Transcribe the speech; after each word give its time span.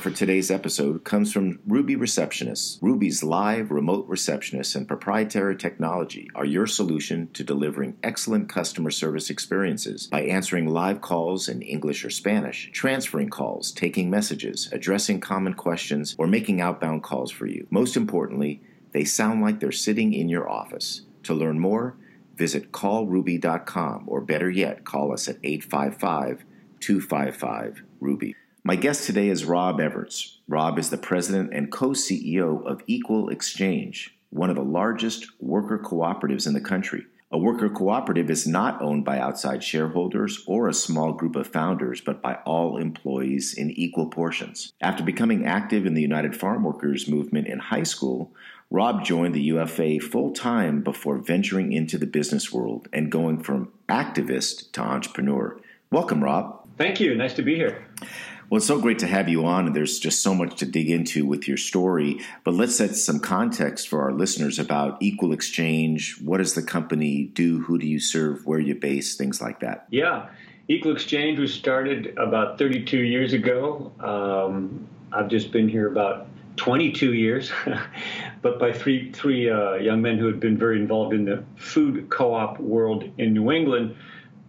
For 0.00 0.10
today's 0.10 0.50
episode 0.50 1.04
comes 1.04 1.30
from 1.30 1.58
Ruby 1.66 1.94
Receptionists. 1.94 2.78
Ruby's 2.80 3.22
live 3.22 3.70
remote 3.70 4.08
receptionists 4.08 4.74
and 4.74 4.88
proprietary 4.88 5.54
technology 5.56 6.30
are 6.34 6.46
your 6.46 6.66
solution 6.66 7.28
to 7.34 7.44
delivering 7.44 7.98
excellent 8.02 8.48
customer 8.48 8.90
service 8.90 9.28
experiences 9.28 10.06
by 10.06 10.22
answering 10.22 10.66
live 10.68 11.02
calls 11.02 11.50
in 11.50 11.60
English 11.60 12.02
or 12.02 12.08
Spanish, 12.08 12.70
transferring 12.72 13.28
calls, 13.28 13.72
taking 13.72 14.08
messages, 14.08 14.70
addressing 14.72 15.20
common 15.20 15.52
questions, 15.52 16.16
or 16.16 16.26
making 16.26 16.62
outbound 16.62 17.02
calls 17.02 17.30
for 17.30 17.44
you. 17.44 17.66
Most 17.68 17.94
importantly, 17.94 18.62
they 18.92 19.04
sound 19.04 19.42
like 19.42 19.60
they're 19.60 19.70
sitting 19.70 20.14
in 20.14 20.30
your 20.30 20.48
office. 20.48 21.02
To 21.24 21.34
learn 21.34 21.58
more, 21.58 21.94
visit 22.36 22.72
callruby.com 22.72 24.04
or 24.06 24.22
better 24.22 24.48
yet, 24.48 24.86
call 24.86 25.12
us 25.12 25.28
at 25.28 25.36
855 25.42 26.46
255 26.80 27.82
Ruby. 28.00 28.34
My 28.62 28.76
guest 28.76 29.06
today 29.06 29.30
is 29.30 29.46
Rob 29.46 29.80
Everts. 29.80 30.36
Rob 30.46 30.78
is 30.78 30.90
the 30.90 30.98
president 30.98 31.54
and 31.54 31.72
co 31.72 31.90
CEO 31.90 32.62
of 32.66 32.82
Equal 32.86 33.30
Exchange, 33.30 34.14
one 34.28 34.50
of 34.50 34.56
the 34.56 34.62
largest 34.62 35.26
worker 35.40 35.78
cooperatives 35.78 36.46
in 36.46 36.52
the 36.52 36.60
country. 36.60 37.06
A 37.32 37.38
worker 37.38 37.70
cooperative 37.70 38.28
is 38.28 38.46
not 38.46 38.82
owned 38.82 39.02
by 39.02 39.18
outside 39.18 39.64
shareholders 39.64 40.44
or 40.46 40.68
a 40.68 40.74
small 40.74 41.14
group 41.14 41.36
of 41.36 41.46
founders, 41.46 42.02
but 42.02 42.20
by 42.20 42.34
all 42.44 42.76
employees 42.76 43.54
in 43.54 43.70
equal 43.70 44.08
portions. 44.08 44.74
After 44.82 45.02
becoming 45.02 45.46
active 45.46 45.86
in 45.86 45.94
the 45.94 46.02
United 46.02 46.36
Farm 46.36 46.62
Workers 46.62 47.08
movement 47.08 47.46
in 47.46 47.60
high 47.60 47.84
school, 47.84 48.30
Rob 48.68 49.04
joined 49.04 49.34
the 49.34 49.42
UFA 49.42 50.00
full 50.00 50.32
time 50.32 50.82
before 50.82 51.16
venturing 51.16 51.72
into 51.72 51.96
the 51.96 52.06
business 52.06 52.52
world 52.52 52.88
and 52.92 53.10
going 53.10 53.42
from 53.42 53.72
activist 53.88 54.72
to 54.72 54.82
entrepreneur. 54.82 55.58
Welcome, 55.90 56.22
Rob. 56.22 56.68
Thank 56.76 57.00
you. 57.00 57.14
Nice 57.14 57.34
to 57.34 57.42
be 57.42 57.56
here. 57.56 57.86
Well, 58.50 58.56
it's 58.56 58.66
so 58.66 58.80
great 58.80 58.98
to 58.98 59.06
have 59.06 59.28
you 59.28 59.46
on, 59.46 59.68
and 59.68 59.76
there's 59.76 60.00
just 60.00 60.22
so 60.22 60.34
much 60.34 60.56
to 60.56 60.66
dig 60.66 60.90
into 60.90 61.24
with 61.24 61.46
your 61.46 61.56
story. 61.56 62.18
But 62.42 62.54
let's 62.54 62.74
set 62.74 62.96
some 62.96 63.20
context 63.20 63.86
for 63.86 64.02
our 64.02 64.12
listeners 64.12 64.58
about 64.58 65.00
Equal 65.00 65.32
Exchange. 65.32 66.20
What 66.20 66.38
does 66.38 66.54
the 66.54 66.62
company 66.62 67.30
do? 67.32 67.60
Who 67.60 67.78
do 67.78 67.86
you 67.86 68.00
serve? 68.00 68.44
Where 68.44 68.58
you 68.58 68.74
base? 68.74 69.14
Things 69.14 69.40
like 69.40 69.60
that. 69.60 69.86
Yeah, 69.90 70.30
Equal 70.66 70.90
Exchange 70.90 71.38
was 71.38 71.54
started 71.54 72.18
about 72.18 72.58
32 72.58 72.98
years 72.98 73.34
ago. 73.34 73.92
Um, 74.00 74.88
I've 75.12 75.28
just 75.28 75.52
been 75.52 75.68
here 75.68 75.86
about 75.86 76.26
22 76.56 77.14
years, 77.14 77.52
but 78.42 78.58
by 78.58 78.72
three 78.72 79.12
three 79.12 79.48
uh, 79.48 79.74
young 79.74 80.02
men 80.02 80.18
who 80.18 80.26
had 80.26 80.40
been 80.40 80.58
very 80.58 80.80
involved 80.80 81.14
in 81.14 81.24
the 81.24 81.44
food 81.54 82.10
co-op 82.10 82.58
world 82.58 83.04
in 83.16 83.32
New 83.32 83.52
England. 83.52 83.94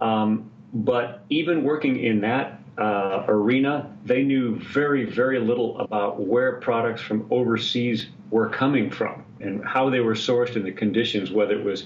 Um, 0.01 0.49
but 0.73 1.23
even 1.29 1.63
working 1.63 2.03
in 2.03 2.21
that 2.21 2.60
uh, 2.77 3.25
arena, 3.27 3.91
they 4.05 4.23
knew 4.23 4.55
very, 4.59 5.05
very 5.05 5.39
little 5.39 5.79
about 5.79 6.19
where 6.19 6.53
products 6.59 7.01
from 7.01 7.27
overseas 7.29 8.07
were 8.29 8.49
coming 8.49 8.89
from 8.89 9.23
and 9.39 9.63
how 9.65 9.89
they 9.89 9.99
were 9.99 10.13
sourced 10.13 10.55
and 10.55 10.65
the 10.65 10.71
conditions, 10.71 11.31
whether 11.31 11.53
it 11.53 11.63
was 11.63 11.85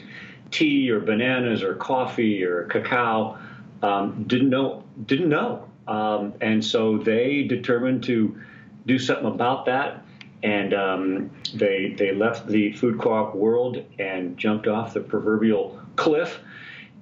tea 0.52 0.90
or 0.90 1.00
bananas 1.00 1.64
or 1.64 1.76
coffee 1.76 2.44
or 2.44 2.66
cacao. 2.66 3.38
Um, 3.82 4.24
didn't 4.28 4.50
know, 4.50 4.84
didn't 5.06 5.30
know, 5.30 5.68
um, 5.88 6.34
and 6.42 6.64
so 6.64 6.98
they 6.98 7.44
determined 7.44 8.04
to 8.06 8.40
do 8.86 8.98
something 8.98 9.28
about 9.28 9.66
that. 9.66 10.04
And 10.44 10.74
um, 10.74 11.32
they 11.54 11.96
they 11.98 12.14
left 12.14 12.48
the 12.48 12.74
food 12.74 13.00
co-op 13.00 13.36
world 13.36 13.84
and 14.00 14.38
jumped 14.38 14.68
off 14.68 14.94
the 14.94 15.02
proverbial 15.02 15.80
cliff, 15.96 16.40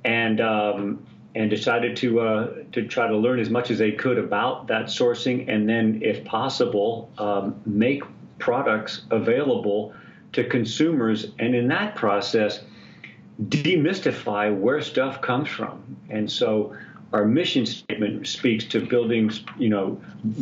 and 0.05 0.39
um, 0.39 1.05
and 1.35 1.49
decided 1.49 1.95
to 1.97 2.19
uh, 2.19 2.53
to 2.71 2.87
try 2.87 3.07
to 3.07 3.17
learn 3.17 3.39
as 3.39 3.49
much 3.49 3.71
as 3.71 3.79
they 3.79 3.91
could 3.91 4.17
about 4.17 4.67
that 4.67 4.85
sourcing, 4.85 5.49
and 5.49 5.67
then, 5.67 5.99
if 6.03 6.23
possible, 6.25 7.11
um, 7.17 7.59
make 7.65 8.03
products 8.39 9.03
available 9.09 9.93
to 10.33 10.43
consumers, 10.43 11.31
and 11.39 11.55
in 11.55 11.67
that 11.67 11.95
process, 11.95 12.61
demystify 13.41 14.55
where 14.55 14.81
stuff 14.81 15.21
comes 15.21 15.49
from. 15.49 15.97
And 16.09 16.31
so, 16.31 16.75
our 17.13 17.25
mission 17.25 17.65
statement 17.65 18.27
speaks 18.27 18.65
to 18.65 18.85
building, 18.85 19.31
you 19.57 19.69
know, 19.69 19.99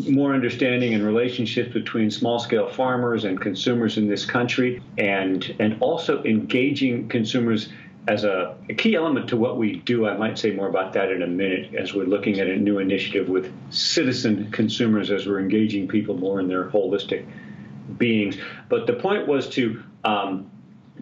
more 0.09 0.33
understanding 0.33 0.93
and 0.93 1.05
relationships 1.05 1.71
between 1.73 2.09
small-scale 2.11 2.69
farmers 2.69 3.25
and 3.25 3.39
consumers 3.39 3.97
in 3.97 4.07
this 4.07 4.25
country, 4.25 4.81
and 4.97 5.55
and 5.59 5.77
also 5.81 6.21
engaging 6.25 7.07
consumers 7.07 7.69
as 8.07 8.23
a, 8.23 8.55
a, 8.69 8.73
key 8.73 8.95
element 8.95 9.29
to 9.29 9.37
what 9.37 9.57
we 9.57 9.77
do, 9.77 10.07
I 10.07 10.17
might 10.17 10.37
say 10.37 10.51
more 10.51 10.67
about 10.67 10.93
that 10.93 11.11
in 11.11 11.21
a 11.21 11.27
minute 11.27 11.75
as 11.75 11.93
we're 11.93 12.05
looking 12.05 12.39
at 12.39 12.47
a 12.47 12.55
new 12.55 12.79
initiative 12.79 13.29
with 13.29 13.53
citizen 13.71 14.49
consumers 14.51 15.11
as 15.11 15.27
we're 15.27 15.39
engaging 15.39 15.87
people 15.87 16.17
more 16.17 16.39
in 16.39 16.47
their 16.47 16.69
holistic 16.69 17.27
beings. 17.97 18.37
But 18.69 18.87
the 18.87 18.93
point 18.93 19.27
was 19.27 19.49
to 19.49 19.83
um, 20.03 20.49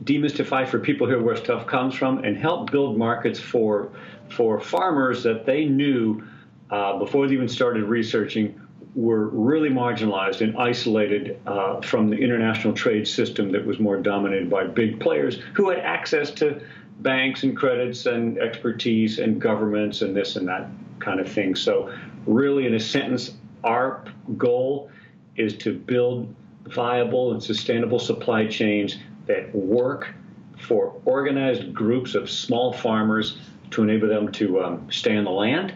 demystify 0.04 0.68
for 0.68 0.80
people 0.80 1.08
here 1.08 1.22
where 1.22 1.36
stuff 1.36 1.66
comes 1.68 1.96
from 1.96 2.20
and 2.20 2.38
help 2.38 2.72
build 2.72 2.98
markets 2.98 3.40
for 3.40 3.92
for 4.30 4.60
farmers 4.60 5.24
that 5.24 5.46
they 5.46 5.66
knew 5.66 6.24
uh, 6.70 6.98
before 7.00 7.28
they 7.28 7.34
even 7.34 7.48
started 7.48 7.84
researching 7.84 8.60
were 8.96 9.28
really 9.28 9.70
marginalized 9.70 10.42
and 10.42 10.58
isolated 10.58 11.40
uh, 11.46 11.80
from 11.82 12.10
the 12.10 12.18
international 12.18 12.74
trade 12.74 13.08
system 13.08 13.52
that 13.52 13.66
was 13.66 13.80
more 13.80 13.98
dominated 13.98 14.50
by 14.50 14.66
big 14.66 15.00
players 15.00 15.40
who 15.54 15.70
had 15.70 15.80
access 15.80 16.32
to 16.32 16.62
banks 17.00 17.44
and 17.44 17.56
credits 17.56 18.06
and 18.06 18.38
expertise 18.38 19.20
and 19.20 19.42
governments 19.42 20.02
and 20.02 20.16
this 20.16 20.36
and 20.36 20.48
that 20.48 20.68
kind 21.00 21.20
of 21.20 21.32
thing. 21.32 21.56
So, 21.56 21.94
really, 22.26 22.66
in 22.66 22.76
a 22.76 22.80
sentence, 22.80 23.36
our 23.64 24.04
goal 24.38 24.92
is 25.36 25.58
to 25.58 25.74
build 25.74 26.34
viable 26.66 27.32
and 27.32 27.42
sustainable 27.42 28.00
supply 28.00 28.46
chains 28.46 28.98
that 29.26 29.54
work 29.56 30.14
for 30.60 31.00
organized 31.06 31.74
groups 31.74 32.16
of 32.16 32.30
small 32.30 32.74
farmers 32.74 33.38
to 33.72 33.84
enable 33.84 34.08
them 34.08 34.32
to 34.34 34.62
um, 34.62 34.92
stay 34.92 35.16
on 35.16 35.24
the 35.24 35.32
land 35.32 35.74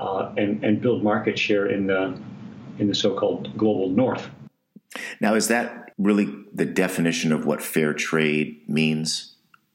uh, 0.00 0.32
and, 0.36 0.64
and 0.64 0.80
build 0.80 1.02
market 1.02 1.38
share 1.38 1.66
in 1.66 1.86
the 1.86 2.18
in 2.78 2.88
the 2.88 2.94
so-called 2.94 3.56
global 3.56 3.88
north. 3.88 4.28
Now, 5.20 5.34
is 5.34 5.46
that 5.46 5.92
really 5.96 6.34
the 6.52 6.64
definition 6.64 7.30
of 7.30 7.46
what 7.46 7.62
fair 7.62 7.94
trade 7.94 8.68
means? 8.68 9.33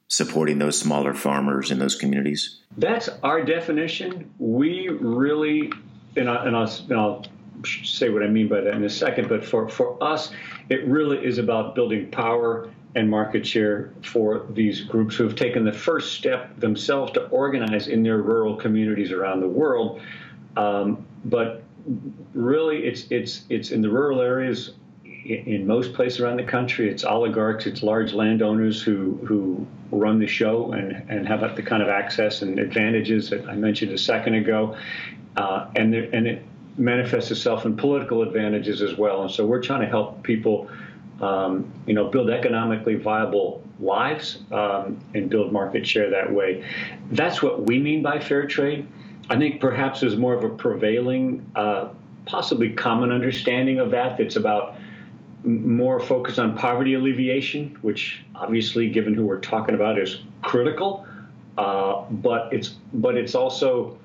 Supporting 0.09 0.57
those 0.57 0.77
smaller 0.77 1.13
farmers 1.13 1.71
in 1.71 1.79
those 1.79 1.95
communities? 1.95 2.59
That's 2.77 3.09
our 3.23 3.43
definition. 3.43 4.29
We 4.39 4.89
really, 4.89 5.71
and, 6.17 6.29
I, 6.29 6.45
and 6.45 6.55
I'll, 6.55 6.71
and 6.89 6.93
I'll 6.93 7.25
say 7.63 8.09
what 8.09 8.23
I 8.23 8.27
mean 8.27 8.47
by 8.47 8.61
that 8.61 8.73
in 8.73 8.83
a 8.83 8.89
second, 8.89 9.29
but 9.29 9.45
for, 9.45 9.69
for 9.69 10.03
us, 10.03 10.31
it 10.69 10.85
really 10.85 11.23
is 11.23 11.37
about 11.37 11.75
building 11.75 12.09
power 12.11 12.69
and 12.95 13.09
market 13.09 13.45
share 13.45 13.93
for 14.01 14.47
these 14.49 14.81
groups 14.81 15.15
who 15.15 15.23
have 15.23 15.35
taken 15.35 15.63
the 15.63 15.71
first 15.71 16.13
step 16.13 16.59
themselves 16.59 17.11
to 17.13 17.27
organize 17.27 17.87
in 17.87 18.01
their 18.01 18.17
rural 18.17 18.55
communities 18.55 19.11
around 19.11 19.41
the 19.41 19.47
world. 19.47 20.01
Um, 20.57 21.05
but 21.25 21.63
really, 22.33 22.79
it's 22.79 23.05
it's 23.11 23.45
it's 23.49 23.71
in 23.71 23.81
the 23.81 23.89
rural 23.89 24.21
areas 24.21 24.71
in 25.29 25.67
most 25.67 25.93
places 25.93 26.19
around 26.19 26.37
the 26.37 26.43
country, 26.43 26.89
it's 26.89 27.03
oligarchs, 27.03 27.67
it's 27.67 27.83
large 27.83 28.13
landowners 28.13 28.81
who 28.81 29.19
who 29.25 29.65
run 29.91 30.19
the 30.19 30.27
show 30.27 30.71
and, 30.71 30.91
and 31.09 31.27
have 31.27 31.55
the 31.55 31.61
kind 31.61 31.83
of 31.83 31.89
access 31.89 32.41
and 32.41 32.59
advantages 32.59 33.29
that 33.29 33.47
I 33.47 33.55
mentioned 33.55 33.91
a 33.91 33.97
second 33.97 34.35
ago, 34.35 34.75
uh, 35.37 35.67
and 35.75 35.93
there, 35.93 36.09
and 36.13 36.27
it 36.27 36.43
manifests 36.77 37.29
itself 37.29 37.65
in 37.65 37.75
political 37.75 38.23
advantages 38.23 38.81
as 38.81 38.97
well. 38.97 39.21
And 39.21 39.31
so 39.31 39.45
we're 39.45 39.61
trying 39.61 39.81
to 39.81 39.87
help 39.87 40.23
people, 40.23 40.69
um, 41.21 41.71
you 41.85 41.93
know, 41.93 42.07
build 42.09 42.29
economically 42.29 42.95
viable 42.95 43.61
lives 43.79 44.39
um, 44.51 44.99
and 45.13 45.29
build 45.29 45.51
market 45.51 45.85
share 45.85 46.09
that 46.09 46.31
way. 46.31 46.65
That's 47.11 47.43
what 47.43 47.67
we 47.67 47.79
mean 47.79 48.01
by 48.01 48.19
fair 48.19 48.47
trade. 48.47 48.87
I 49.29 49.37
think 49.37 49.61
perhaps 49.61 49.99
there's 49.99 50.17
more 50.17 50.33
of 50.33 50.43
a 50.43 50.49
prevailing, 50.49 51.45
uh, 51.55 51.89
possibly 52.25 52.71
common 52.71 53.11
understanding 53.11 53.79
of 53.79 53.91
that. 53.91 54.17
That's 54.17 54.35
about 54.35 54.75
more 55.43 55.99
focus 55.99 56.37
on 56.37 56.57
poverty 56.57 56.93
alleviation, 56.93 57.77
which 57.81 58.23
obviously, 58.35 58.89
given 58.89 59.13
who 59.13 59.25
we're 59.25 59.39
talking 59.39 59.75
about, 59.75 59.97
is 59.97 60.21
critical. 60.41 61.05
Uh, 61.57 62.03
but 62.09 62.51
it's 62.53 62.69
but 62.93 63.17
it's 63.17 63.35
also, 63.35 63.97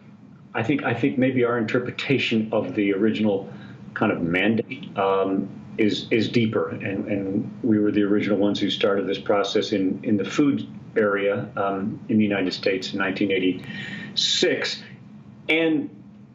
I 0.55 0.63
think 0.63 0.85
I 0.85 0.95
think 0.95 1.19
maybe 1.19 1.45
our 1.45 1.59
interpretation 1.59 2.49
of 2.53 2.75
the 2.75 2.93
original 2.93 3.49
kind 3.95 4.13
of 4.13 4.23
mandate 4.23 4.97
um, 4.99 5.49
is 5.79 6.07
is 6.11 6.29
deeper, 6.29 6.71
and, 6.71 7.07
and 7.07 7.59
we 7.63 7.79
were 7.79 7.93
the 7.93 8.03
original 8.03 8.39
ones 8.39 8.61
who 8.61 8.71
started 8.71 9.07
this 9.07 9.19
process 9.19 9.73
in 9.73 10.01
in 10.03 10.17
the 10.17 10.25
food 10.25 10.67
area 10.97 11.49
um, 11.57 12.01
in 12.09 12.19
the 12.19 12.25
United 12.25 12.53
States 12.53 12.93
in 12.93 13.01
1986. 13.01 14.83
And 15.49 15.91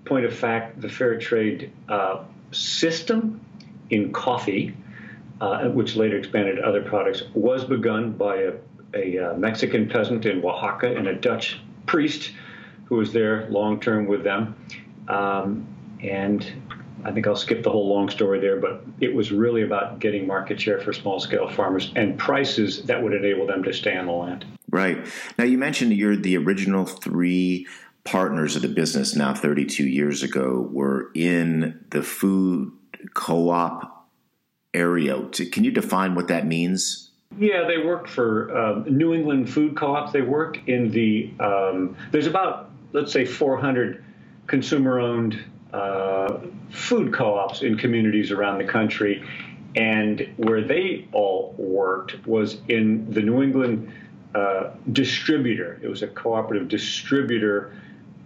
point 0.05 0.25
of 0.25 0.35
fact, 0.35 0.81
the 0.81 0.89
fair 0.89 1.17
trade 1.17 1.71
uh, 1.87 2.23
system 2.51 3.41
in 3.89 4.11
coffee, 4.11 4.75
uh, 5.41 5.65
which 5.69 5.95
later 5.95 6.17
expanded 6.17 6.57
to 6.57 6.61
other 6.61 6.81
products, 6.81 7.23
was 7.33 7.63
begun 7.63 8.11
by 8.11 8.35
a, 8.37 8.53
a, 8.93 9.17
uh, 9.17 9.33
Mexican 9.37 9.87
peasant 9.87 10.25
in 10.25 10.43
Oaxaca 10.43 10.95
and 10.95 11.07
a 11.07 11.15
Dutch 11.15 11.59
priest 11.85 12.31
who 12.85 12.95
was 12.95 13.13
there 13.13 13.47
long 13.49 13.79
term 13.79 14.07
with 14.07 14.23
them. 14.23 14.55
Um, 15.07 15.67
and 16.01 16.45
I 17.03 17.11
think 17.11 17.27
I'll 17.27 17.35
skip 17.35 17.63
the 17.63 17.71
whole 17.71 17.87
long 17.87 18.09
story 18.09 18.39
there, 18.39 18.57
but 18.57 18.83
it 18.99 19.13
was 19.13 19.31
really 19.31 19.61
about 19.61 19.99
getting 19.99 20.27
market 20.27 20.59
share 20.59 20.79
for 20.81 20.91
small 20.91 21.19
scale 21.19 21.49
farmers 21.49 21.91
and 21.95 22.17
prices 22.17 22.83
that 22.83 23.01
would 23.01 23.13
enable 23.13 23.47
them 23.47 23.63
to 23.63 23.73
stay 23.73 23.95
on 23.95 24.07
the 24.07 24.11
land. 24.11 24.45
Right. 24.69 25.05
Now, 25.37 25.45
you 25.45 25.57
mentioned 25.57 25.93
you're 25.93 26.15
the 26.15 26.37
original 26.37 26.85
three 26.85 27.67
partners 28.03 28.55
of 28.55 28.61
the 28.61 28.67
business 28.67 29.15
now 29.15 29.33
32 29.33 29.85
years 29.87 30.23
ago 30.23 30.67
were 30.71 31.11
in 31.13 31.85
the 31.91 32.01
food 32.01 32.71
co 33.13 33.49
op 33.49 33.98
area. 34.73 35.21
Can 35.51 35.63
you 35.63 35.71
define 35.71 36.15
what 36.15 36.27
that 36.27 36.45
means? 36.45 37.09
Yeah, 37.37 37.65
they 37.67 37.77
worked 37.77 38.09
for 38.09 38.55
um, 38.57 38.85
New 38.97 39.13
England 39.13 39.49
Food 39.49 39.75
Co-op. 39.75 40.11
They 40.11 40.21
work 40.21 40.67
in 40.67 40.91
the 40.91 41.31
um, 41.39 41.95
there's 42.11 42.27
about 42.27 42.69
let's 42.91 43.11
say 43.11 43.23
400 43.25 44.03
consumer-owned 44.47 45.43
uh, 45.71 46.39
food 46.71 47.13
co-ops 47.13 47.61
in 47.61 47.77
communities 47.77 48.31
around 48.31 48.57
the 48.57 48.63
country, 48.63 49.23
and 49.75 50.27
where 50.37 50.63
they 50.63 51.07
all 51.11 51.53
worked 51.57 52.25
was 52.25 52.57
in 52.67 53.11
the 53.11 53.21
New 53.21 53.43
England 53.43 53.91
uh, 54.33 54.71
distributor. 54.91 55.79
It 55.83 55.87
was 55.87 56.01
a 56.01 56.07
cooperative 56.07 56.67
distributor 56.67 57.73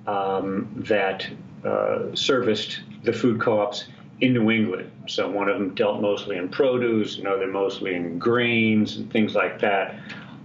um, 0.07 0.69
that 0.87 1.27
uh, 1.65 2.15
serviced 2.15 2.81
the 3.03 3.11
food 3.11 3.41
co-ops 3.41 3.87
in 4.23 4.33
New 4.33 4.49
England. 4.49 4.89
So 5.07 5.29
one 5.29 5.49
of 5.49 5.59
them 5.59 5.75
dealt 5.75 5.99
mostly 5.99 6.37
in 6.37 6.47
produce, 6.47 7.17
another 7.17 7.45
mostly 7.45 7.93
in 7.93 8.17
grains 8.17 8.95
and 8.95 9.11
things 9.11 9.35
like 9.35 9.59
that. 9.59 9.99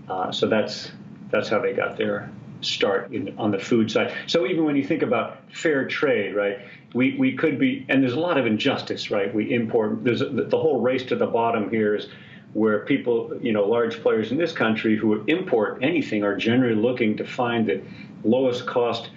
Uh, 0.09 0.33
so 0.33 0.49
that's 0.49 0.91
that's 1.31 1.49
how 1.49 1.61
they 1.61 1.75
got 1.75 1.97
their 1.97 2.29
start 2.61 3.13
in, 3.13 3.39
on 3.39 3.53
the 3.53 3.59
food 3.59 3.89
side. 3.89 4.13
So 4.27 4.47
even 4.47 4.65
when 4.65 4.75
you 4.75 4.83
think 4.83 5.03
about 5.03 5.39
fair 5.53 5.87
trade, 5.87 6.35
right? 6.35 6.59
We, 6.93 7.17
we 7.19 7.37
could 7.37 7.57
be, 7.57 7.87
and 7.89 8.03
there's 8.03 8.15
a 8.15 8.19
lot 8.21 8.37
of 8.37 8.47
injustice, 8.47 9.13
right? 9.13 9.33
We 9.33 9.55
import. 9.55 10.03
There's 10.03 10.21
the 10.21 10.59
whole 10.59 10.81
race 10.81 11.05
to 11.05 11.17
the 11.17 11.27
bottom 11.27 11.71
here 11.71 11.95
is 11.95 12.09
where 12.55 12.81
people, 12.81 13.39
you 13.41 13.53
know, 13.53 13.65
large 13.65 14.03
players 14.03 14.33
in 14.33 14.39
this 14.39 14.53
country 14.53 14.97
who 14.97 15.23
import 15.27 15.79
anything 15.83 16.25
are 16.25 16.37
generally 16.37 16.75
looking 16.75 17.17
to 17.19 17.25
find 17.25 17.69
the 17.69 17.81
lowest 18.25 18.67
cost, 18.67 19.11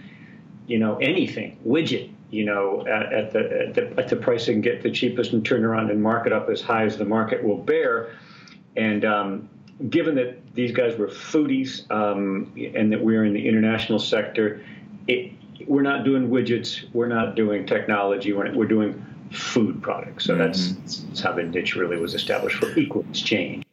you 0.68 0.78
know, 0.78 0.98
anything 0.98 1.58
widget 1.66 2.11
you 2.32 2.46
know, 2.46 2.88
at, 2.88 3.14
at, 3.14 3.32
the, 3.32 3.68
at, 3.68 3.74
the, 3.74 3.94
at 4.00 4.08
the 4.08 4.16
price 4.16 4.46
they 4.46 4.54
can 4.54 4.62
get 4.62 4.82
the 4.82 4.90
cheapest 4.90 5.34
and 5.34 5.46
turn 5.46 5.64
around 5.64 5.92
and 5.92 6.02
mark 6.02 6.26
it 6.26 6.34
up 6.34 6.50
as 6.50 6.62
high 6.62 6.86
as 6.86 6.98
the 6.98 7.06
market 7.06 7.44
will 7.44 7.58
bear. 7.58 8.16
And 8.78 9.04
um, 9.04 9.50
given 9.90 10.16
that 10.16 10.56
these 10.56 10.72
guys 10.72 10.98
were 10.98 11.08
foodies 11.08 11.90
um, 11.92 12.54
and 12.76 12.92
that 12.92 13.02
we're 13.02 13.26
in 13.26 13.34
the 13.34 13.48
international 13.48 14.00
sector, 14.00 14.64
it, 15.08 15.34
we're 15.68 15.82
not 15.82 16.06
doing 16.06 16.30
widgets, 16.30 16.92
we're 16.94 17.08
not 17.08 17.36
doing 17.36 17.66
technology, 17.66 18.34
we're, 18.34 18.54
we're 18.56 18.66
doing 18.66 19.06
food 19.32 19.82
products. 19.82 20.26
So 20.26 20.34
mm-hmm. 20.34 20.42
that's, 20.42 21.02
that's 21.02 21.22
how 21.22 21.34
the 21.34 21.44
niche 21.44 21.76
really 21.76 21.98
was 21.98 22.14
established 22.14 22.58
for 22.58 22.78
equal 22.80 23.06
exchange. 23.10 23.66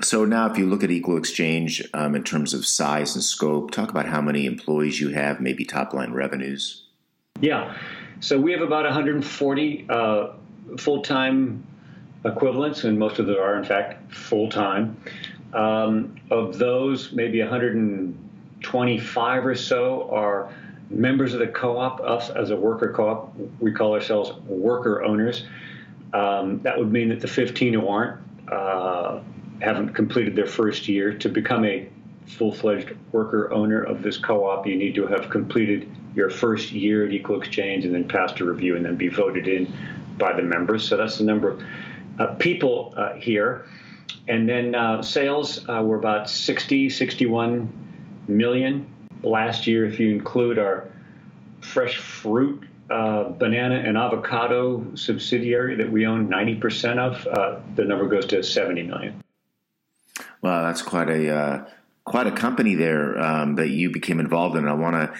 So 0.00 0.24
now, 0.24 0.48
if 0.48 0.56
you 0.56 0.66
look 0.66 0.84
at 0.84 0.92
Equal 0.92 1.16
Exchange 1.16 1.86
um, 1.92 2.14
in 2.14 2.22
terms 2.22 2.54
of 2.54 2.64
size 2.64 3.16
and 3.16 3.24
scope, 3.24 3.72
talk 3.72 3.90
about 3.90 4.06
how 4.06 4.20
many 4.20 4.46
employees 4.46 5.00
you 5.00 5.08
have, 5.08 5.40
maybe 5.40 5.64
top 5.64 5.92
line 5.92 6.12
revenues. 6.12 6.84
Yeah. 7.40 7.76
So 8.20 8.38
we 8.38 8.52
have 8.52 8.62
about 8.62 8.84
140 8.84 9.86
uh, 9.88 10.28
full 10.76 11.02
time 11.02 11.64
equivalents, 12.24 12.84
and 12.84 12.98
most 12.98 13.18
of 13.18 13.26
them 13.26 13.36
are, 13.36 13.56
in 13.56 13.64
fact, 13.64 14.12
full 14.12 14.48
time. 14.48 14.96
Um, 15.54 16.16
of 16.30 16.58
those, 16.58 17.12
maybe 17.12 17.40
125 17.40 19.46
or 19.46 19.54
so 19.54 20.10
are 20.10 20.52
members 20.90 21.32
of 21.32 21.40
the 21.40 21.46
co 21.46 21.78
op. 21.78 22.00
Us, 22.00 22.30
as 22.30 22.50
a 22.50 22.56
worker 22.56 22.92
co 22.92 23.08
op, 23.08 23.36
we 23.60 23.72
call 23.72 23.94
ourselves 23.94 24.32
worker 24.46 25.04
owners. 25.04 25.44
Um, 26.12 26.60
that 26.62 26.76
would 26.76 26.90
mean 26.90 27.08
that 27.10 27.20
the 27.20 27.28
15 27.28 27.74
who 27.74 27.86
aren't 27.86 28.20
uh, 28.50 29.20
haven't 29.60 29.90
completed 29.90 30.34
their 30.34 30.46
first 30.46 30.88
year. 30.88 31.14
To 31.14 31.28
become 31.28 31.64
a 31.64 31.88
full 32.26 32.52
fledged 32.52 32.94
worker 33.12 33.52
owner 33.52 33.82
of 33.82 34.02
this 34.02 34.18
co 34.18 34.44
op, 34.44 34.66
you 34.66 34.76
need 34.76 34.96
to 34.96 35.06
have 35.06 35.30
completed 35.30 35.88
your 36.18 36.28
first 36.28 36.72
year 36.72 37.06
at 37.06 37.12
Equal 37.12 37.40
Exchange 37.40 37.84
and 37.84 37.94
then 37.94 38.06
pass 38.06 38.38
a 38.40 38.44
review 38.44 38.76
and 38.76 38.84
then 38.84 38.96
be 38.96 39.08
voted 39.08 39.46
in 39.46 39.72
by 40.18 40.34
the 40.34 40.42
members. 40.42 40.86
So 40.86 40.96
that's 40.96 41.16
the 41.16 41.24
number 41.24 41.50
of 41.50 41.62
uh, 42.18 42.26
people 42.34 42.92
uh, 42.96 43.14
here. 43.14 43.66
And 44.26 44.48
then 44.48 44.74
uh, 44.74 45.00
sales 45.00 45.64
uh, 45.68 45.80
were 45.82 45.96
about 45.96 46.28
60, 46.28 46.90
61 46.90 47.72
million 48.26 48.92
last 49.22 49.66
year, 49.66 49.86
if 49.86 50.00
you 50.00 50.10
include 50.10 50.58
our 50.58 50.90
fresh 51.60 51.96
fruit, 51.96 52.64
uh, 52.90 53.24
banana, 53.24 53.76
and 53.76 53.96
avocado 53.96 54.94
subsidiary 54.96 55.76
that 55.76 55.90
we 55.90 56.04
own 56.04 56.28
90% 56.28 56.98
of. 56.98 57.26
Uh, 57.26 57.60
the 57.76 57.84
number 57.84 58.08
goes 58.08 58.26
to 58.26 58.42
70 58.42 58.82
million. 58.82 59.22
Well, 60.42 60.62
that's 60.64 60.82
quite 60.82 61.08
a 61.08 61.66
quite 62.04 62.26
a 62.26 62.32
company 62.32 62.74
there 62.74 63.18
um, 63.18 63.56
that 63.56 63.68
you 63.68 63.90
became 63.90 64.18
involved 64.18 64.56
in. 64.56 64.66
I 64.66 64.72
want 64.72 64.96
to 64.96 65.18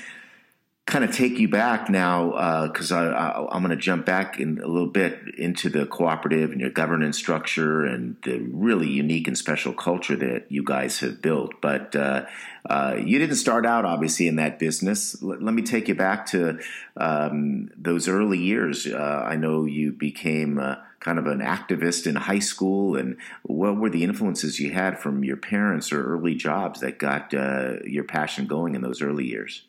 kind 0.88 1.04
of 1.04 1.12
take 1.12 1.38
you 1.38 1.48
back 1.48 1.90
now 1.90 2.66
because 2.66 2.90
uh, 2.90 2.96
I, 2.96 3.54
am 3.54 3.62
going 3.62 3.70
to 3.70 3.76
jump 3.76 4.06
back 4.06 4.40
in 4.40 4.58
a 4.58 4.66
little 4.66 4.88
bit 4.88 5.20
into 5.36 5.68
the 5.68 5.84
cooperative 5.84 6.50
and 6.50 6.60
your 6.62 6.70
governance 6.70 7.18
structure 7.18 7.84
and 7.84 8.16
the 8.24 8.38
really 8.38 8.88
unique 8.88 9.28
and 9.28 9.36
special 9.36 9.74
culture 9.74 10.16
that 10.16 10.46
you 10.48 10.64
guys 10.64 11.00
have 11.00 11.20
built. 11.20 11.60
But 11.60 11.94
uh, 11.94 12.24
uh, 12.68 12.96
you 13.04 13.18
didn't 13.18 13.36
start 13.36 13.66
out 13.66 13.84
obviously 13.84 14.28
in 14.28 14.36
that 14.36 14.58
business. 14.58 15.22
L- 15.22 15.36
let 15.38 15.52
me 15.52 15.60
take 15.60 15.88
you 15.88 15.94
back 15.94 16.24
to 16.28 16.58
um, 16.96 17.70
those 17.76 18.08
early 18.08 18.38
years. 18.38 18.86
Uh, 18.86 19.26
I 19.28 19.36
know 19.36 19.66
you 19.66 19.92
became 19.92 20.58
uh, 20.58 20.76
kind 21.00 21.18
of 21.18 21.26
an 21.26 21.40
activist 21.40 22.06
in 22.06 22.16
high 22.16 22.38
school, 22.38 22.96
and 22.96 23.18
what 23.42 23.76
were 23.76 23.90
the 23.90 24.04
influences 24.04 24.58
you 24.58 24.72
had 24.72 24.98
from 24.98 25.22
your 25.22 25.36
parents 25.36 25.92
or 25.92 26.14
early 26.14 26.34
jobs 26.34 26.80
that 26.80 26.98
got 26.98 27.34
uh, 27.34 27.74
your 27.84 28.04
passion 28.04 28.46
going 28.46 28.74
in 28.74 28.80
those 28.80 29.02
early 29.02 29.26
years? 29.26 29.67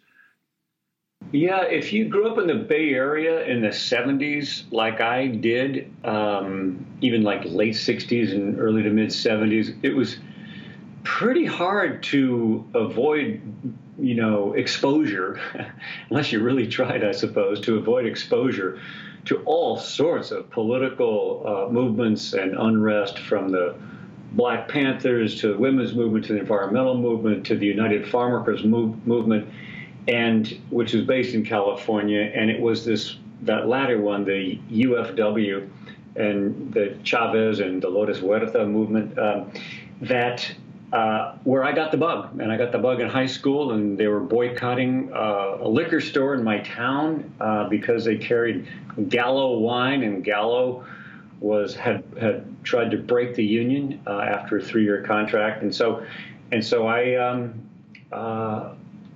Yeah, 1.32 1.62
if 1.66 1.94
you 1.94 2.06
grew 2.06 2.28
up 2.32 2.40
in 2.40 2.48
the 2.48 2.56
Bay 2.56 2.90
Area 2.90 3.46
in 3.46 3.62
the 3.62 3.68
70s, 3.68 4.64
like 4.72 5.00
I 5.00 5.28
did, 5.28 5.94
um, 6.04 6.84
even 7.02 7.22
like 7.22 7.46
late 7.46 7.76
60s 7.76 8.32
and 8.32 8.60
early 8.60 8.82
to 8.82 8.90
mid 8.90 9.10
70s, 9.10 9.78
it 9.84 9.96
was 9.96 10.18
pretty 11.04 11.46
hard 11.46 12.02
to 12.04 12.66
avoid, 12.74 13.42
you 14.00 14.16
know, 14.16 14.54
exposure, 14.54 15.40
unless 16.10 16.32
you 16.32 16.42
really 16.42 16.68
tried, 16.68 17.04
I 17.04 17.12
suppose, 17.12 17.62
to 17.62 17.78
avoid 17.78 18.08
exposure 18.08 18.80
to 19.26 19.44
all 19.44 19.78
sorts 19.78 20.32
of 20.32 20.50
political 20.50 21.44
uh, 21.46 21.72
movements 21.72 22.34
and 22.34 22.58
unrest 22.58 23.20
from 23.20 23.52
the 23.52 23.76
Black 24.32 24.68
Panthers 24.68 25.40
to 25.42 25.50
the 25.50 25.58
women's 25.60 25.94
movement 25.94 26.26
to 26.26 26.34
the 26.34 26.40
environmental 26.40 26.98
movement 26.98 27.46
to 27.48 27.56
the 27.56 27.68
United 27.68 28.08
Farm 28.08 28.32
Workers 28.32 28.64
move, 28.64 29.06
movement 29.06 29.48
and 30.10 30.60
which 30.72 30.94
was 30.94 31.06
based 31.06 31.36
in 31.36 31.46
California, 31.46 32.32
and 32.34 32.50
it 32.50 32.60
was 32.60 32.84
this 32.84 33.18
that 33.44 33.68
latter 33.68 34.02
one, 34.02 34.26
the 34.26 34.60
UFW, 34.72 35.70
and 36.16 36.74
the 36.74 36.98
Chavez 37.04 37.60
and 37.60 37.78
the 37.78 37.88
Dolores 37.88 38.20
Huerta 38.20 38.66
movement, 38.66 39.18
um, 39.18 39.52
that 40.02 40.52
uh, 40.92 41.36
where 41.44 41.64
I 41.64 41.72
got 41.72 41.92
the 41.92 41.98
bug, 41.98 42.42
and 42.42 42.52
I 42.52 42.58
got 42.58 42.72
the 42.72 42.80
bug 42.80 43.00
in 43.00 43.08
high 43.08 43.28
school, 43.28 43.74
and 43.74 43.98
they 43.98 44.08
were 44.08 44.20
boycotting 44.20 45.14
uh, 45.14 45.60
a 45.62 45.70
liquor 45.70 46.02
store 46.02 46.34
in 46.34 46.44
my 46.44 46.58
town 46.60 47.32
uh, 47.40 47.70
because 47.70 48.04
they 48.04 48.18
carried 48.18 48.68
Gallo 49.10 49.60
wine, 49.60 50.02
and 50.02 50.24
Gallo 50.24 50.86
was 51.40 51.76
had 51.76 52.04
had 52.20 52.44
tried 52.64 52.90
to 52.92 52.98
break 52.98 53.36
the 53.36 53.46
union 53.46 54.02
uh, 54.08 54.20
after 54.22 54.58
a 54.58 54.62
three-year 54.62 55.04
contract, 55.04 55.62
and 55.62 55.74
so 55.74 56.04
and 56.52 56.66
so 56.66 56.88
I. 56.88 57.14
Um, 57.16 57.70
uh, 58.12 58.74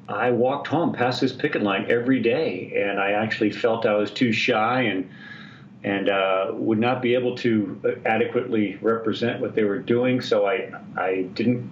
I 0.08 0.32
walked 0.32 0.68
home 0.68 0.94
past 0.94 1.22
this 1.22 1.32
picket 1.32 1.62
line 1.62 1.86
every 1.90 2.20
day, 2.20 2.74
and 2.76 3.00
I 3.00 3.12
actually 3.12 3.52
felt 3.52 3.86
I 3.86 3.96
was 3.96 4.12
too 4.12 4.32
shy 4.32 4.82
and 4.82 5.10
and 5.86 6.08
uh, 6.08 6.48
would 6.54 6.80
not 6.80 7.02
be 7.02 7.14
able 7.14 7.36
to 7.36 8.00
adequately 8.06 8.78
represent 8.82 9.42
what 9.42 9.54
they 9.54 9.64
were 9.64 9.80
doing. 9.80 10.22
So 10.22 10.46
I 10.46 10.72
I 10.98 11.24
didn't 11.34 11.70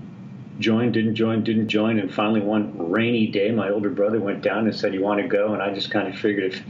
join, 0.59 0.91
didn't 0.91 1.15
join, 1.15 1.43
didn't 1.43 1.69
join, 1.69 2.00
and 2.00 2.13
finally 2.13 2.41
one 2.41 2.91
rainy 2.91 3.27
day, 3.27 3.51
my 3.51 3.69
older 3.69 3.89
brother 3.89 4.19
went 4.19 4.41
down 4.41 4.65
and 4.65 4.75
said, 4.75 4.93
"You 4.93 5.01
want 5.01 5.21
to 5.21 5.27
go?" 5.27 5.53
And 5.53 5.61
I 5.61 5.73
just 5.73 5.91
kind 5.91 6.07
of 6.07 6.15
figured 6.15 6.53
if 6.53 6.63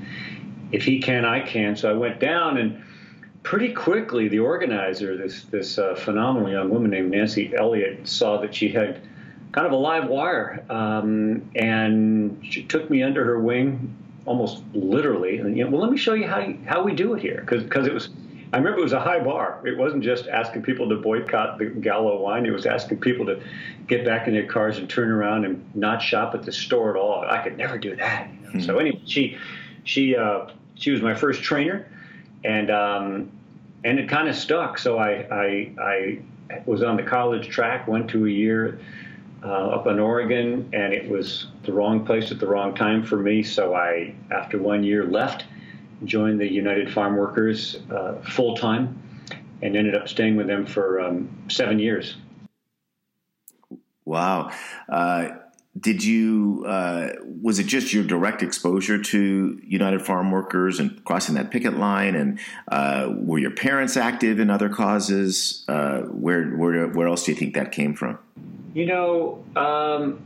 if 0.71 0.83
he 0.83 0.99
can, 0.99 1.25
I 1.25 1.41
can. 1.41 1.75
So 1.75 1.89
I 1.89 1.93
went 1.93 2.19
down 2.19 2.57
and 2.57 2.83
pretty 3.43 3.73
quickly, 3.73 4.27
the 4.27 4.39
organizer, 4.39 5.17
this 5.17 5.43
this 5.45 5.77
uh, 5.77 5.95
phenomenal 5.95 6.49
young 6.51 6.69
woman 6.69 6.91
named 6.91 7.11
Nancy 7.11 7.53
Elliott, 7.55 8.07
saw 8.07 8.39
that 8.41 8.55
she 8.55 8.69
had 8.69 9.01
kind 9.51 9.67
of 9.67 9.73
a 9.73 9.77
live 9.77 10.07
wire, 10.07 10.63
um, 10.69 11.49
and 11.55 12.39
she 12.47 12.63
took 12.63 12.89
me 12.89 13.03
under 13.03 13.23
her 13.25 13.39
wing, 13.39 13.95
almost 14.25 14.63
literally. 14.73 15.37
And 15.37 15.57
you 15.57 15.63
know, 15.63 15.71
well, 15.71 15.81
let 15.81 15.91
me 15.91 15.97
show 15.97 16.13
you 16.13 16.27
how 16.27 16.53
how 16.65 16.83
we 16.83 16.93
do 16.93 17.13
it 17.13 17.21
here, 17.21 17.45
because 17.47 17.87
it 17.87 17.93
was. 17.93 18.09
I 18.53 18.57
remember 18.57 18.79
it 18.79 18.83
was 18.83 18.91
a 18.91 18.99
high 18.99 19.23
bar. 19.23 19.65
It 19.65 19.77
wasn't 19.77 20.03
just 20.03 20.27
asking 20.27 20.63
people 20.63 20.89
to 20.89 20.97
boycott 20.97 21.57
the 21.57 21.67
Gallo 21.67 22.19
wine. 22.19 22.45
It 22.45 22.51
was 22.51 22.65
asking 22.65 22.99
people 22.99 23.25
to 23.27 23.41
get 23.87 24.03
back 24.03 24.27
in 24.27 24.33
their 24.33 24.45
cars 24.45 24.77
and 24.77 24.89
turn 24.89 25.09
around 25.09 25.45
and 25.45 25.63
not 25.73 26.01
shop 26.01 26.35
at 26.35 26.43
the 26.43 26.51
store 26.51 26.89
at 26.89 26.97
all. 26.97 27.23
I 27.25 27.41
could 27.41 27.57
never 27.57 27.77
do 27.77 27.95
that. 27.95 28.29
You 28.29 28.41
know? 28.41 28.49
mm-hmm. 28.49 28.59
So 28.59 28.77
anyway, 28.77 29.01
she 29.05 29.37
she 29.85 30.17
uh, 30.17 30.47
she 30.75 30.91
was 30.91 31.01
my 31.01 31.15
first 31.15 31.43
trainer 31.43 31.87
and 32.43 32.69
um, 32.71 33.31
and 33.83 33.99
it 33.99 34.09
kind 34.09 34.27
of 34.27 34.35
stuck. 34.35 34.77
So 34.77 34.97
I, 34.97 35.27
I, 35.31 35.71
I 35.79 36.19
was 36.65 36.83
on 36.83 36.97
the 36.97 37.03
college 37.03 37.49
track, 37.49 37.87
went 37.87 38.09
to 38.11 38.25
a 38.25 38.29
year 38.29 38.79
uh, 39.43 39.47
up 39.47 39.87
in 39.87 39.99
Oregon, 39.99 40.69
and 40.73 40.93
it 40.93 41.09
was 41.09 41.47
the 41.63 41.73
wrong 41.73 42.05
place 42.05 42.31
at 42.31 42.39
the 42.39 42.47
wrong 42.47 42.75
time 42.75 43.03
for 43.03 43.17
me. 43.17 43.43
So 43.43 43.75
I, 43.75 44.13
after 44.31 44.57
one 44.59 44.83
year, 44.83 45.05
left, 45.05 45.45
joined 46.05 46.39
the 46.39 46.51
United 46.51 46.91
Farm 46.91 47.15
Workers 47.15 47.77
uh, 47.91 48.15
full 48.21 48.55
time, 48.55 49.01
and 49.61 49.75
ended 49.75 49.95
up 49.95 50.07
staying 50.07 50.35
with 50.35 50.47
them 50.47 50.65
for 50.65 51.01
um, 51.01 51.29
seven 51.49 51.79
years. 51.79 52.15
Wow. 54.05 54.51
Uh, 54.89 55.29
did 55.79 56.03
you 56.03 56.65
uh, 56.67 57.09
was 57.41 57.57
it 57.57 57.63
just 57.63 57.93
your 57.93 58.03
direct 58.03 58.43
exposure 58.43 59.01
to 59.01 59.59
United 59.63 60.01
Farm 60.01 60.29
Workers 60.29 60.79
and 60.79 61.01
crossing 61.05 61.35
that 61.35 61.49
picket 61.49 61.77
line, 61.77 62.13
and 62.13 62.39
uh, 62.67 63.09
were 63.15 63.39
your 63.39 63.51
parents 63.51 63.95
active 63.95 64.39
in 64.39 64.49
other 64.49 64.67
causes? 64.67 65.63
Uh, 65.69 66.01
where 66.01 66.49
where 66.51 66.87
where 66.89 67.07
else 67.07 67.23
do 67.23 67.31
you 67.31 67.37
think 67.37 67.53
that 67.53 67.71
came 67.71 67.93
from? 67.93 68.19
You 68.73 68.85
know, 68.85 69.43
um, 69.55 70.21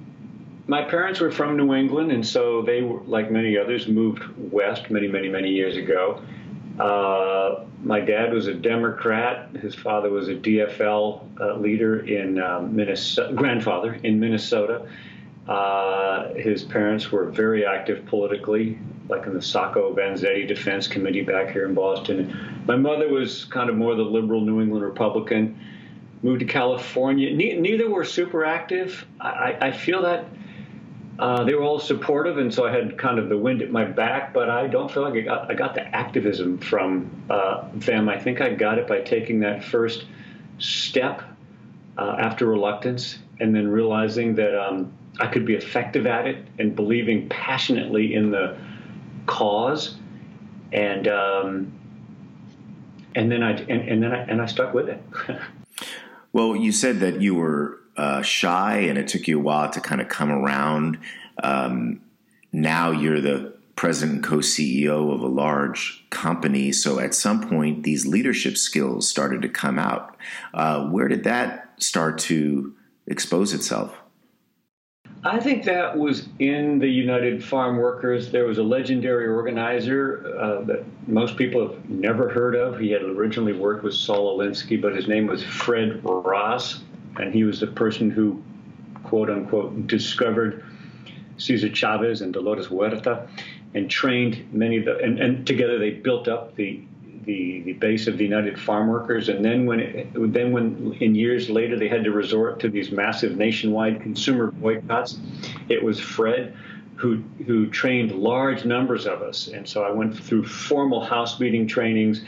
my 0.68 0.84
parents 0.84 1.20
were 1.20 1.32
from 1.32 1.58
New 1.58 1.74
England, 1.74 2.12
and 2.12 2.26
so 2.26 2.62
they 2.62 2.82
like 2.82 3.32
many 3.32 3.58
others 3.58 3.88
moved 3.88 4.24
west 4.52 4.90
many 4.90 5.08
many 5.08 5.30
many 5.30 5.50
years 5.50 5.78
ago. 5.78 6.22
Uh, 6.80 7.66
my 7.84 8.00
dad 8.00 8.34
was 8.34 8.48
a 8.48 8.54
Democrat. 8.54 9.50
His 9.56 9.74
father 9.76 10.10
was 10.10 10.28
a 10.28 10.36
DFL 10.36 11.40
uh, 11.40 11.56
leader 11.56 12.06
in 12.06 12.42
um, 12.42 12.76
Minnesota, 12.76 13.34
grandfather 13.34 13.94
in 13.94 14.20
Minnesota 14.20 14.88
uh, 15.48 16.34
his 16.34 16.64
parents 16.64 17.12
were 17.12 17.26
very 17.26 17.66
active 17.66 18.06
politically, 18.08 18.80
like 19.10 19.28
in 19.28 19.34
the 19.34 19.42
Sacco 19.42 19.94
Vanzetti 19.94 20.48
Defense 20.48 20.88
Committee 20.88 21.22
back 21.22 21.52
here 21.52 21.66
in 21.66 21.76
Boston. 21.76 22.64
My 22.66 22.76
mother 22.76 23.10
was 23.10 23.46
kind 23.46 23.70
of 23.70 23.76
more 23.76 23.96
the 23.96 24.04
liberal 24.04 24.42
New 24.42 24.62
England 24.62 24.84
Republican. 24.84 25.60
Moved 26.26 26.40
to 26.40 26.46
California. 26.48 27.32
Ne- 27.36 27.56
neither 27.60 27.88
were 27.88 28.04
super 28.04 28.46
active. 28.46 29.06
I, 29.22 29.56
I 29.62 29.72
feel 29.72 30.02
that 30.02 30.26
uh, 31.20 31.44
they 31.44 31.54
were 31.54 31.62
all 31.62 31.78
supportive, 31.78 32.40
and 32.40 32.52
so 32.52 32.66
I 32.66 32.72
had 32.72 32.98
kind 32.98 33.20
of 33.20 33.30
the 33.30 33.38
wind 33.38 33.62
at 33.62 33.70
my 33.70 33.86
back. 33.86 34.34
But 34.34 34.50
I 34.50 34.66
don't 34.66 34.90
feel 34.92 35.04
like 35.04 35.14
I 35.14 35.22
got 35.22 35.52
I 35.52 35.54
got 35.54 35.76
the 35.76 35.84
activism 35.96 36.58
from 36.58 37.12
uh, 37.30 37.68
them. 37.76 38.10
I 38.10 38.18
think 38.18 38.42
I 38.42 38.56
got 38.56 38.80
it 38.80 38.88
by 38.88 39.02
taking 39.02 39.40
that 39.42 39.64
first 39.64 40.06
step 40.58 41.22
uh, 41.96 42.16
after 42.18 42.48
reluctance, 42.48 43.20
and 43.40 43.54
then 43.54 43.68
realizing 43.68 44.34
that. 44.34 44.60
Um, 44.60 44.92
I 45.18 45.28
could 45.28 45.46
be 45.46 45.54
effective 45.54 46.08
at 46.08 46.28
it 46.28 46.46
and 46.60 46.76
believing 46.76 47.30
passionately 47.30 48.16
in 48.16 48.32
the 48.32 48.58
cause, 49.28 49.96
and 50.74 51.08
um, 51.08 51.72
and 53.14 53.32
then 53.32 53.44
I 53.44 53.52
and, 53.52 53.70
and 53.70 54.04
then 54.04 54.12
I 54.12 54.24
and 54.24 54.42
I 54.42 54.48
stuck 54.48 54.74
with 54.74 54.90
it. 54.90 55.02
well, 56.36 56.54
you 56.54 56.74
said 56.74 57.00
that 57.00 57.22
you 57.22 57.34
were 57.34 57.80
uh, 57.96 58.22
shy, 58.22 58.80
and 58.80 58.98
it 58.98 59.08
took 59.08 59.26
you 59.26 59.40
a 59.40 59.42
while 59.42 59.70
to 59.70 59.80
kind 59.80 60.02
of 60.02 60.10
come 60.10 60.30
around. 60.30 61.00
Um, 61.42 62.02
now 62.52 62.92
you're 62.92 63.22
the 63.22 63.54
president 63.78 64.18
and 64.18 64.26
co-CEO 64.26 65.14
of 65.14 65.22
a 65.22 65.28
large 65.28 66.04
company. 66.10 66.74
So 66.74 67.00
at 67.00 67.16
some 67.16 67.48
point, 67.48 67.84
these 67.84 68.06
leadership 68.06 68.58
skills 68.58 69.08
started 69.08 69.44
to 69.44 69.48
come 69.48 69.80
out. 69.80 70.18
Uh, 70.54 70.90
where 70.90 71.08
did 71.08 71.24
that 71.24 71.72
start 71.78 72.18
to 72.18 72.76
expose 73.08 73.54
itself? 73.54 73.96
I 75.26 75.40
think 75.40 75.64
that 75.64 75.98
was 75.98 76.30
in 76.38 76.78
the 76.78 76.88
United 76.88 77.44
Farm 77.44 77.78
Workers. 77.78 78.32
There 78.32 78.46
was 78.46 78.60
a 78.60 78.64
legendary 78.64 79.26
organizer 79.26 80.38
uh, 80.40 80.62
that 80.66 80.84
most 81.08 81.36
people 81.36 81.68
have 81.68 81.90
never 81.90 82.30
heard 82.30 82.56
of. 82.56 82.78
He 82.78 82.92
had 82.92 83.02
originally 83.02 83.54
worked 83.54 83.84
with 83.84 83.96
Saul 83.96 84.38
Alinsky, 84.38 84.80
but 84.80 84.96
his 84.96 85.08
name 85.08 85.26
was 85.26 85.44
Fred 85.44 86.00
Ross, 86.04 86.84
and 87.18 87.34
he 87.34 87.44
was 87.44 87.60
the 87.60 87.66
person 87.66 88.12
who, 88.12 88.44
quote 89.04 89.32
unquote, 89.32 89.88
discovered 89.88 90.64
Cesar 91.38 91.70
Chavez 91.70 92.22
and 92.22 92.32
Dolores 92.32 92.68
Huerta 92.68 93.28
and 93.74 93.90
trained 93.90 94.48
many 94.54 94.78
of 94.78 94.86
the, 94.86 95.00
and, 95.00 95.20
and 95.20 95.48
together 95.48 95.80
they 95.80 95.90
built 95.90 96.28
up 96.28 96.56
the 96.56 96.84
the, 97.26 97.62
the 97.62 97.74
base 97.74 98.08
of 98.08 98.18
the 98.18 98.24
United 98.24 98.60
Farm 98.60 98.88
Workers, 98.88 99.30
and 99.30 99.44
then 99.44 99.66
when 99.66 99.80
it, 99.80 100.34
then 100.34 100.52
when 100.52 100.94
in 101.00 101.16
years 101.16 101.50
later 101.50 101.78
they 101.78 101.88
had 101.88 102.04
to 102.04 102.12
resort 102.12 102.60
to 102.62 102.70
these 102.70 102.92
massive 102.92 103.38
nationwide 103.38 104.02
consumer 104.02 104.52
boycotts, 104.52 105.18
it 105.70 105.84
was 105.84 106.00
Fred 106.00 106.56
who 106.96 107.22
who 107.46 107.68
trained 107.68 108.12
large 108.12 108.64
numbers 108.66 109.06
of 109.06 109.22
us, 109.22 109.48
and 109.48 109.68
so 109.68 109.84
I 109.84 109.92
went 109.92 110.18
through 110.18 110.46
formal 110.46 111.04
house 111.04 111.40
meeting 111.40 111.68
trainings, 111.68 112.24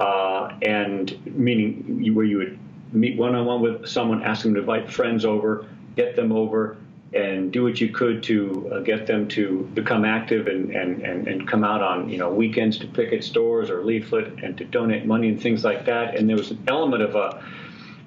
uh, 0.00 0.56
and 0.62 1.18
meaning 1.36 2.14
where 2.14 2.24
you 2.24 2.38
would 2.38 2.58
meet 2.92 3.16
one 3.16 3.34
on 3.34 3.46
one 3.46 3.60
with 3.60 3.86
someone, 3.86 4.22
ask 4.22 4.42
them 4.42 4.54
to 4.54 4.60
invite 4.60 4.92
friends 4.92 5.24
over, 5.24 5.66
get 5.96 6.14
them 6.14 6.30
over, 6.32 6.76
and 7.14 7.52
do 7.52 7.62
what 7.62 7.80
you 7.80 7.90
could 7.90 8.22
to 8.22 8.70
uh, 8.72 8.80
get 8.80 9.06
them 9.06 9.28
to 9.28 9.68
become 9.74 10.04
active 10.04 10.46
and, 10.46 10.70
and, 10.70 11.02
and, 11.02 11.28
and 11.28 11.46
come 11.46 11.62
out 11.62 11.82
on 11.82 12.08
you 12.08 12.16
know 12.16 12.32
weekends 12.32 12.78
to 12.78 12.86
picket 12.86 13.22
stores 13.22 13.68
or 13.70 13.84
leaflet 13.84 14.42
and 14.42 14.56
to 14.56 14.64
donate 14.64 15.04
money 15.04 15.28
and 15.28 15.40
things 15.40 15.64
like 15.64 15.84
that. 15.84 16.16
And 16.16 16.28
there 16.28 16.36
was 16.36 16.50
an 16.50 16.64
element 16.68 17.02
of 17.02 17.14
uh, 17.16 17.40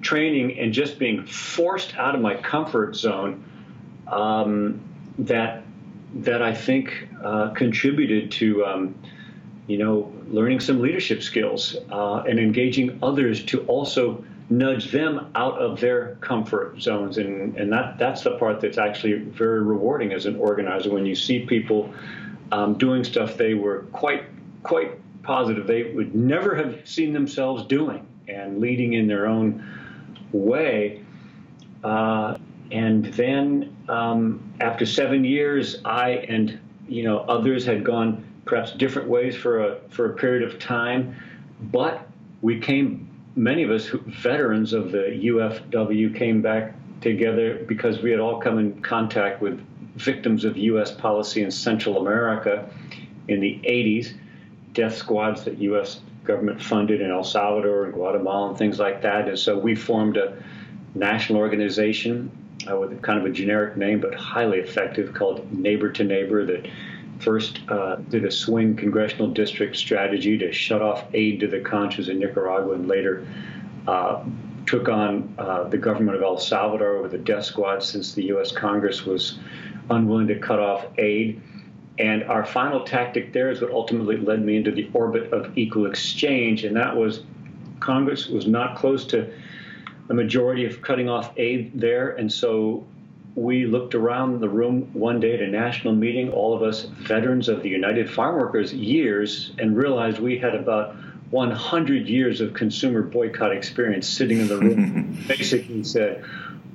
training 0.00 0.58
and 0.58 0.72
just 0.72 0.98
being 0.98 1.24
forced 1.26 1.96
out 1.96 2.14
of 2.14 2.20
my 2.20 2.34
comfort 2.34 2.96
zone 2.96 3.44
um, 4.08 4.80
that 5.18 5.62
that 6.14 6.42
I 6.42 6.54
think 6.54 7.08
uh, 7.22 7.50
contributed 7.50 8.30
to 8.32 8.64
um, 8.64 8.94
you 9.66 9.78
know 9.78 10.12
learning 10.28 10.60
some 10.60 10.80
leadership 10.80 11.22
skills 11.22 11.76
uh, 11.90 12.24
and 12.28 12.38
engaging 12.38 12.98
others 13.02 13.44
to 13.46 13.60
also 13.66 14.24
nudge 14.48 14.92
them 14.92 15.30
out 15.34 15.58
of 15.58 15.80
their 15.80 16.16
comfort 16.16 16.80
zones. 16.80 17.18
And 17.18 17.56
and 17.56 17.72
that 17.72 17.98
that's 17.98 18.22
the 18.22 18.38
part 18.38 18.60
that's 18.60 18.78
actually 18.78 19.14
very 19.14 19.62
rewarding 19.62 20.12
as 20.12 20.26
an 20.26 20.36
organizer 20.36 20.90
when 20.90 21.06
you 21.06 21.14
see 21.14 21.44
people 21.44 21.92
um, 22.52 22.74
doing 22.74 23.04
stuff 23.04 23.36
they 23.36 23.54
were 23.54 23.80
quite 23.92 24.24
quite 24.62 24.92
positive 25.22 25.66
they 25.66 25.82
would 25.92 26.14
never 26.14 26.54
have 26.54 26.88
seen 26.88 27.12
themselves 27.12 27.64
doing 27.66 28.06
and 28.28 28.60
leading 28.60 28.92
in 28.92 29.08
their 29.08 29.26
own 29.26 29.64
way. 30.32 31.02
Uh, 31.82 32.36
and 32.70 33.06
then 33.14 33.76
um, 33.88 34.52
after 34.60 34.86
seven 34.86 35.24
years 35.24 35.78
I 35.84 36.10
and 36.10 36.58
you 36.88 37.02
know 37.02 37.18
others 37.20 37.64
had 37.64 37.84
gone 37.84 38.24
perhaps 38.44 38.72
different 38.72 39.08
ways 39.08 39.36
for 39.36 39.64
a 39.64 39.78
for 39.88 40.12
a 40.12 40.16
period 40.16 40.42
of 40.48 40.58
time 40.58 41.16
but 41.60 42.06
we 42.42 42.60
came 42.60 43.05
many 43.36 43.62
of 43.62 43.70
us 43.70 43.88
veterans 44.06 44.72
of 44.72 44.90
the 44.90 45.20
UFW 45.24 46.16
came 46.16 46.40
back 46.40 46.74
together 47.02 47.62
because 47.68 48.02
we 48.02 48.10
had 48.10 48.18
all 48.18 48.40
come 48.40 48.58
in 48.58 48.80
contact 48.82 49.42
with 49.42 49.60
victims 49.96 50.44
of 50.44 50.56
U.S. 50.56 50.90
policy 50.90 51.42
in 51.42 51.50
Central 51.50 51.98
America 51.98 52.68
in 53.28 53.40
the 53.40 53.60
80s, 53.64 54.14
death 54.72 54.96
squads 54.96 55.44
that 55.44 55.58
U.S. 55.58 56.00
government 56.24 56.62
funded 56.62 57.00
in 57.00 57.10
El 57.10 57.24
Salvador 57.24 57.84
and 57.84 57.94
Guatemala 57.94 58.48
and 58.50 58.58
things 58.58 58.78
like 58.78 59.02
that. 59.02 59.28
And 59.28 59.38
so 59.38 59.58
we 59.58 59.74
formed 59.74 60.16
a 60.16 60.42
national 60.94 61.38
organization 61.38 62.30
uh, 62.70 62.76
with 62.76 63.00
kind 63.02 63.18
of 63.18 63.26
a 63.26 63.30
generic 63.30 63.76
name 63.76 64.00
but 64.00 64.14
highly 64.14 64.58
effective 64.58 65.12
called 65.14 65.52
Neighbor 65.52 65.90
to 65.90 66.04
Neighbor 66.04 66.44
that 66.46 66.66
first 67.18 67.60
uh, 67.68 67.96
did 67.96 68.24
a 68.24 68.30
swing 68.30 68.76
congressional 68.76 69.28
district 69.28 69.76
strategy 69.76 70.36
to 70.38 70.52
shut 70.52 70.82
off 70.82 71.04
aid 71.14 71.40
to 71.40 71.46
the 71.46 71.58
Contras 71.58 72.08
in 72.08 72.18
Nicaragua, 72.18 72.74
and 72.74 72.88
later 72.88 73.26
uh, 73.86 74.24
took 74.66 74.88
on 74.88 75.34
uh, 75.38 75.64
the 75.64 75.78
government 75.78 76.16
of 76.16 76.22
El 76.22 76.38
Salvador 76.38 77.00
with 77.00 77.14
a 77.14 77.18
death 77.18 77.44
squad 77.44 77.82
since 77.82 78.14
the 78.14 78.24
U.S. 78.24 78.52
Congress 78.52 79.04
was 79.04 79.38
unwilling 79.90 80.26
to 80.26 80.38
cut 80.38 80.58
off 80.58 80.86
aid. 80.98 81.40
And 81.98 82.24
our 82.24 82.44
final 82.44 82.84
tactic 82.84 83.32
there 83.32 83.50
is 83.50 83.60
what 83.60 83.70
ultimately 83.70 84.18
led 84.18 84.44
me 84.44 84.56
into 84.56 84.70
the 84.70 84.90
orbit 84.92 85.32
of 85.32 85.56
equal 85.56 85.86
exchange, 85.86 86.64
and 86.64 86.76
that 86.76 86.94
was 86.94 87.22
Congress 87.80 88.26
was 88.26 88.46
not 88.46 88.76
close 88.76 89.06
to 89.06 89.32
a 90.08 90.14
majority 90.14 90.64
of 90.64 90.82
cutting 90.82 91.08
off 91.08 91.32
aid 91.36 91.72
there, 91.74 92.10
and 92.10 92.30
so 92.30 92.86
we 93.36 93.66
looked 93.66 93.94
around 93.94 94.40
the 94.40 94.48
room 94.48 94.88
one 94.94 95.20
day 95.20 95.34
at 95.34 95.42
a 95.42 95.46
national 95.46 95.94
meeting, 95.94 96.30
all 96.30 96.56
of 96.56 96.62
us 96.62 96.84
veterans 96.84 97.50
of 97.50 97.62
the 97.62 97.68
United 97.68 98.10
Farm 98.10 98.36
Workers 98.36 98.72
years, 98.72 99.52
and 99.58 99.76
realized 99.76 100.18
we 100.18 100.38
had 100.38 100.54
about 100.54 100.96
100 101.30 102.08
years 102.08 102.40
of 102.40 102.54
consumer 102.54 103.02
boycott 103.02 103.52
experience 103.52 104.08
sitting 104.08 104.38
in 104.38 104.48
the 104.48 104.56
room 104.56 105.18
basically 105.28 105.84
said, 105.84 106.24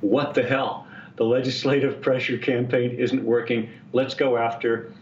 What 0.00 0.34
the 0.34 0.44
hell? 0.44 0.86
The 1.16 1.24
legislative 1.24 2.00
pressure 2.00 2.38
campaign 2.38 2.92
isn't 2.92 3.24
working. 3.24 3.68
Let's 3.92 4.14
go 4.14 4.36
after 4.36 4.92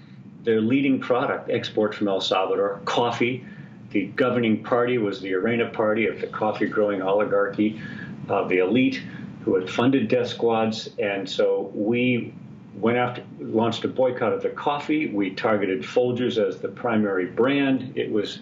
their 0.44 0.62
leading 0.62 0.98
product 0.98 1.50
export 1.50 1.94
from 1.94 2.08
El 2.08 2.22
Salvador, 2.22 2.80
coffee. 2.86 3.44
The 3.90 4.06
governing 4.06 4.64
party 4.64 4.96
was 4.96 5.20
the 5.20 5.34
Arena 5.34 5.68
Party 5.68 6.06
of 6.06 6.22
the 6.22 6.26
coffee 6.26 6.66
growing 6.66 7.02
oligarchy, 7.02 7.82
uh, 8.30 8.48
the 8.48 8.58
elite 8.58 9.02
who 9.44 9.54
had 9.54 9.68
funded 9.68 10.08
death 10.08 10.28
squads. 10.28 10.90
And 10.98 11.28
so 11.28 11.70
we 11.74 12.34
went 12.74 12.98
after, 12.98 13.22
launched 13.38 13.84
a 13.84 13.88
boycott 13.88 14.32
of 14.32 14.42
the 14.42 14.50
coffee. 14.50 15.08
We 15.08 15.30
targeted 15.30 15.82
Folgers 15.82 16.38
as 16.38 16.58
the 16.58 16.68
primary 16.68 17.26
brand. 17.26 17.92
It 17.96 18.10
was 18.10 18.40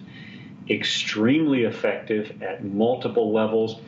extremely 0.69 1.63
effective 1.63 2.41
at 2.41 2.63
multiple 2.63 3.31
levels. 3.31 3.79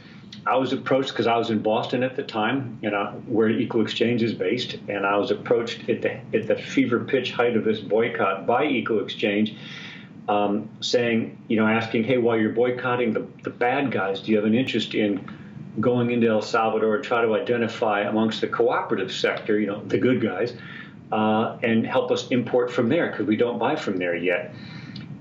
I 0.46 0.56
was 0.58 0.74
approached 0.74 1.10
because 1.10 1.28
I 1.28 1.38
was 1.38 1.52
in 1.52 1.62
Boston 1.62 2.04
at 2.04 2.16
the 2.16 2.24
time, 2.24 2.80
you 2.82 2.90
know, 2.90 3.22
where 3.28 3.50
Equal 3.50 3.82
Exchange 3.82 4.24
is 4.24 4.34
based, 4.34 4.78
and 4.88 5.06
I 5.06 5.18
was 5.18 5.30
approached 5.30 5.88
at 5.90 6.02
the 6.02 6.14
at 6.36 6.48
the 6.48 6.56
fever 6.56 7.02
pitch 7.02 7.32
height 7.32 7.56
of 7.56 7.64
this 7.64 7.80
boycott 7.80 8.48
by 8.48 8.66
Equal 8.66 9.04
Exchange, 9.04 9.56
um, 10.28 10.70
saying, 10.80 11.38
you 11.48 11.58
know, 11.58 11.68
asking, 11.68 12.06
hey, 12.06 12.18
while 12.18 12.40
you're 12.40 12.54
boycotting 12.54 13.14
the, 13.14 13.28
the 13.44 13.52
bad 13.52 13.92
guys, 13.92 14.22
do 14.22 14.32
you 14.32 14.38
have 14.38 14.46
an 14.46 14.56
interest 14.56 14.96
in 14.96 15.30
going 15.80 16.12
into 16.12 16.28
El 16.28 16.42
Salvador 16.42 16.96
and 16.96 17.04
try 17.04 17.22
to 17.22 17.34
identify 17.36 18.02
amongst 18.02 18.42
the 18.42 18.48
cooperative 18.48 19.12
sector, 19.12 19.60
you 19.60 19.68
know, 19.68 19.84
the 19.86 19.98
good 19.98 20.22
guys, 20.22 20.54
uh, 21.12 21.58
and 21.64 21.86
help 21.86 22.12
us 22.12 22.28
import 22.30 22.72
from 22.72 22.90
there 22.90 23.12
because 23.12 23.26
we 23.26 23.36
don't 23.36 23.58
buy 23.58 23.76
from 23.76 23.98
there 23.98 24.16
yet. 24.16 24.54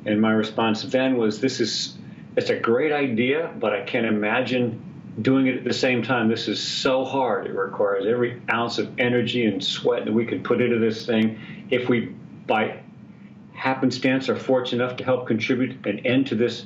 And 0.07 0.21
my 0.21 0.33
response 0.33 0.83
then 0.83 1.16
was, 1.16 1.40
this 1.40 1.61
is 1.61 1.97
it's 2.37 2.50
a 2.50 2.59
great 2.59 2.92
idea, 2.92 3.52
but 3.59 3.73
I 3.73 3.83
can't 3.83 4.07
imagine 4.07 4.80
doing 5.21 5.47
it 5.49 5.59
at 5.59 5.64
the 5.64 5.75
same 5.75 6.02
time. 6.02 6.28
This 6.28 6.49
is 6.49 6.61
so 6.61 7.04
hard. 7.04 7.47
It 7.47 7.52
requires 7.52 8.07
every 8.07 8.40
ounce 8.50 8.78
of 8.78 8.99
energy 8.99 9.45
and 9.45 9.62
sweat 9.62 10.04
that 10.04 10.12
we 10.12 10.25
can 10.25 10.42
put 10.42 10.61
into 10.61 10.78
this 10.78 11.04
thing. 11.04 11.66
If 11.71 11.88
we, 11.88 12.14
by 12.47 12.80
happenstance, 13.52 14.28
are 14.28 14.37
fortunate 14.37 14.83
enough 14.83 14.97
to 14.99 15.04
help 15.04 15.26
contribute 15.26 15.85
an 15.87 16.07
end 16.07 16.28
to 16.28 16.35
this, 16.37 16.64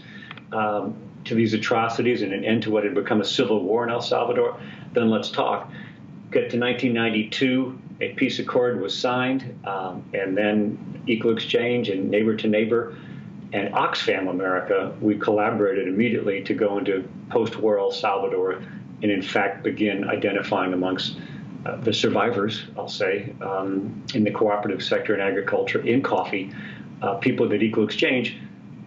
um, 0.52 0.96
to 1.24 1.34
these 1.34 1.54
atrocities, 1.54 2.22
and 2.22 2.32
an 2.32 2.44
end 2.44 2.62
to 2.64 2.70
what 2.70 2.84
had 2.84 2.94
become 2.94 3.20
a 3.20 3.24
civil 3.24 3.62
war 3.62 3.84
in 3.84 3.90
El 3.90 4.00
Salvador, 4.00 4.58
then 4.92 5.10
let's 5.10 5.30
talk. 5.30 5.70
Get 6.30 6.50
to 6.50 6.58
1992, 6.58 7.78
a 8.00 8.12
peace 8.14 8.38
accord 8.38 8.80
was 8.80 8.96
signed, 8.96 9.58
um, 9.66 10.04
and 10.12 10.36
then 10.36 11.02
Equal 11.06 11.32
Exchange 11.32 11.88
and 11.88 12.10
Neighbor 12.10 12.36
to 12.36 12.48
Neighbor 12.48 12.96
and 13.54 13.72
Oxfam 13.72 14.28
America, 14.28 14.92
we 15.00 15.16
collaborated 15.16 15.86
immediately 15.86 16.42
to 16.42 16.54
go 16.54 16.76
into 16.76 17.08
post-war 17.30 17.78
El 17.78 17.92
Salvador 17.92 18.60
and, 19.00 19.12
in 19.12 19.22
fact, 19.22 19.62
begin 19.62 20.08
identifying 20.08 20.72
amongst 20.72 21.18
uh, 21.64 21.76
the 21.76 21.92
survivors, 21.92 22.64
I'll 22.76 22.88
say, 22.88 23.32
um, 23.40 24.02
in 24.12 24.24
the 24.24 24.32
cooperative 24.32 24.82
sector 24.82 25.14
in 25.14 25.20
agriculture, 25.20 25.80
in 25.86 26.02
coffee, 26.02 26.52
uh, 27.00 27.14
people 27.14 27.48
that 27.48 27.62
Equal 27.62 27.84
Exchange 27.84 28.36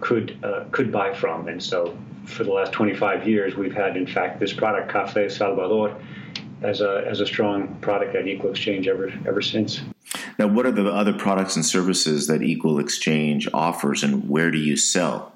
could 0.02 0.38
uh, 0.44 0.66
could 0.72 0.92
buy 0.92 1.14
from. 1.14 1.48
And 1.48 1.64
so, 1.64 1.98
for 2.28 2.44
the 2.44 2.52
last 2.52 2.72
25 2.74 3.28
years, 3.28 3.56
we've 3.56 3.74
had, 3.74 3.98
in 3.98 4.06
fact, 4.06 4.40
this 4.40 4.54
product, 4.54 4.92
Café 4.92 5.32
Salvador, 5.32 5.98
as 6.62 6.82
a 6.82 7.04
as 7.08 7.20
a 7.20 7.26
strong 7.26 7.76
product 7.82 8.16
at 8.16 8.28
Equal 8.28 8.52
Exchange 8.52 8.88
ever 8.88 9.12
ever 9.28 9.42
since. 9.42 9.82
Now, 10.40 10.48
what 10.48 10.66
are 10.66 10.72
the 10.72 10.88
other 10.92 11.14
products 11.14 11.56
and 11.56 11.66
services 11.66 12.28
that 12.28 12.42
Equal 12.42 12.80
Exchange 12.80 13.48
offers, 13.54 14.04
and 14.04 14.30
where 14.30 14.52
do 14.52 14.58
you 14.58 14.76
sell? 14.76 15.34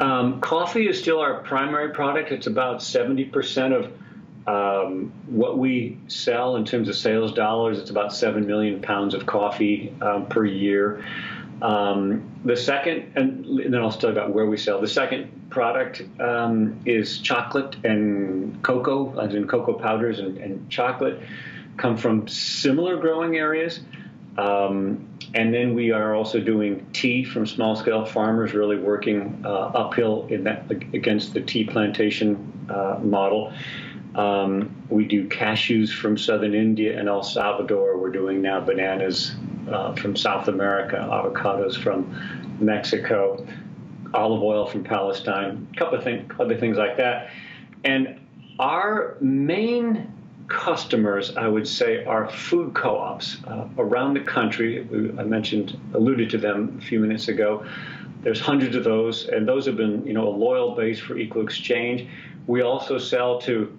Um, 0.00 0.40
coffee 0.40 0.88
is 0.88 0.98
still 0.98 1.20
our 1.20 1.42
primary 1.42 1.90
product. 1.90 2.30
It's 2.30 2.46
about 2.46 2.78
70% 2.78 3.72
of 3.72 3.92
um, 4.46 5.12
what 5.26 5.58
we 5.58 5.98
sell 6.08 6.56
in 6.56 6.64
terms 6.64 6.88
of 6.88 6.96
sales 6.96 7.32
dollars. 7.32 7.78
It's 7.78 7.90
about 7.90 8.14
7 8.14 8.46
million 8.46 8.80
pounds 8.80 9.14
of 9.14 9.26
coffee 9.26 9.94
um, 10.00 10.26
per 10.26 10.44
year. 10.44 11.04
Um, 11.60 12.30
the 12.44 12.56
second, 12.56 13.12
and 13.16 13.72
then 13.72 13.82
I'll 13.82 13.90
tell 13.90 14.10
you 14.10 14.16
about 14.16 14.32
where 14.32 14.46
we 14.46 14.56
sell. 14.56 14.80
The 14.80 14.88
second 14.88 15.37
product 15.50 16.02
um, 16.20 16.78
is 16.84 17.18
chocolate 17.18 17.76
and 17.84 18.62
cocoa, 18.62 19.18
as 19.18 19.34
in 19.34 19.46
cocoa 19.46 19.74
powders 19.74 20.18
and, 20.18 20.38
and 20.38 20.70
chocolate, 20.70 21.20
come 21.76 21.96
from 21.96 22.28
similar 22.28 22.96
growing 22.96 23.36
areas. 23.36 23.80
Um, 24.36 25.08
and 25.34 25.52
then 25.52 25.74
we 25.74 25.90
are 25.90 26.14
also 26.14 26.40
doing 26.40 26.86
tea 26.92 27.24
from 27.24 27.46
small 27.46 27.76
scale 27.76 28.04
farmers, 28.04 28.54
really 28.54 28.78
working 28.78 29.42
uh, 29.44 29.48
uphill 29.48 30.26
in 30.30 30.44
that 30.44 30.70
against 30.70 31.34
the 31.34 31.40
tea 31.40 31.64
plantation 31.64 32.66
uh, 32.70 32.98
model. 33.02 33.52
Um, 34.14 34.74
we 34.88 35.04
do 35.04 35.28
cashews 35.28 35.92
from 35.92 36.16
southern 36.16 36.54
India 36.54 36.98
and 36.98 37.08
El 37.08 37.22
Salvador. 37.22 37.98
We're 37.98 38.10
doing 38.10 38.40
now 38.40 38.60
bananas 38.60 39.34
uh, 39.70 39.94
from 39.94 40.16
South 40.16 40.48
America, 40.48 40.96
avocados 40.96 41.76
from 41.76 42.56
Mexico, 42.58 43.46
olive 44.14 44.42
oil 44.42 44.66
from 44.66 44.84
Palestine, 44.84 45.68
a 45.72 45.76
couple 45.78 45.98
of 45.98 46.40
other 46.40 46.56
things 46.56 46.76
like 46.76 46.96
that. 46.96 47.30
And 47.84 48.20
our 48.58 49.16
main 49.20 50.12
customers, 50.48 51.36
I 51.36 51.46
would 51.46 51.68
say, 51.68 52.04
are 52.04 52.28
food 52.30 52.74
co-ops 52.74 53.38
uh, 53.44 53.68
around 53.76 54.14
the 54.14 54.20
country. 54.20 54.80
I 55.18 55.22
mentioned, 55.22 55.78
alluded 55.94 56.30
to 56.30 56.38
them 56.38 56.78
a 56.80 56.84
few 56.84 57.00
minutes 57.00 57.28
ago. 57.28 57.66
There's 58.22 58.40
hundreds 58.40 58.74
of 58.74 58.82
those, 58.82 59.26
and 59.28 59.46
those 59.46 59.66
have 59.66 59.76
been, 59.76 60.04
you 60.06 60.14
know, 60.14 60.26
a 60.26 60.34
loyal 60.36 60.74
base 60.74 60.98
for 60.98 61.16
Equal 61.16 61.42
Exchange. 61.42 62.08
We 62.46 62.62
also 62.62 62.98
sell 62.98 63.40
to 63.42 63.78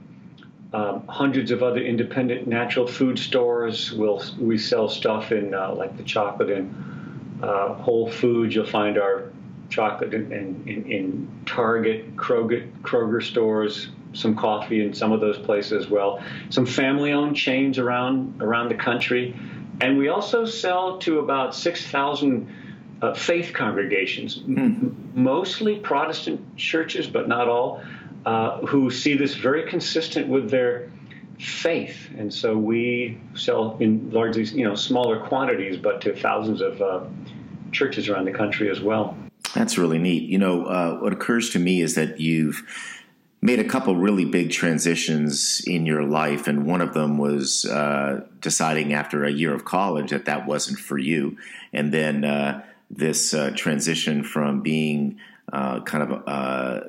um, 0.72 1.08
hundreds 1.08 1.50
of 1.52 1.63
other 1.63 1.82
independent 1.82 2.48
natural 2.48 2.88
food 2.88 3.18
stores. 3.18 3.92
We'll, 3.92 4.24
we 4.39 4.58
sell 4.58 4.88
stuff 4.88 5.32
in 5.32 5.54
uh, 5.54 5.74
like 5.74 5.98
the 5.98 6.04
chocolate 6.04 6.52
in 6.52 7.39
uh, 7.42 7.74
Whole 7.74 8.10
Foods. 8.10 8.54
You'll 8.54 8.68
find 8.68 8.98
our 8.98 9.32
chocolate 9.70 10.14
in, 10.14 10.32
in, 10.32 10.92
in 10.92 11.44
Target, 11.46 12.16
Kroger, 12.16 12.70
Kroger 12.82 13.24
stores, 13.24 13.90
some 14.14 14.36
coffee 14.36 14.84
in 14.84 14.94
some 14.94 15.12
of 15.12 15.22
those 15.22 15.38
places 15.38 15.86
as 15.86 15.90
well. 15.90 16.22
Some 16.50 16.66
family-owned 16.66 17.36
chains 17.36 17.78
around 17.78 18.42
around 18.42 18.70
the 18.70 18.76
country, 18.76 19.36
and 19.82 19.98
we 19.98 20.10
also 20.10 20.46
sell 20.46 20.98
to 21.00 21.20
about 21.20 21.56
six 21.56 21.86
thousand 21.86 22.48
uh, 23.02 23.14
faith 23.14 23.54
congregations, 23.54 24.42
hmm. 24.42 24.90
mostly 25.14 25.76
Protestant 25.78 26.58
churches, 26.58 27.08
but 27.08 27.28
not 27.28 27.48
all, 27.48 27.82
uh, 28.26 28.58
who 28.66 28.90
see 28.92 29.16
this 29.16 29.36
very 29.36 29.70
consistent 29.70 30.28
with 30.28 30.50
their 30.50 30.92
faith, 31.40 32.10
and 32.18 32.34
so 32.34 32.58
we 32.58 33.18
sell 33.36 33.78
in 33.80 34.10
largely 34.12 34.44
you 34.44 34.66
know 34.66 34.76
smaller 34.76 35.20
quantities, 35.20 35.78
but 35.78 36.02
to 36.02 36.16
thousands 36.16 36.62
of 36.62 36.82
uh, 36.82 37.02
churches 37.72 38.10
around 38.10 38.26
the 38.26 38.34
country 38.34 38.70
as 38.70 38.82
well. 38.82 39.16
That's 39.54 39.78
really 39.78 39.98
neat. 39.98 40.30
You 40.30 40.38
know, 40.38 40.66
uh, 40.66 40.98
what 41.00 41.14
occurs 41.14 41.50
to 41.52 41.60
me 41.60 41.82
is 41.82 41.96
that 41.96 42.20
you've 42.20 42.64
made 43.42 43.60
a 43.60 43.64
couple 43.64 43.96
really 43.96 44.26
big 44.26 44.52
transitions 44.52 45.62
in 45.66 45.86
your 45.86 46.04
life, 46.04 46.48
and 46.48 46.66
one 46.66 46.82
of 46.82 46.94
them 46.94 47.18
was 47.18 47.66
uh, 47.66 48.26
deciding 48.42 48.94
after 48.94 49.24
a 49.24 49.32
year 49.32 49.54
of 49.54 49.66
college 49.66 50.12
that 50.12 50.26
that 50.26 50.46
wasn't 50.46 50.78
for 50.78 50.98
you, 50.98 51.38
and 51.74 51.94
then 51.94 52.24
uh, 52.24 52.64
this 52.90 53.34
uh, 53.34 53.52
transition 53.56 54.24
from 54.24 54.62
being 54.62 55.20
uh, 55.52 55.80
kind 55.82 56.04
of 56.04 56.24
uh, 56.28 56.82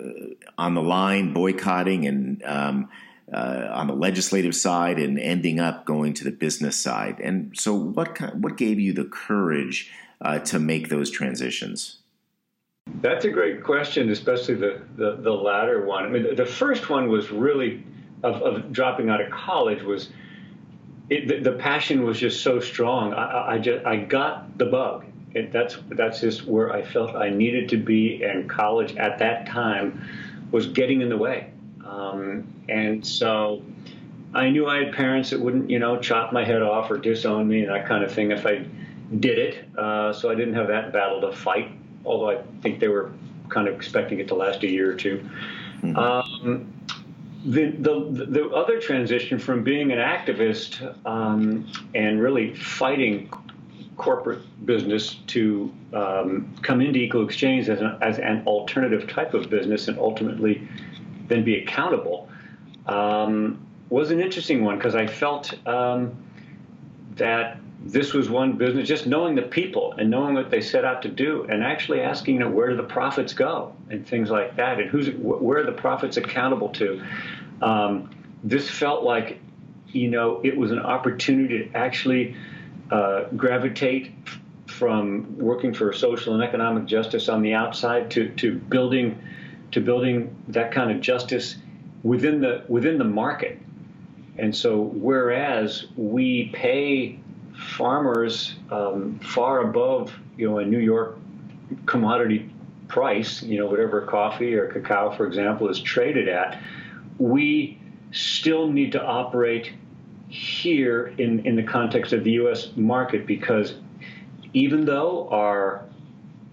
on 0.58 0.74
the 0.74 0.82
line, 0.82 1.32
boycotting, 1.32 2.06
and 2.06 2.42
um, 2.44 2.88
on 3.32 3.86
the 3.86 3.94
legislative 3.94 4.54
side, 4.54 4.98
and 4.98 5.18
ending 5.18 5.60
up 5.60 5.86
going 5.86 6.12
to 6.12 6.24
the 6.24 6.32
business 6.32 6.76
side. 6.76 7.20
And 7.20 7.56
so, 7.58 7.72
what 7.72 8.18
what 8.34 8.56
gave 8.58 8.78
you 8.78 8.92
the 8.92 9.04
courage 9.04 9.90
to 10.44 10.58
make 10.58 10.90
those 10.90 11.10
transitions? 11.10 11.99
That's 13.00 13.24
a 13.24 13.30
great 13.30 13.62
question, 13.62 14.10
especially 14.10 14.56
the, 14.56 14.82
the, 14.96 15.16
the 15.16 15.32
latter 15.32 15.84
one. 15.84 16.04
I 16.04 16.08
mean, 16.08 16.34
the 16.34 16.46
first 16.46 16.90
one 16.90 17.08
was 17.08 17.30
really 17.30 17.84
of, 18.22 18.42
of 18.42 18.72
dropping 18.72 19.08
out 19.08 19.20
of 19.20 19.30
college 19.30 19.82
was 19.82 20.10
it, 21.08 21.26
the, 21.26 21.50
the, 21.50 21.56
passion 21.56 22.04
was 22.04 22.18
just 22.18 22.42
so 22.42 22.60
strong. 22.60 23.14
I, 23.14 23.54
I 23.54 23.58
just 23.58 23.84
I 23.84 23.96
got 23.96 24.58
the 24.58 24.66
bug. 24.66 25.06
It, 25.32 25.52
that's 25.52 25.76
that's 25.88 26.20
just 26.20 26.44
where 26.44 26.72
I 26.72 26.82
felt 26.82 27.16
I 27.16 27.30
needed 27.30 27.68
to 27.70 27.76
be, 27.76 28.22
and 28.22 28.48
college 28.48 28.96
at 28.96 29.18
that 29.18 29.46
time 29.46 30.04
was 30.50 30.66
getting 30.68 31.00
in 31.00 31.08
the 31.08 31.16
way. 31.16 31.52
Um, 31.84 32.46
and 32.68 33.04
so 33.04 33.62
I 34.34 34.50
knew 34.50 34.66
I 34.66 34.84
had 34.84 34.94
parents 34.94 35.30
that 35.30 35.40
wouldn't, 35.40 35.70
you 35.70 35.78
know, 35.78 35.98
chop 35.98 36.32
my 36.32 36.44
head 36.44 36.62
off 36.62 36.90
or 36.90 36.98
disown 36.98 37.48
me 37.48 37.62
and 37.62 37.70
that 37.70 37.86
kind 37.86 38.04
of 38.04 38.12
thing 38.12 38.30
if 38.30 38.46
I 38.46 38.64
did 39.18 39.38
it. 39.38 39.78
Uh, 39.78 40.12
so 40.12 40.30
I 40.30 40.34
didn't 40.34 40.54
have 40.54 40.68
that 40.68 40.92
battle 40.92 41.20
to 41.22 41.32
fight 41.32 41.72
although 42.04 42.30
I 42.30 42.42
think 42.62 42.80
they 42.80 42.88
were 42.88 43.10
kind 43.48 43.68
of 43.68 43.74
expecting 43.74 44.20
it 44.20 44.28
to 44.28 44.34
last 44.34 44.62
a 44.62 44.68
year 44.68 44.92
or 44.92 44.94
2 44.94 45.28
mm-hmm. 45.82 45.96
um, 45.96 46.72
the, 47.44 47.70
the, 47.70 48.26
the 48.26 48.48
other 48.50 48.78
transition 48.80 49.38
from 49.38 49.64
being 49.64 49.92
an 49.92 49.98
activist 49.98 50.94
um, 51.06 51.66
and 51.94 52.20
really 52.20 52.54
fighting 52.54 53.30
corporate 53.96 54.40
business 54.66 55.16
to 55.26 55.72
um, 55.94 56.54
come 56.62 56.80
into 56.80 56.98
Equal 56.98 57.24
Exchange 57.24 57.68
as 57.68 57.80
an, 57.80 57.96
as 58.02 58.18
an 58.18 58.42
alternative 58.46 59.08
type 59.08 59.34
of 59.34 59.48
business 59.48 59.88
and 59.88 59.98
ultimately 59.98 60.66
then 61.28 61.42
be 61.44 61.62
accountable 61.62 62.28
um, 62.86 63.66
was 63.88 64.10
an 64.10 64.20
interesting 64.20 64.64
one 64.64 64.76
because 64.76 64.94
I 64.94 65.06
felt 65.06 65.54
um, 65.66 66.16
that 67.16 67.58
this 67.82 68.12
was 68.12 68.28
one 68.28 68.58
business, 68.58 68.86
just 68.86 69.06
knowing 69.06 69.34
the 69.34 69.42
people 69.42 69.94
and 69.96 70.10
knowing 70.10 70.34
what 70.34 70.50
they 70.50 70.60
set 70.60 70.84
out 70.84 71.02
to 71.02 71.08
do, 71.08 71.46
and 71.48 71.64
actually 71.64 72.02
asking, 72.02 72.34
you 72.34 72.40
know, 72.40 72.50
where 72.50 72.68
do 72.68 72.76
the 72.76 72.82
profits 72.82 73.32
go 73.32 73.74
and 73.88 74.06
things 74.06 74.30
like 74.30 74.56
that, 74.56 74.78
and 74.78 74.90
who's 74.90 75.10
where 75.10 75.58
are 75.58 75.64
the 75.64 75.72
profits 75.72 76.18
accountable 76.18 76.68
to. 76.70 77.02
Um, 77.62 78.10
this 78.44 78.68
felt 78.68 79.02
like, 79.02 79.38
you 79.88 80.08
know, 80.08 80.40
it 80.44 80.56
was 80.56 80.72
an 80.72 80.78
opportunity 80.78 81.64
to 81.64 81.76
actually 81.76 82.36
uh, 82.90 83.24
gravitate 83.36 84.12
from 84.66 85.38
working 85.38 85.72
for 85.74 85.92
social 85.92 86.34
and 86.34 86.42
economic 86.42 86.86
justice 86.86 87.28
on 87.28 87.42
the 87.42 87.54
outside 87.54 88.10
to, 88.12 88.28
to 88.30 88.54
building 88.54 89.20
to 89.72 89.80
building 89.80 90.34
that 90.48 90.72
kind 90.72 90.90
of 90.90 91.00
justice 91.00 91.56
within 92.02 92.40
the 92.40 92.64
within 92.68 92.98
the 92.98 93.04
market. 93.04 93.58
And 94.36 94.54
so, 94.54 94.80
whereas 94.80 95.86
we 95.96 96.50
pay 96.52 97.18
farmers 97.60 98.54
um, 98.70 99.18
far 99.20 99.60
above, 99.60 100.12
you 100.36 100.48
know, 100.48 100.58
a 100.58 100.64
New 100.64 100.78
York 100.78 101.18
commodity 101.86 102.50
price, 102.88 103.42
you 103.42 103.58
know, 103.58 103.66
whatever 103.66 104.02
coffee 104.02 104.54
or 104.54 104.66
cacao, 104.66 105.10
for 105.16 105.26
example, 105.26 105.68
is 105.68 105.80
traded 105.80 106.28
at, 106.28 106.60
we 107.18 107.78
still 108.12 108.68
need 108.68 108.92
to 108.92 109.02
operate 109.02 109.72
here 110.28 111.14
in, 111.18 111.44
in 111.46 111.56
the 111.56 111.62
context 111.62 112.12
of 112.12 112.24
the 112.24 112.32
U.S. 112.32 112.70
market 112.76 113.26
because 113.26 113.74
even 114.52 114.84
though 114.84 115.28
our 115.28 115.84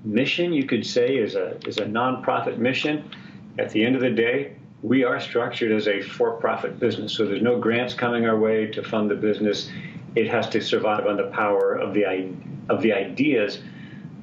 mission, 0.03 0.53
you 0.53 0.65
could 0.65 0.85
say, 0.85 1.17
is 1.17 1.35
a 1.35 1.57
is 1.67 1.77
a 1.77 1.85
nonprofit 1.85 2.57
mission, 2.57 3.09
at 3.57 3.69
the 3.71 3.83
end 3.83 3.95
of 3.95 4.01
the 4.01 4.09
day, 4.09 4.55
we 4.83 5.03
are 5.03 5.19
structured 5.19 5.71
as 5.71 5.87
a 5.87 6.01
for-profit 6.01 6.79
business. 6.79 7.13
So 7.13 7.25
there's 7.25 7.41
no 7.41 7.59
grants 7.59 7.93
coming 7.93 8.25
our 8.25 8.37
way 8.37 8.67
to 8.67 8.83
fund 8.83 9.09
the 9.09 9.15
business. 9.15 9.69
It 10.17 10.29
has 10.29 10.49
to 10.49 10.61
survive 10.61 11.05
on 11.05 11.15
the 11.15 11.27
power 11.27 11.75
of 11.75 11.93
the 11.93 12.33
of 12.69 12.81
the 12.81 12.91
ideas 12.91 13.59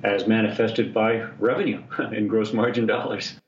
as 0.02 0.26
manifested 0.26 0.92
by 0.92 1.28
revenue 1.38 1.85
and 1.98 2.28
gross 2.28 2.52
margin 2.52 2.85
dollars. 2.85 3.40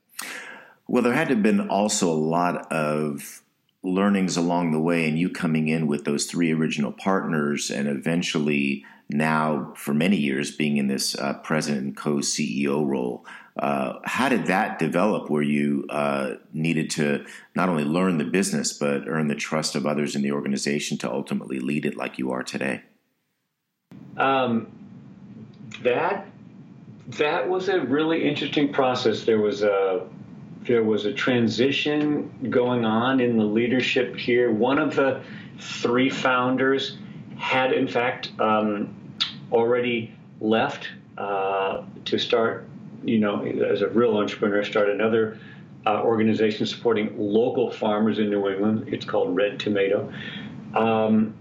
Well, 0.87 1.03
there 1.03 1.13
had 1.13 1.29
to 1.29 1.35
have 1.35 1.43
been 1.43 1.69
also 1.69 2.09
a 2.09 2.15
lot 2.15 2.71
of 2.71 3.43
learnings 3.83 4.37
along 4.37 4.71
the 4.71 4.81
way 4.81 5.09
and 5.09 5.19
you 5.19 5.29
coming 5.29 5.67
in 5.67 5.89
with 5.89 6.05
those 6.05 6.27
three 6.27 6.53
original 6.53 6.93
partners 6.93 7.69
and 7.69 7.89
eventually 7.89 8.85
now 9.09 9.73
for 9.77 9.95
many 9.95 10.17
years 10.17 10.51
being 10.51 10.77
in 10.77 10.89
this 10.89 11.17
uh, 11.19 11.35
president 11.35 11.85
and 11.85 11.97
co-ceo 11.97 12.87
role 12.87 13.25
uh, 13.59 13.95
how 14.05 14.29
did 14.29 14.47
that 14.47 14.79
develop 14.79 15.31
where 15.31 15.43
you 15.43 15.87
uh, 15.89 16.35
needed 16.53 16.91
to 16.91 17.25
not 17.55 17.69
only 17.69 17.85
learn 17.85 18.19
the 18.19 18.25
business 18.25 18.73
but 18.73 19.07
earn 19.09 19.29
the 19.29 19.35
trust 19.35 19.75
of 19.75 19.87
others 19.87 20.17
in 20.17 20.23
the 20.23 20.33
organization 20.33 20.99
to 20.99 21.11
ultimately 21.11 21.59
lead 21.61 21.87
it 21.87 21.97
like 21.97 22.19
you 22.19 22.31
are 22.31 22.43
today 22.43 22.83
um, 24.17 24.67
that 25.83 26.27
that 27.09 27.49
was 27.49 27.69
a 27.69 27.81
really 27.81 28.29
interesting 28.29 28.73
process 28.73 29.25
there 29.25 29.41
was 29.41 29.63
a 29.63 30.07
there 30.67 30.83
was 30.83 31.07
a 31.07 31.13
transition 31.13 32.49
going 32.51 32.85
on 32.85 33.21
in 33.21 33.37
the 33.37 33.45
leadership 33.45 34.17
here. 34.17 34.51
One 34.51 34.79
of 34.79 34.95
the 34.97 35.23
three 35.59 36.11
founders 36.11 36.99
had, 37.39 37.73
in 37.73 37.89
fact, 37.89 38.31
um, 38.41 38.96
already 39.53 40.15
left 40.41 40.89
uh, 41.19 41.83
to 42.05 42.19
start, 42.19 42.69
you 43.05 43.19
know, 43.19 43.45
as 43.45 43.83
a 43.83 43.89
real 43.89 44.17
entrepreneur, 44.17 44.63
start 44.65 44.91
another 44.91 45.39
uh, 45.87 46.03
organization 46.03 46.67
supporting 46.67 47.15
local 47.17 47.71
farmers 47.71 48.19
in 48.19 48.29
New 48.29 48.49
England. 48.49 48.89
It's 48.93 49.05
called 49.05 49.35
Red 49.37 49.61
Tomato. 49.61 50.13
Um, 50.75 51.35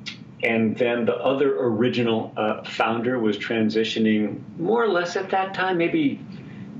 and 0.43 0.77
then 0.77 1.05
the 1.05 1.15
other 1.15 1.59
original 1.59 2.31
uh, 2.37 2.63
founder 2.63 3.19
was 3.19 3.37
transitioning 3.37 4.41
more 4.59 4.83
or 4.83 4.87
less 4.87 5.15
at 5.15 5.29
that 5.31 5.53
time, 5.53 5.77
maybe 5.77 6.19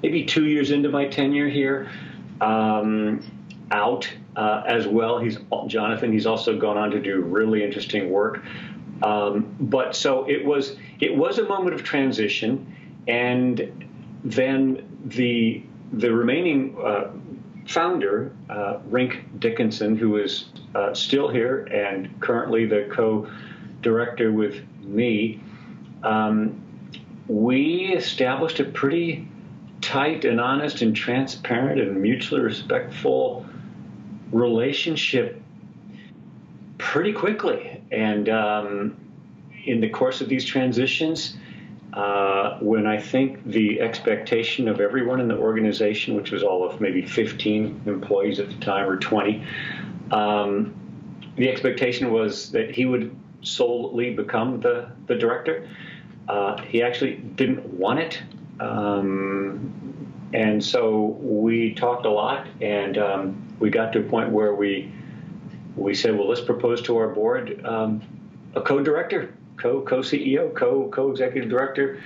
maybe 0.04 0.24
two 0.24 0.46
years 0.46 0.72
into 0.72 0.90
my 0.90 1.08
tenure 1.08 1.50
here 1.50 1.90
um, 2.42 3.22
out 3.72 4.08
uh, 4.36 4.62
as 4.68 4.86
well. 4.86 5.18
He's 5.18 5.40
Jonathan. 5.68 6.12
He's 6.12 6.28
also 6.28 6.58
gone 6.58 6.78
on 6.78 6.92
to 6.92 7.02
do 7.02 7.22
really 7.22 7.64
interesting 7.64 8.12
work. 8.12 8.44
Um, 9.02 9.56
but 9.60 9.96
so 9.96 10.30
it 10.30 10.46
was. 10.46 10.78
It 11.00 11.16
was 11.16 11.40
a 11.40 11.44
moment 11.44 11.76
of 11.76 11.84
transition, 11.84 12.76
and 13.08 13.88
then 14.24 14.88
the 15.06 15.64
the 15.94 16.12
remaining 16.14 16.76
uh, 16.84 17.12
founder, 17.68 18.36
uh, 18.50 18.80
Rink 18.90 19.40
Dickinson, 19.40 19.96
who 19.96 20.18
is 20.18 20.46
uh, 20.74 20.94
still 20.94 21.30
here 21.30 21.66
and 21.66 22.20
currently 22.22 22.66
the 22.66 22.90
co-director 22.92 24.32
with 24.32 24.64
me. 24.82 25.42
Um, 26.04 26.62
we 27.28 27.94
established 27.94 28.60
a 28.60 28.66
pretty 28.66 29.28
tight 29.82 30.26
and 30.26 30.40
honest 30.40 30.82
and 30.82 30.96
transparent 30.96 31.80
and 31.80 32.02
mutually 32.02 32.42
respectful 32.42 33.46
relationship 34.32 35.42
pretty 36.78 37.14
quickly. 37.14 37.82
And 37.92 38.30
um, 38.30 38.98
in 39.66 39.82
the 39.82 39.90
course 39.90 40.22
of 40.22 40.30
these 40.30 40.46
transitions, 40.46 41.38
uh, 41.94 42.58
when 42.60 42.86
I 42.86 43.00
think 43.00 43.46
the 43.46 43.80
expectation 43.80 44.68
of 44.68 44.82
everyone 44.82 45.20
in 45.22 45.28
the 45.28 45.38
organization, 45.38 46.16
which 46.16 46.32
was 46.32 46.44
all 46.44 46.68
of 46.68 46.82
maybe 46.82 47.02
15 47.02 47.84
employees 47.86 48.40
at 48.40 48.50
the 48.50 48.58
time 48.58 48.90
or 48.90 48.98
20, 48.98 49.44
um, 50.12 50.74
the 51.38 51.50
expectation 51.50 52.12
was 52.12 52.52
that 52.52 52.72
he 52.72 52.86
would 52.86 53.16
solely 53.42 54.14
become 54.14 54.60
the, 54.60 54.92
the 55.08 55.16
director. 55.16 55.70
Uh, 56.28 56.62
he 56.64 56.82
actually 56.82 57.16
didn't 57.16 57.66
want 57.66 58.00
it. 58.00 58.22
Um, 58.60 59.96
and 60.34 60.64
so 60.64 61.18
we 61.22 61.74
talked 61.76 62.06
a 62.06 62.10
lot, 62.10 62.48
and 62.62 62.98
um, 62.98 63.56
we 63.60 63.70
got 63.70 63.94
to 63.94 64.00
a 64.00 64.04
point 64.04 64.32
where 64.32 64.54
we 64.54 64.92
we 65.76 65.94
said, 65.94 66.18
well, 66.18 66.30
let's 66.30 66.42
propose 66.42 66.82
to 66.84 66.98
our 66.98 67.10
board 67.10 67.62
um, 67.66 68.02
a 68.56 68.62
co-director, 68.62 69.34
co 69.58 69.82
co 69.82 70.00
CEO, 70.00 70.54
co 70.54 70.90
co 70.90 71.12
executive 71.12 71.50
director 71.50 72.02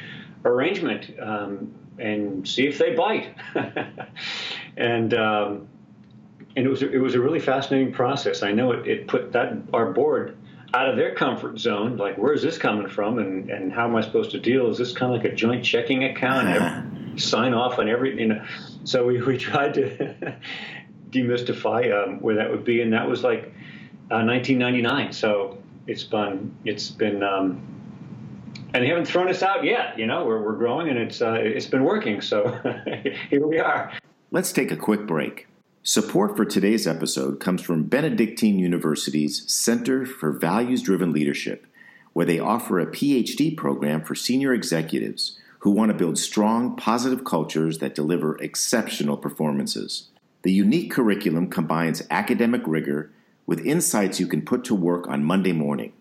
arrangement, 0.46 1.12
um, 1.20 1.74
and 1.98 2.48
see 2.48 2.68
if 2.68 2.78
they 2.78 2.96
bite. 2.96 3.36
and 4.78 5.14
um, 5.14 5.68
and 6.56 6.66
it 6.66 6.70
was 6.70 6.82
it 6.82 7.00
was 7.00 7.16
a 7.16 7.20
really 7.20 7.40
fascinating 7.40 7.94
process. 7.94 8.44
I 8.44 8.52
know 8.52 8.72
it, 8.72 8.88
it 8.88 9.08
put 9.08 9.32
that 9.34 9.54
our 9.74 9.92
board 9.92 10.38
out 10.74 10.90
of 10.90 10.98
their 10.98 11.16
comfort 11.16 11.58
zone. 11.60 11.98
Like, 11.98 12.18
where's 12.18 12.42
this 12.42 12.58
coming 12.58 12.88
from, 12.88 13.20
and 13.20 13.50
and 13.50 13.72
how 13.72 13.86
am 13.86 13.96
I 13.96 14.02
supposed 14.02 14.32
to 14.32 14.40
deal? 14.40 14.70
Is 14.70 14.78
this 14.78 14.94
kind 14.94 15.14
of 15.14 15.22
like 15.22 15.32
a 15.32 15.36
joint 15.36 15.64
checking 15.64 16.04
account? 16.04 17.20
Sign 17.20 17.54
off 17.54 17.80
on 17.80 17.90
every, 17.90 18.20
you 18.20 18.28
know. 18.28 18.46
So 18.84 19.06
we 19.06 19.22
we 19.22 19.38
tried 19.38 19.74
to 19.76 20.38
demystify 21.10 21.92
um, 21.92 22.20
where 22.20 22.36
that 22.36 22.50
would 22.50 22.64
be, 22.64 22.82
and 22.82 22.94
that 22.94 23.08
was 23.08 23.24
like 23.24 23.54
uh, 24.12 24.24
1999. 24.24 25.14
So 25.14 25.59
it's 25.90 26.04
been 26.04 26.56
it's 26.66 26.90
been. 26.90 27.24
Um, 27.24 27.62
and 28.74 28.84
they 28.84 28.88
haven't 28.88 29.06
thrown 29.06 29.28
us 29.30 29.42
out 29.42 29.64
yet. 29.64 29.98
You 29.98 30.06
know, 30.06 30.26
we're, 30.26 30.44
we're 30.44 30.56
growing 30.56 30.90
and 30.90 30.98
it's 30.98 31.22
uh, 31.22 31.34
it's 31.34 31.66
been 31.66 31.84
working. 31.84 32.22
So 32.22 32.60
here 33.30 33.46
we 33.46 33.60
are. 33.60 33.92
Let's 34.32 34.52
take 34.52 34.72
a 34.72 34.78
quick 34.78 35.08
break. 35.08 35.48
Support 35.82 36.38
for 36.38 36.46
today's 36.46 36.86
episode 36.86 37.40
comes 37.40 37.62
from 37.62 37.84
Benedictine 37.84 38.60
University's 38.60 39.52
Center 39.52 40.06
for 40.06 40.32
Values 40.32 40.84
Driven 40.84 41.12
Leadership, 41.12 41.66
where 42.14 42.26
they 42.26 42.40
offer 42.40 42.80
a 42.80 42.86
PhD 42.86 43.56
program 43.58 44.04
for 44.04 44.14
senior 44.14 44.54
executives 44.54 45.40
who 45.60 45.72
want 45.72 45.90
to 45.90 45.98
build 45.98 46.18
strong, 46.18 46.76
positive 46.76 47.24
cultures 47.24 47.80
that 47.80 47.96
deliver 47.96 48.38
exceptional 48.38 49.18
performances. 49.18 50.10
The 50.44 50.52
unique 50.52 50.92
curriculum 50.92 51.50
combines 51.50 52.04
academic 52.12 52.62
rigor 52.66 53.12
with 53.50 53.66
insights 53.66 54.20
you 54.20 54.28
can 54.28 54.44
put 54.44 54.64
to 54.64 54.76
work 54.76 55.08
on 55.08 55.24
Monday 55.24 55.52
morning. 55.52 55.92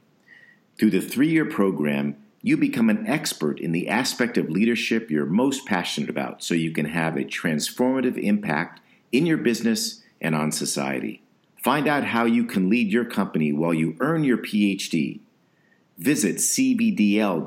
Through 0.78 0.90
the 0.90 1.00
three 1.00 1.30
year 1.30 1.46
program, 1.46 2.14
you 2.42 2.58
become 2.58 2.90
an 2.90 3.06
expert 3.06 3.58
in 3.58 3.72
the 3.72 3.88
aspect 3.88 4.36
of 4.36 4.50
leadership 4.50 5.10
you're 5.10 5.24
most 5.24 5.64
passionate 5.64 6.10
about 6.10 6.42
so 6.42 6.52
you 6.52 6.72
can 6.72 6.84
have 6.84 7.16
a 7.16 7.24
transformative 7.24 8.18
impact 8.22 8.82
in 9.12 9.24
your 9.24 9.38
business 9.38 10.02
and 10.20 10.34
on 10.34 10.52
society. 10.52 11.22
Find 11.56 11.88
out 11.88 12.04
how 12.04 12.26
you 12.26 12.44
can 12.44 12.68
lead 12.68 12.92
your 12.92 13.06
company 13.06 13.50
while 13.54 13.72
you 13.72 13.96
earn 13.98 14.24
your 14.24 14.36
PhD. 14.36 15.20
Visit 15.96 16.36
cvdl.ben.edu 16.36 17.42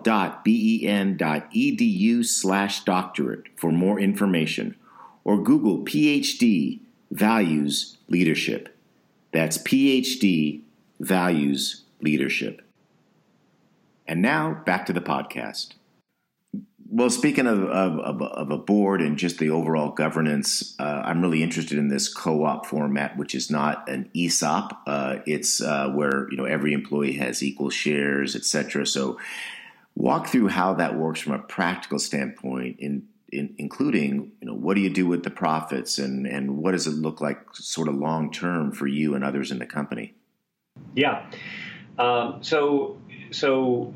slash 2.26 2.84
doctorate 2.86 3.44
for 3.56 3.72
more 3.72 4.00
information 4.00 4.76
or 5.24 5.44
Google 5.44 5.86
PhD 5.86 6.80
Values 7.12 7.98
Leadership. 8.10 8.71
That's 9.32 9.58
PhD 9.58 10.62
Values 11.00 11.84
Leadership. 12.02 12.62
And 14.08 14.22
now 14.22 14.62
back 14.66 14.86
to 14.88 14.94
the 14.94 15.02
podcast. 15.02 15.74
Well, 16.94 17.10
speaking 17.10 17.48
of, 17.48 17.64
of, 17.64 18.22
of, 18.22 18.52
a 18.52 18.58
board 18.58 19.02
and 19.02 19.18
just 19.18 19.40
the 19.40 19.50
overall 19.50 19.92
governance, 19.92 20.76
uh, 20.78 21.04
I'm 21.06 21.22
really 21.22 21.42
interested 21.42 21.78
in 21.78 21.88
this 21.88 22.14
co-op 22.14 22.66
format, 22.66 23.16
which 23.16 23.34
is 23.34 23.50
not 23.50 23.88
an 23.88 24.10
ESOP. 24.14 24.78
Uh, 24.86 25.20
it's 25.26 25.62
uh, 25.62 25.88
where 25.88 26.28
you 26.30 26.36
know 26.36 26.44
every 26.44 26.74
employee 26.74 27.14
has 27.14 27.42
equal 27.42 27.70
shares, 27.70 28.36
etc. 28.36 28.86
So, 28.86 29.18
walk 29.96 30.28
through 30.28 30.50
how 30.50 30.74
that 30.74 30.98
works 30.98 31.22
from 31.22 31.32
a 31.32 31.40
practical 31.40 31.98
standpoint, 31.98 32.76
in, 32.80 33.08
in, 33.32 33.54
including 33.58 34.32
you 34.42 34.48
know 34.48 34.54
what 34.54 34.76
do 34.76 34.82
you 34.82 34.90
do 34.90 35.08
with 35.08 35.24
the 35.24 35.30
profits, 35.30 35.98
and 35.98 36.26
and 36.26 36.58
what 36.58 36.72
does 36.72 36.88
it 36.88 36.94
look 36.94 37.22
like, 37.22 37.40
sort 37.54 37.88
of 37.88 37.96
long 37.96 38.32
term 38.32 38.72
for 38.72 38.88
you 38.88 39.16
and 39.16 39.24
others 39.24 39.52
in 39.52 39.60
the 39.60 39.66
company. 39.66 40.14
Yeah. 40.96 41.26
Um, 41.98 42.42
so 42.42 42.98
so 43.32 43.94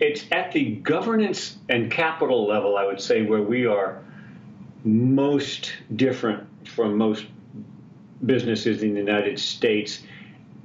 it's 0.00 0.24
at 0.32 0.52
the 0.52 0.76
governance 0.76 1.58
and 1.68 1.90
capital 1.90 2.46
level, 2.46 2.76
I 2.76 2.86
would 2.86 3.00
say, 3.00 3.22
where 3.22 3.42
we 3.42 3.66
are 3.66 4.02
most 4.84 5.72
different 5.94 6.46
from 6.68 6.96
most 6.96 7.26
businesses 8.24 8.82
in 8.82 8.94
the 8.94 9.00
United 9.00 9.38
States. 9.38 10.02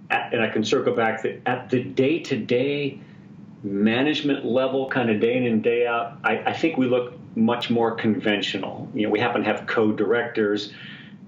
and 0.10 0.42
I 0.42 0.50
can 0.50 0.64
circle 0.64 0.94
back 0.94 1.24
that 1.24 1.42
at 1.46 1.70
the 1.70 1.84
day 1.84 2.20
to 2.20 2.38
day 2.38 3.00
management 3.64 4.46
level, 4.46 4.90
kind 4.90 5.10
of 5.10 5.20
day 5.20 5.36
in 5.36 5.46
and 5.46 5.64
day 5.64 5.88
out, 5.88 6.20
I, 6.24 6.38
I, 6.38 6.54
think 6.54 6.78
we 6.78 6.86
look 6.86 7.15
much 7.36 7.70
more 7.70 7.92
conventional. 7.96 8.88
You 8.94 9.04
know, 9.04 9.10
we 9.10 9.20
happen 9.20 9.44
to 9.44 9.48
have 9.48 9.68
co-directors, 9.68 10.74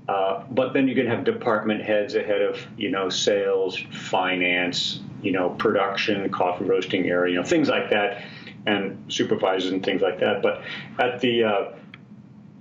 uh, 0.07 0.43
but 0.49 0.73
then 0.73 0.85
going 0.85 0.97
to 0.97 1.09
have 1.09 1.25
department 1.25 1.83
heads 1.83 2.15
ahead 2.15 2.41
of 2.41 2.65
you 2.77 2.89
know 2.89 3.09
sales, 3.09 3.77
finance, 3.91 5.01
you 5.21 5.31
know, 5.31 5.49
production, 5.49 6.29
coffee 6.29 6.65
roasting 6.65 7.07
area, 7.07 7.33
you 7.33 7.39
know, 7.39 7.45
things 7.45 7.69
like 7.69 7.89
that, 7.89 8.23
and 8.65 9.11
supervisors 9.11 9.71
and 9.71 9.83
things 9.83 10.01
like 10.01 10.19
that. 10.19 10.41
But 10.41 10.61
at 10.99 11.19
the 11.19 11.43
uh, 11.43 11.71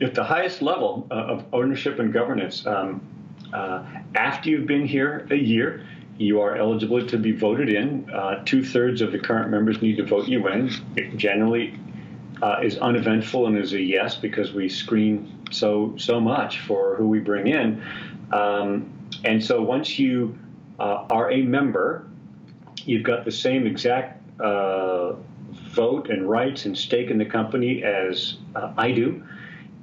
at 0.01 0.15
the 0.15 0.25
highest 0.25 0.63
level 0.63 1.07
uh, 1.11 1.15
of 1.15 1.45
ownership 1.53 1.99
and 1.99 2.13
governance, 2.13 2.67
um, 2.67 3.01
uh, 3.53 3.85
after 4.15 4.51
you've 4.51 4.67
been 4.67 4.87
here 4.87 5.27
a 5.31 5.37
year, 5.37 5.87
you 6.19 6.41
are 6.41 6.57
eligible 6.57 7.07
to 7.07 7.19
be 7.19 7.33
voted 7.33 7.69
in. 7.69 8.11
Uh, 8.11 8.43
Two 8.45 8.65
thirds 8.65 9.01
of 9.01 9.13
the 9.13 9.19
current 9.19 9.51
members 9.51 9.81
need 9.83 9.97
to 9.97 10.05
vote 10.05 10.27
you 10.27 10.47
in. 10.49 10.71
Generally 11.17 11.79
uh, 12.43 12.61
is 12.63 12.79
uneventful 12.79 13.47
and 13.47 13.59
is 13.59 13.73
a 13.73 13.81
yes 13.81 14.17
because 14.17 14.53
we 14.53 14.69
screen 14.69 15.41
so 15.51 15.95
so 15.97 16.21
much 16.21 16.61
for 16.61 16.97
who 16.97 17.09
we 17.09 17.19
bring 17.19 17.47
in. 17.47 17.83
Um, 18.33 18.93
and 19.25 19.43
so 19.43 19.63
once 19.63 19.99
you 19.99 20.39
uh, 20.79 21.07
are 21.11 21.31
a 21.31 21.43
member, 21.43 22.07
you've 22.85 23.05
got 23.05 23.25
the 23.25 23.33
same 23.33 23.67
exact 23.67 24.23
uh, 24.41 25.15
vote 25.51 26.11
and 26.11 26.29
rights 26.29 26.67
and 26.67 26.77
stake 26.77 27.11
in 27.11 27.19
the 27.19 27.25
company 27.25 27.83
as 27.83 28.37
uh, 28.55 28.73
I 28.77 28.93
do, 28.93 29.23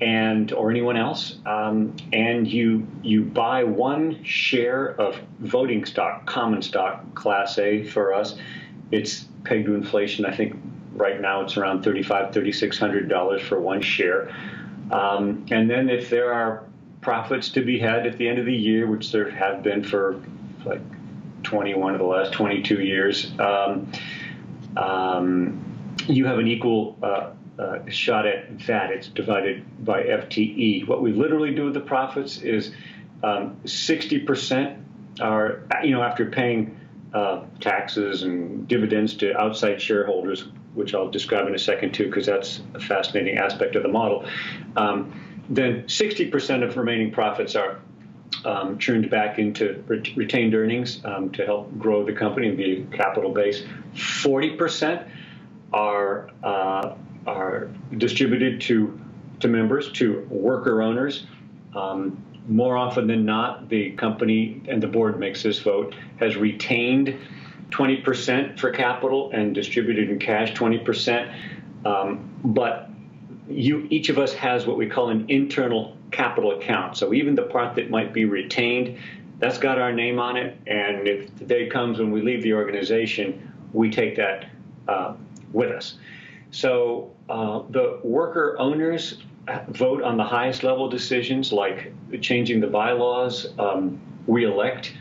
and 0.01 0.51
or 0.53 0.69
anyone 0.69 0.97
else. 0.97 1.37
Um, 1.45 1.95
and 2.11 2.47
you 2.47 2.85
you 3.01 3.23
buy 3.23 3.63
one 3.63 4.23
share 4.23 4.99
of 4.99 5.19
voting 5.39 5.85
stock, 5.85 6.25
common 6.25 6.61
stock, 6.61 7.15
Class 7.15 7.57
A 7.57 7.83
for 7.83 8.13
us. 8.13 8.35
It's 8.91 9.25
pegged 9.43 9.65
to 9.65 9.75
inflation. 9.75 10.25
I 10.25 10.35
think 10.35 10.55
right 10.95 11.19
now 11.19 11.41
it's 11.41 11.57
around 11.57 11.83
thirty-five, 11.83 12.33
thirty-six 12.33 12.77
hundred 12.77 13.09
dollars 13.09 13.41
for 13.41 13.59
one 13.59 13.81
share. 13.81 14.33
Um, 14.91 15.45
and 15.51 15.69
then 15.69 15.89
if 15.89 16.09
there 16.09 16.33
are 16.33 16.65
profits 17.01 17.49
to 17.49 17.61
be 17.61 17.79
had 17.79 18.05
at 18.07 18.17
the 18.17 18.27
end 18.27 18.39
of 18.39 18.45
the 18.45 18.55
year, 18.55 18.87
which 18.87 19.11
there 19.11 19.29
have 19.29 19.63
been 19.63 19.83
for 19.83 20.21
like 20.65 20.81
21 21.43 21.93
of 21.93 21.99
the 21.99 22.05
last 22.05 22.31
22 22.31 22.81
years, 22.81 23.31
um, 23.39 23.91
um, 24.77 25.63
you 26.07 26.25
have 26.25 26.39
an 26.39 26.47
equal 26.47 26.97
uh, 27.03 27.31
uh, 27.59 27.79
shot 27.89 28.25
at 28.25 28.57
that. 28.65 28.91
It's 28.91 29.07
divided 29.07 29.63
by 29.85 30.03
FTE. 30.03 30.87
What 30.87 31.01
we 31.01 31.11
literally 31.11 31.53
do 31.53 31.65
with 31.65 31.73
the 31.73 31.81
profits 31.81 32.41
is 32.41 32.73
um, 33.23 33.57
60% 33.65 34.81
are, 35.21 35.63
you 35.83 35.91
know, 35.91 36.01
after 36.01 36.25
paying 36.25 36.79
uh, 37.13 37.43
taxes 37.59 38.23
and 38.23 38.67
dividends 38.67 39.15
to 39.17 39.37
outside 39.39 39.81
shareholders, 39.81 40.47
which 40.73 40.93
I'll 40.95 41.09
describe 41.09 41.47
in 41.47 41.55
a 41.55 41.59
second 41.59 41.93
too, 41.93 42.05
because 42.05 42.25
that's 42.25 42.61
a 42.73 42.79
fascinating 42.79 43.37
aspect 43.37 43.75
of 43.75 43.83
the 43.83 43.89
model. 43.89 44.25
Um, 44.75 45.13
then 45.49 45.83
60% 45.83 46.63
of 46.63 46.77
remaining 46.77 47.11
profits 47.11 47.55
are 47.55 47.79
um, 48.45 48.77
churned 48.77 49.09
back 49.09 49.39
into 49.39 49.83
retained 49.87 50.55
earnings 50.55 51.03
um, 51.05 51.29
to 51.31 51.45
help 51.45 51.77
grow 51.77 52.05
the 52.05 52.13
company 52.13 52.49
and 52.49 52.57
be 52.57 52.87
capital 52.91 53.31
base. 53.31 53.63
Forty 53.95 54.55
percent 54.55 55.07
are 55.71 56.29
uh, 56.43 56.95
are 57.25 57.69
distributed 57.97 58.59
to 58.61 58.99
to 59.39 59.47
members, 59.47 59.91
to 59.93 60.25
worker 60.29 60.81
owners. 60.81 61.25
Um, 61.75 62.23
more 62.47 62.75
often 62.75 63.07
than 63.07 63.25
not, 63.25 63.69
the 63.69 63.91
company 63.91 64.61
and 64.67 64.83
the 64.83 64.87
board 64.87 65.19
makes 65.19 65.43
this 65.43 65.59
vote 65.59 65.95
has 66.17 66.35
retained 66.35 67.17
20% 67.73 68.59
for 68.59 68.71
capital 68.71 69.31
and 69.31 69.55
distributed 69.55 70.09
in 70.09 70.19
cash 70.19 70.53
20%. 70.53 71.33
Um, 71.85 72.29
but 72.43 72.89
you, 73.49 73.87
each 73.89 74.09
of 74.09 74.17
us 74.17 74.33
has 74.33 74.65
what 74.65 74.77
we 74.77 74.87
call 74.87 75.09
an 75.09 75.25
internal 75.29 75.97
capital 76.11 76.51
account. 76.59 76.95
So 76.97 77.13
even 77.13 77.35
the 77.35 77.43
part 77.43 77.75
that 77.75 77.89
might 77.89 78.13
be 78.13 78.25
retained, 78.25 78.97
that's 79.39 79.57
got 79.57 79.79
our 79.79 79.91
name 79.91 80.19
on 80.19 80.37
it. 80.37 80.57
And 80.67 81.07
if 81.07 81.35
the 81.37 81.45
day 81.45 81.67
comes 81.67 81.99
when 81.99 82.11
we 82.11 82.21
leave 82.21 82.43
the 82.43 82.53
organization, 82.53 83.51
we 83.73 83.89
take 83.89 84.15
that 84.17 84.49
uh, 84.87 85.15
with 85.51 85.71
us. 85.71 85.97
So 86.51 87.11
uh, 87.27 87.63
the 87.69 87.99
worker 88.03 88.55
owners 88.59 89.17
vote 89.69 90.03
on 90.03 90.15
the 90.15 90.23
highest 90.23 90.63
level 90.63 90.87
decisions 90.87 91.51
like 91.51 91.91
changing 92.21 92.61
the 92.61 92.67
bylaws. 92.67 93.47
Um, 93.57 93.99
we 94.27 94.45
elect 94.45 94.93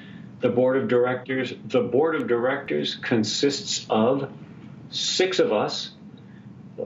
the 0.42 0.50
board 0.50 0.76
of 0.76 0.88
directors. 0.88 1.54
The 1.68 1.80
board 1.80 2.14
of 2.14 2.28
directors 2.28 2.96
consists 2.96 3.86
of 3.88 4.30
six 4.90 5.38
of 5.38 5.52
us 5.52 5.92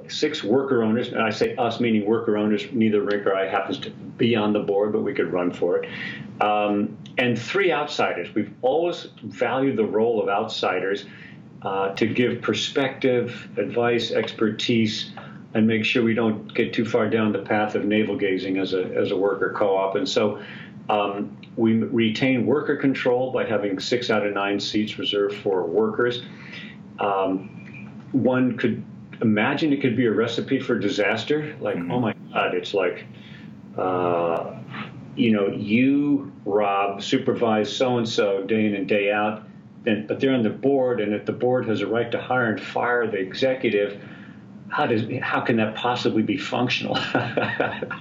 six 0.08 0.42
worker 0.42 0.82
owners, 0.82 1.08
and 1.08 1.22
I 1.22 1.30
say 1.30 1.54
us 1.56 1.80
meaning 1.80 2.06
worker 2.06 2.36
owners, 2.36 2.66
neither 2.72 3.02
Rink 3.02 3.26
or 3.26 3.34
I 3.34 3.48
happens 3.48 3.78
to 3.80 3.90
be 3.90 4.36
on 4.36 4.52
the 4.52 4.60
board, 4.60 4.92
but 4.92 5.02
we 5.02 5.14
could 5.14 5.32
run 5.32 5.52
for 5.52 5.78
it. 5.78 5.90
Um, 6.40 6.98
and 7.18 7.38
three 7.38 7.72
outsiders. 7.72 8.34
We've 8.34 8.52
always 8.62 9.08
valued 9.22 9.76
the 9.76 9.84
role 9.84 10.22
of 10.22 10.28
outsiders 10.28 11.06
uh, 11.62 11.94
to 11.94 12.06
give 12.06 12.42
perspective, 12.42 13.48
advice, 13.56 14.10
expertise, 14.10 15.12
and 15.54 15.66
make 15.66 15.84
sure 15.84 16.02
we 16.02 16.14
don't 16.14 16.52
get 16.52 16.74
too 16.74 16.84
far 16.84 17.08
down 17.08 17.32
the 17.32 17.38
path 17.38 17.74
of 17.74 17.84
navel 17.84 18.16
gazing 18.16 18.58
as 18.58 18.74
a, 18.74 18.84
as 18.94 19.10
a 19.10 19.16
worker 19.16 19.54
co 19.56 19.76
op. 19.76 19.94
And 19.96 20.06
so 20.06 20.42
um, 20.90 21.38
we 21.56 21.74
retain 21.74 22.46
worker 22.46 22.76
control 22.76 23.32
by 23.32 23.44
having 23.44 23.78
six 23.80 24.10
out 24.10 24.26
of 24.26 24.32
nine 24.32 24.60
seats 24.60 24.98
reserved 24.98 25.36
for 25.36 25.64
workers. 25.64 26.22
Um, 26.98 28.08
one 28.12 28.56
could 28.56 28.84
imagine 29.22 29.72
it 29.72 29.80
could 29.80 29.96
be 29.96 30.06
a 30.06 30.12
recipe 30.12 30.60
for 30.60 30.78
disaster. 30.78 31.56
Like, 31.60 31.76
mm-hmm. 31.76 31.90
oh 31.90 32.00
my 32.00 32.14
God, 32.32 32.54
it's 32.54 32.74
like, 32.74 33.06
uh, 33.76 34.54
you 35.16 35.32
know, 35.32 35.48
you, 35.48 36.32
Rob, 36.44 37.02
supervise 37.02 37.74
so 37.74 37.96
and 37.96 38.08
so 38.08 38.42
day 38.42 38.66
in 38.66 38.74
and 38.74 38.86
day 38.86 39.10
out, 39.10 39.44
then, 39.82 40.06
but 40.06 40.20
they're 40.20 40.34
on 40.34 40.42
the 40.42 40.50
board, 40.50 41.00
and 41.00 41.14
if 41.14 41.24
the 41.24 41.32
board 41.32 41.66
has 41.68 41.80
a 41.80 41.86
right 41.86 42.10
to 42.10 42.20
hire 42.20 42.52
and 42.52 42.60
fire 42.60 43.06
the 43.06 43.18
executive, 43.18 44.02
how 44.68 44.86
does 44.86 45.02
how 45.22 45.40
can 45.40 45.56
that 45.56 45.74
possibly 45.74 46.22
be 46.22 46.36
functional? 46.36 46.96
and 47.16 47.94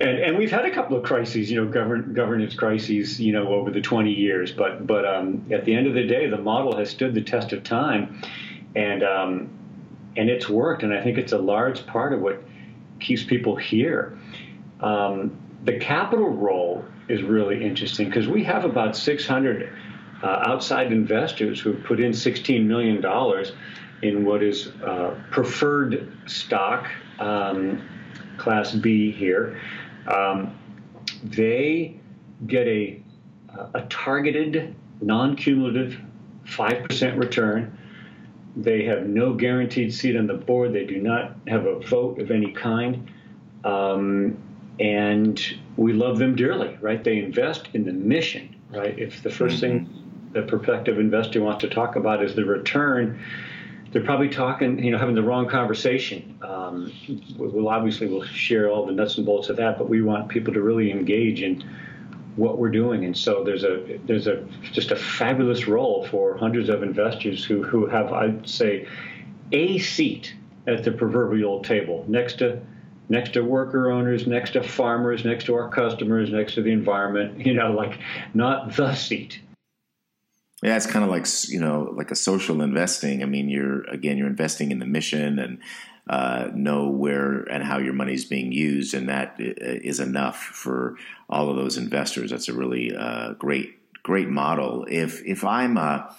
and 0.00 0.36
we've 0.36 0.50
had 0.50 0.64
a 0.64 0.70
couple 0.70 0.96
of 0.96 1.04
crises, 1.04 1.50
you 1.50 1.62
know, 1.62 1.70
govern, 1.70 2.12
governance 2.12 2.54
crises, 2.54 3.20
you 3.20 3.32
know, 3.32 3.48
over 3.48 3.70
the 3.70 3.80
20 3.80 4.10
years. 4.10 4.52
But 4.52 4.86
but 4.86 5.04
um, 5.04 5.46
at 5.50 5.64
the 5.64 5.74
end 5.74 5.86
of 5.86 5.94
the 5.94 6.06
day, 6.06 6.28
the 6.28 6.38
model 6.38 6.76
has 6.76 6.90
stood 6.90 7.14
the 7.14 7.22
test 7.22 7.52
of 7.52 7.62
time, 7.62 8.20
and 8.74 9.02
um, 9.02 9.50
and 10.16 10.28
it's 10.28 10.48
worked. 10.48 10.82
And 10.82 10.92
I 10.92 11.02
think 11.02 11.18
it's 11.18 11.32
a 11.32 11.38
large 11.38 11.86
part 11.86 12.12
of 12.12 12.20
what 12.20 12.42
keeps 13.00 13.22
people 13.22 13.56
here. 13.56 14.18
Um, 14.80 15.38
the 15.64 15.78
capital 15.78 16.28
role 16.28 16.84
is 17.08 17.22
really 17.22 17.64
interesting 17.64 18.08
because 18.08 18.26
we 18.26 18.42
have 18.44 18.64
about 18.64 18.96
600 18.96 19.72
uh, 20.22 20.26
outside 20.46 20.92
investors 20.92 21.60
who 21.60 21.74
put 21.74 22.00
in 22.00 22.12
$16 22.12 22.64
million 22.64 23.04
in 24.02 24.24
what 24.24 24.42
is 24.42 24.68
uh, 24.84 25.18
preferred 25.30 26.12
stock, 26.26 26.90
um, 27.18 27.88
Class 28.36 28.72
B 28.72 29.10
here. 29.10 29.60
Um, 30.08 30.58
they 31.22 32.00
get 32.46 32.66
a, 32.66 33.00
a 33.74 33.82
targeted, 33.82 34.74
non 35.00 35.36
cumulative 35.36 36.00
5% 36.44 37.18
return 37.18 37.78
they 38.56 38.84
have 38.84 39.06
no 39.06 39.32
guaranteed 39.32 39.94
seat 39.94 40.16
on 40.16 40.26
the 40.26 40.34
board. 40.34 40.72
They 40.72 40.84
do 40.84 41.00
not 41.00 41.36
have 41.46 41.66
a 41.66 41.80
vote 41.80 42.20
of 42.20 42.30
any 42.30 42.52
kind. 42.52 43.10
Um, 43.64 44.36
and 44.78 45.40
we 45.76 45.92
love 45.92 46.18
them 46.18 46.34
dearly, 46.34 46.76
right? 46.80 47.02
They 47.02 47.18
invest 47.18 47.68
in 47.72 47.84
the 47.84 47.92
mission, 47.92 48.56
right? 48.70 48.98
If 48.98 49.22
the 49.22 49.30
1st 49.30 49.46
mm-hmm. 49.46 49.58
thing 49.58 49.98
the 50.32 50.42
prospective 50.42 50.98
investor 50.98 51.42
wants 51.42 51.60
to 51.60 51.68
talk 51.68 51.96
about 51.96 52.24
is 52.24 52.34
the 52.34 52.44
return, 52.44 53.22
they're 53.92 54.04
probably 54.04 54.28
talking, 54.28 54.82
you 54.82 54.90
know, 54.90 54.98
having 54.98 55.14
the 55.14 55.22
wrong 55.22 55.48
conversation. 55.48 56.38
Um, 56.42 56.92
we'll 57.36 57.68
obviously 57.68 58.06
we'll 58.06 58.24
share 58.24 58.70
all 58.70 58.86
the 58.86 58.92
nuts 58.92 59.18
and 59.18 59.26
bolts 59.26 59.50
of 59.50 59.56
that, 59.56 59.78
but 59.78 59.88
we 59.88 60.02
want 60.02 60.28
people 60.28 60.52
to 60.54 60.62
really 60.62 60.90
engage 60.90 61.42
in 61.42 61.62
what 62.36 62.56
we're 62.56 62.70
doing. 62.70 63.04
And 63.04 63.16
so 63.16 63.44
there's 63.44 63.64
a 63.64 64.00
there's 64.06 64.26
a 64.26 64.46
just 64.62 64.90
a 64.90 64.96
fabulous 64.96 65.66
role 65.68 66.06
for 66.08 66.36
hundreds 66.38 66.70
of 66.70 66.82
investors 66.82 67.44
who 67.44 67.62
who 67.62 67.86
have 67.86 68.12
I'd 68.12 68.48
say 68.48 68.88
a 69.52 69.78
seat 69.78 70.34
at 70.66 70.84
the 70.84 70.92
proverbial 70.92 71.62
table 71.62 72.06
next 72.08 72.38
to 72.38 72.62
next 73.10 73.34
to 73.34 73.42
worker 73.42 73.90
owners, 73.90 74.26
next 74.26 74.52
to 74.52 74.62
farmers, 74.62 75.24
next 75.24 75.44
to 75.44 75.54
our 75.54 75.68
customers, 75.68 76.30
next 76.30 76.54
to 76.54 76.62
the 76.62 76.72
environment. 76.72 77.44
You 77.44 77.52
know, 77.52 77.72
like 77.72 77.98
not 78.32 78.74
the 78.74 78.94
seat. 78.94 79.40
Yeah, 80.62 80.76
it's 80.76 80.86
kind 80.86 81.04
of 81.04 81.10
like 81.10 81.26
you 81.48 81.60
know, 81.60 81.92
like 81.94 82.12
a 82.12 82.16
social 82.16 82.62
investing. 82.62 83.22
I 83.22 83.26
mean, 83.26 83.48
you're 83.48 83.82
again, 83.84 84.16
you're 84.16 84.28
investing 84.28 84.70
in 84.70 84.78
the 84.78 84.86
mission 84.86 85.40
and 85.40 85.58
uh, 86.08 86.50
know 86.54 86.88
where 86.88 87.42
and 87.42 87.64
how 87.64 87.78
your 87.78 87.92
money 87.92 88.14
is 88.14 88.24
being 88.24 88.52
used, 88.52 88.94
and 88.94 89.08
that 89.08 89.34
is 89.38 89.98
enough 89.98 90.36
for 90.36 90.96
all 91.28 91.50
of 91.50 91.56
those 91.56 91.76
investors. 91.76 92.30
That's 92.30 92.48
a 92.48 92.52
really 92.52 92.94
uh, 92.94 93.32
great, 93.32 93.76
great 94.04 94.28
model. 94.28 94.86
If 94.88 95.24
if 95.24 95.44
I'm 95.44 95.76
a 95.76 96.14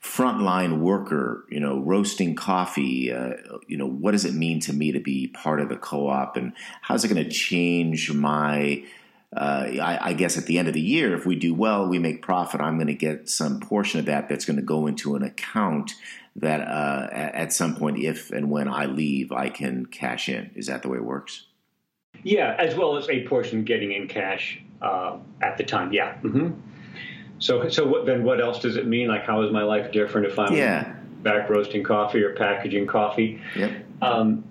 frontline 0.00 0.78
worker, 0.78 1.44
you 1.50 1.58
know, 1.58 1.80
roasting 1.80 2.36
coffee, 2.36 3.12
uh, 3.12 3.34
you 3.66 3.76
know, 3.76 3.86
what 3.88 4.12
does 4.12 4.24
it 4.24 4.34
mean 4.34 4.60
to 4.60 4.72
me 4.72 4.92
to 4.92 5.00
be 5.00 5.26
part 5.26 5.60
of 5.60 5.68
the 5.68 5.76
co-op, 5.76 6.36
and 6.36 6.52
how's 6.82 7.04
it 7.04 7.08
going 7.08 7.24
to 7.24 7.30
change 7.30 8.12
my 8.12 8.84
uh, 9.36 9.66
I, 9.82 9.98
I, 10.00 10.12
guess 10.14 10.38
at 10.38 10.46
the 10.46 10.58
end 10.58 10.68
of 10.68 10.74
the 10.74 10.80
year, 10.80 11.14
if 11.14 11.26
we 11.26 11.36
do 11.36 11.52
well, 11.52 11.86
we 11.86 11.98
make 11.98 12.22
profit. 12.22 12.62
I'm 12.62 12.76
going 12.76 12.86
to 12.86 12.94
get 12.94 13.28
some 13.28 13.60
portion 13.60 14.00
of 14.00 14.06
that 14.06 14.28
that's 14.28 14.46
going 14.46 14.56
to 14.56 14.62
go 14.62 14.86
into 14.86 15.16
an 15.16 15.22
account 15.22 15.92
that 16.36 16.60
uh, 16.62 17.08
at 17.12 17.52
some 17.52 17.76
point, 17.76 17.98
if 17.98 18.30
and 18.30 18.50
when 18.50 18.68
I 18.68 18.86
leave, 18.86 19.30
I 19.30 19.50
can 19.50 19.86
cash 19.86 20.28
in. 20.28 20.50
Is 20.54 20.66
that 20.68 20.82
the 20.82 20.88
way 20.88 20.96
it 20.96 21.04
works? 21.04 21.46
Yeah, 22.22 22.56
as 22.58 22.74
well 22.74 22.96
as 22.96 23.08
a 23.10 23.26
portion 23.26 23.64
getting 23.64 23.92
in 23.92 24.08
cash 24.08 24.60
uh, 24.80 25.18
at 25.42 25.58
the 25.58 25.64
time. 25.64 25.92
Yeah. 25.92 26.14
Mm-hmm. 26.22 26.52
So, 27.38 27.68
so 27.68 27.86
what, 27.86 28.06
then 28.06 28.24
what 28.24 28.40
else 28.40 28.60
does 28.60 28.76
it 28.76 28.86
mean? 28.86 29.08
Like, 29.08 29.24
how 29.24 29.42
is 29.42 29.52
my 29.52 29.62
life 29.62 29.92
different 29.92 30.26
if 30.26 30.38
I'm 30.38 30.54
yeah. 30.54 30.94
back 31.22 31.48
roasting 31.50 31.84
coffee 31.84 32.22
or 32.22 32.34
packaging 32.34 32.86
coffee? 32.86 33.40
Yep. 33.56 33.84
Um, 34.02 34.44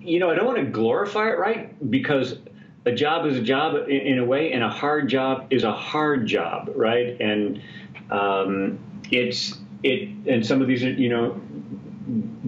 you 0.00 0.18
know, 0.18 0.30
I 0.30 0.34
don't 0.34 0.46
want 0.46 0.58
to 0.58 0.64
glorify 0.64 1.28
it, 1.28 1.38
right? 1.38 1.90
Because 1.90 2.38
a 2.86 2.92
job 2.92 3.26
is 3.26 3.36
a 3.36 3.42
job 3.42 3.88
in, 3.88 4.00
in, 4.00 4.18
a 4.18 4.24
way, 4.24 4.52
and 4.52 4.62
a 4.62 4.68
hard 4.68 5.08
job 5.08 5.46
is 5.50 5.64
a 5.64 5.72
hard 5.72 6.26
job, 6.26 6.70
right? 6.74 7.20
And 7.20 7.62
um, 8.10 8.78
it's 9.10 9.58
it, 9.82 10.08
and 10.26 10.44
some 10.44 10.60
of 10.62 10.68
these 10.68 10.84
are 10.84 10.90
you 10.90 11.08
know 11.08 11.40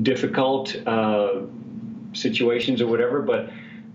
difficult 0.02 0.74
uh, 0.86 1.42
situations 2.12 2.80
or 2.80 2.86
whatever, 2.86 3.22
but 3.22 3.50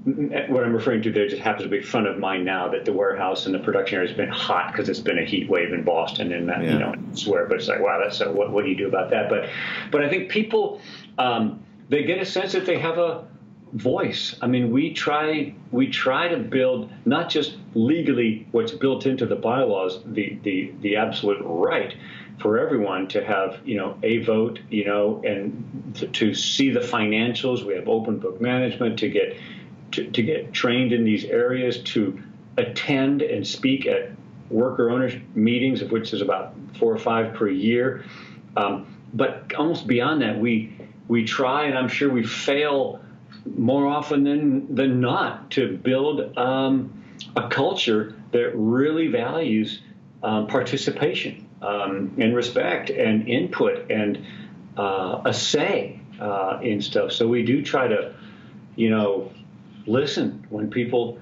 what 0.06 0.64
I'm 0.64 0.74
referring 0.74 1.02
to 1.02 1.12
there 1.12 1.28
just 1.28 1.42
happens 1.42 1.64
to 1.64 1.70
be 1.70 1.82
front 1.82 2.08
of 2.08 2.18
mind 2.18 2.46
now 2.46 2.70
that 2.70 2.86
the 2.86 2.94
warehouse 2.94 3.46
and 3.46 3.54
the 3.54 3.60
production 3.60 3.98
area 3.98 4.08
has 4.08 4.16
been 4.16 4.30
hot 4.30 4.72
because 4.72 4.88
it's 4.88 5.02
been 5.02 5.20
a 5.20 5.26
heat 5.26 5.50
wave 5.50 5.74
in 5.74 5.84
Boston 5.84 6.32
and 6.32 6.48
that, 6.48 6.64
yeah. 6.64 6.74
you 6.74 6.80
know 6.80 6.94
swear 7.14 7.46
but 7.46 7.58
it's 7.58 7.68
like 7.68 7.82
wow 7.82 8.00
that's 8.02 8.18
so 8.18 8.32
what, 8.32 8.52
what 8.52 8.64
do 8.64 8.70
you 8.70 8.78
do 8.78 8.88
about 8.88 9.10
that 9.10 9.30
but 9.30 9.50
but 9.92 10.02
I 10.02 10.10
think 10.10 10.30
people 10.30 10.80
um, 11.18 11.62
they 11.90 12.04
get 12.04 12.22
a 12.22 12.26
sense 12.26 12.54
that 12.54 12.66
they 12.66 12.80
have 12.80 12.98
a 12.98 13.28
voice. 13.78 14.36
I 14.42 14.48
mean, 14.48 14.72
we 14.72 14.94
try 14.94 15.54
we 15.72 15.88
try 15.88 16.28
to 16.28 16.38
build 16.38 16.92
not 17.06 17.30
just 17.30 17.58
legally 17.74 18.48
what's 18.52 18.72
built 18.72 19.06
into 19.06 19.26
the 19.26 19.36
bylaws, 19.36 20.02
the 20.06 20.38
the 20.44 20.74
the 20.82 20.96
absolute 20.96 21.42
right 21.44 21.96
for 22.40 22.60
everyone 22.60 23.08
to 23.10 23.24
have 23.24 23.60
you 23.66 23.78
know 23.78 23.98
a 24.04 24.20
vote, 24.24 24.60
you 24.70 24.86
know, 24.86 25.22
and 25.26 25.94
to, 25.96 26.08
to 26.08 26.34
see 26.34 26.70
the 26.72 26.80
financials. 26.80 27.64
We 27.64 27.76
have 27.76 27.88
open 27.88 28.20
book 28.20 28.42
management 28.42 29.00
to 29.00 29.10
get 29.10 29.38
to, 29.92 30.10
to 30.10 30.22
get 30.22 30.54
trained 30.54 30.92
in 30.92 31.04
these 31.04 31.26
areas 31.26 31.82
to 31.84 32.22
attend 32.58 33.22
and 33.22 33.46
speak 33.46 33.86
at 33.86 34.12
worker 34.50 34.90
owners 34.90 35.14
meetings, 35.36 35.82
of 35.82 35.92
which 35.92 36.12
there's 36.12 36.22
about 36.22 36.54
four 36.80 36.94
or 36.94 37.00
five 37.00 37.34
per 37.34 37.48
year. 37.48 38.04
Um, 38.56 38.96
but 39.14 39.54
almost 39.58 39.88
beyond 39.88 40.22
that, 40.22 40.40
we 40.40 40.76
we 41.08 41.24
try, 41.24 41.66
and 41.66 41.78
I'm 41.78 41.88
sure 41.88 42.10
we 42.10 42.26
fail 42.26 43.02
more 43.56 43.88
often 43.88 44.24
than 44.24 44.76
than 44.76 45.00
not 45.00 45.52
to 45.52 45.78
build 45.78 46.38
um, 46.38 47.04
a 47.36 47.48
culture 47.48 48.16
that 48.32 48.52
really 48.56 49.08
values 49.08 49.82
um, 50.24 50.48
participation 50.48 51.48
um, 51.62 52.16
and 52.18 52.36
respect 52.36 52.90
and 52.90 53.28
input 53.28 53.90
and 53.92 54.26
uh, 54.78 55.22
a 55.26 55.34
say 55.34 56.00
uh, 56.20 56.60
in 56.62 56.82
stuff. 56.82 57.12
So 57.12 57.28
we 57.28 57.44
do 57.44 57.64
try 57.64 57.88
to, 57.88 58.14
you 58.76 58.90
know, 58.90 59.32
listen 59.86 60.46
when 60.50 60.70
people 60.70 61.20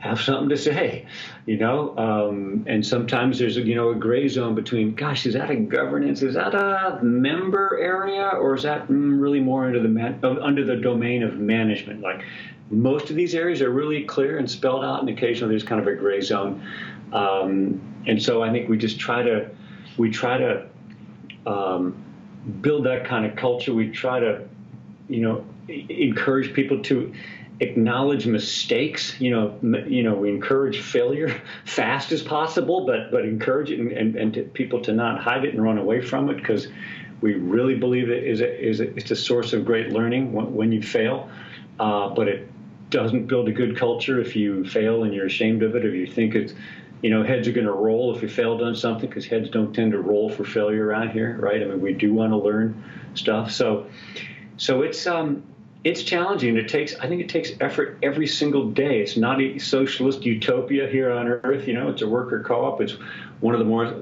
have 0.00 0.18
something 0.18 0.48
to 0.48 0.56
say, 0.56 1.06
you 1.46 1.58
know. 1.58 1.96
Um, 1.96 2.64
and 2.66 2.84
sometimes 2.84 3.38
there's 3.38 3.56
you 3.56 3.74
know 3.74 3.90
a 3.90 3.94
gray 3.94 4.28
zone 4.28 4.54
between, 4.54 4.94
gosh, 4.94 5.26
is 5.26 5.34
that 5.34 5.50
a 5.50 5.56
governance? 5.56 6.22
Is 6.22 6.34
that 6.34 6.54
a 6.54 6.98
member 7.02 7.78
area, 7.80 8.28
or 8.28 8.54
is 8.54 8.64
that 8.64 8.88
mm, 8.88 9.20
really 9.20 9.40
more 9.40 9.66
under 9.66 9.80
the 9.80 9.88
man, 9.88 10.18
under 10.24 10.64
the 10.64 10.76
domain 10.76 11.22
of 11.22 11.38
management? 11.38 12.00
Like 12.00 12.24
most 12.70 13.10
of 13.10 13.16
these 13.16 13.34
areas 13.34 13.60
are 13.60 13.70
really 13.70 14.04
clear 14.04 14.38
and 14.38 14.50
spelled 14.50 14.84
out, 14.84 15.00
and 15.00 15.08
occasionally 15.10 15.52
there's 15.52 15.64
kind 15.64 15.80
of 15.80 15.86
a 15.86 15.94
gray 15.94 16.22
zone. 16.22 16.66
Um, 17.12 17.80
and 18.06 18.22
so 18.22 18.42
I 18.42 18.50
think 18.50 18.70
we 18.70 18.78
just 18.78 18.98
try 18.98 19.22
to 19.22 19.50
we 19.98 20.10
try 20.10 20.38
to 20.38 20.66
um, 21.46 22.02
build 22.62 22.86
that 22.86 23.04
kind 23.04 23.26
of 23.26 23.36
culture. 23.36 23.74
We 23.74 23.90
try 23.90 24.18
to 24.18 24.48
you 25.08 25.20
know 25.20 25.44
encourage 25.68 26.54
people 26.54 26.82
to 26.84 27.12
acknowledge 27.60 28.26
mistakes. 28.26 29.18
You 29.20 29.30
know, 29.30 29.84
you 29.86 30.02
know, 30.02 30.14
we 30.14 30.30
encourage 30.30 30.80
failure 30.80 31.40
fast 31.64 32.12
as 32.12 32.22
possible, 32.22 32.86
but 32.86 33.10
but 33.10 33.24
encourage 33.24 33.70
it 33.70 33.78
and, 33.78 33.92
and, 33.92 34.16
and 34.16 34.34
to 34.34 34.42
people 34.42 34.82
to 34.82 34.92
not 34.92 35.22
hide 35.22 35.44
it 35.44 35.54
and 35.54 35.62
run 35.62 35.78
away 35.78 36.00
from 36.02 36.30
it 36.30 36.36
because 36.36 36.68
we 37.20 37.34
really 37.34 37.76
believe 37.76 38.08
it 38.08 38.24
is 38.24 38.40
a, 38.40 38.68
is 38.68 38.80
a, 38.80 38.96
it's 38.96 39.10
a 39.10 39.16
source 39.16 39.52
of 39.52 39.64
great 39.64 39.90
learning 39.90 40.32
when, 40.32 40.54
when 40.54 40.72
you 40.72 40.82
fail. 40.82 41.30
Uh, 41.78 42.08
but 42.08 42.28
it 42.28 42.48
doesn't 42.90 43.26
build 43.26 43.48
a 43.48 43.52
good 43.52 43.76
culture 43.76 44.20
if 44.20 44.34
you 44.34 44.64
fail 44.64 45.04
and 45.04 45.14
you're 45.14 45.26
ashamed 45.26 45.62
of 45.62 45.76
it, 45.76 45.84
or 45.84 45.94
you 45.94 46.06
think 46.06 46.34
it's 46.34 46.54
you 47.02 47.08
know, 47.08 47.22
heads 47.22 47.48
are 47.48 47.52
going 47.52 47.66
to 47.66 47.72
roll 47.72 48.14
if 48.14 48.22
you 48.22 48.28
failed 48.28 48.62
on 48.62 48.74
something 48.74 49.08
because 49.08 49.26
heads 49.26 49.48
don't 49.48 49.72
tend 49.72 49.92
to 49.92 49.98
roll 50.00 50.28
for 50.28 50.44
failure 50.44 50.86
around 50.86 51.10
here, 51.10 51.38
right? 51.40 51.62
I 51.62 51.64
mean, 51.64 51.80
we 51.80 51.94
do 51.94 52.12
want 52.12 52.32
to 52.32 52.36
learn 52.36 52.82
stuff. 53.14 53.50
So, 53.50 53.86
so 54.58 54.82
it's 54.82 55.06
um, 55.06 55.42
it's 55.82 56.02
challenging. 56.02 56.56
It 56.56 56.68
takes, 56.68 56.94
I 56.96 57.08
think, 57.08 57.22
it 57.22 57.28
takes 57.28 57.50
effort 57.60 57.98
every 58.02 58.26
single 58.26 58.70
day. 58.70 59.00
It's 59.00 59.16
not 59.16 59.40
a 59.40 59.58
socialist 59.58 60.24
utopia 60.24 60.86
here 60.86 61.10
on 61.10 61.26
Earth. 61.26 61.66
You 61.66 61.74
know, 61.74 61.88
it's 61.88 62.02
a 62.02 62.08
worker 62.08 62.42
co-op. 62.42 62.80
It's 62.80 62.96
one 63.40 63.54
of 63.54 63.60
the 63.60 63.64
more 63.64 63.94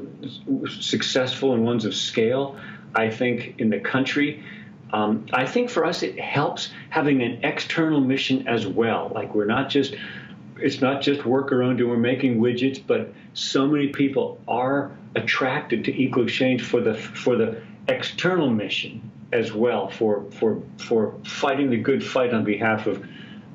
successful 0.68 1.54
and 1.54 1.64
ones 1.64 1.84
of 1.84 1.94
scale, 1.94 2.58
I 2.94 3.10
think, 3.10 3.54
in 3.58 3.70
the 3.70 3.78
country. 3.78 4.42
Um, 4.92 5.26
I 5.32 5.46
think 5.46 5.70
for 5.70 5.84
us, 5.84 6.02
it 6.02 6.18
helps 6.18 6.70
having 6.90 7.22
an 7.22 7.44
external 7.44 8.00
mission 8.00 8.48
as 8.48 8.66
well. 8.66 9.12
Like 9.14 9.34
we're 9.34 9.44
not 9.44 9.68
just, 9.68 9.94
it's 10.56 10.80
not 10.80 11.00
just 11.00 11.24
worker 11.24 11.62
owned 11.62 11.78
and 11.78 11.88
we're 11.88 11.96
making 11.96 12.40
widgets, 12.40 12.82
but 12.84 13.12
so 13.34 13.68
many 13.68 13.88
people 13.88 14.40
are 14.48 14.90
attracted 15.14 15.84
to 15.84 15.94
Equal 15.94 16.24
Exchange 16.24 16.62
for 16.62 16.80
the 16.80 16.94
for 16.94 17.36
the 17.36 17.62
external 17.86 18.50
mission 18.50 19.10
as 19.32 19.52
well 19.52 19.88
for 19.88 20.24
for 20.30 20.62
for 20.78 21.14
fighting 21.24 21.70
the 21.70 21.76
good 21.76 22.04
fight 22.04 22.32
on 22.32 22.44
behalf 22.44 22.86
of 22.86 23.04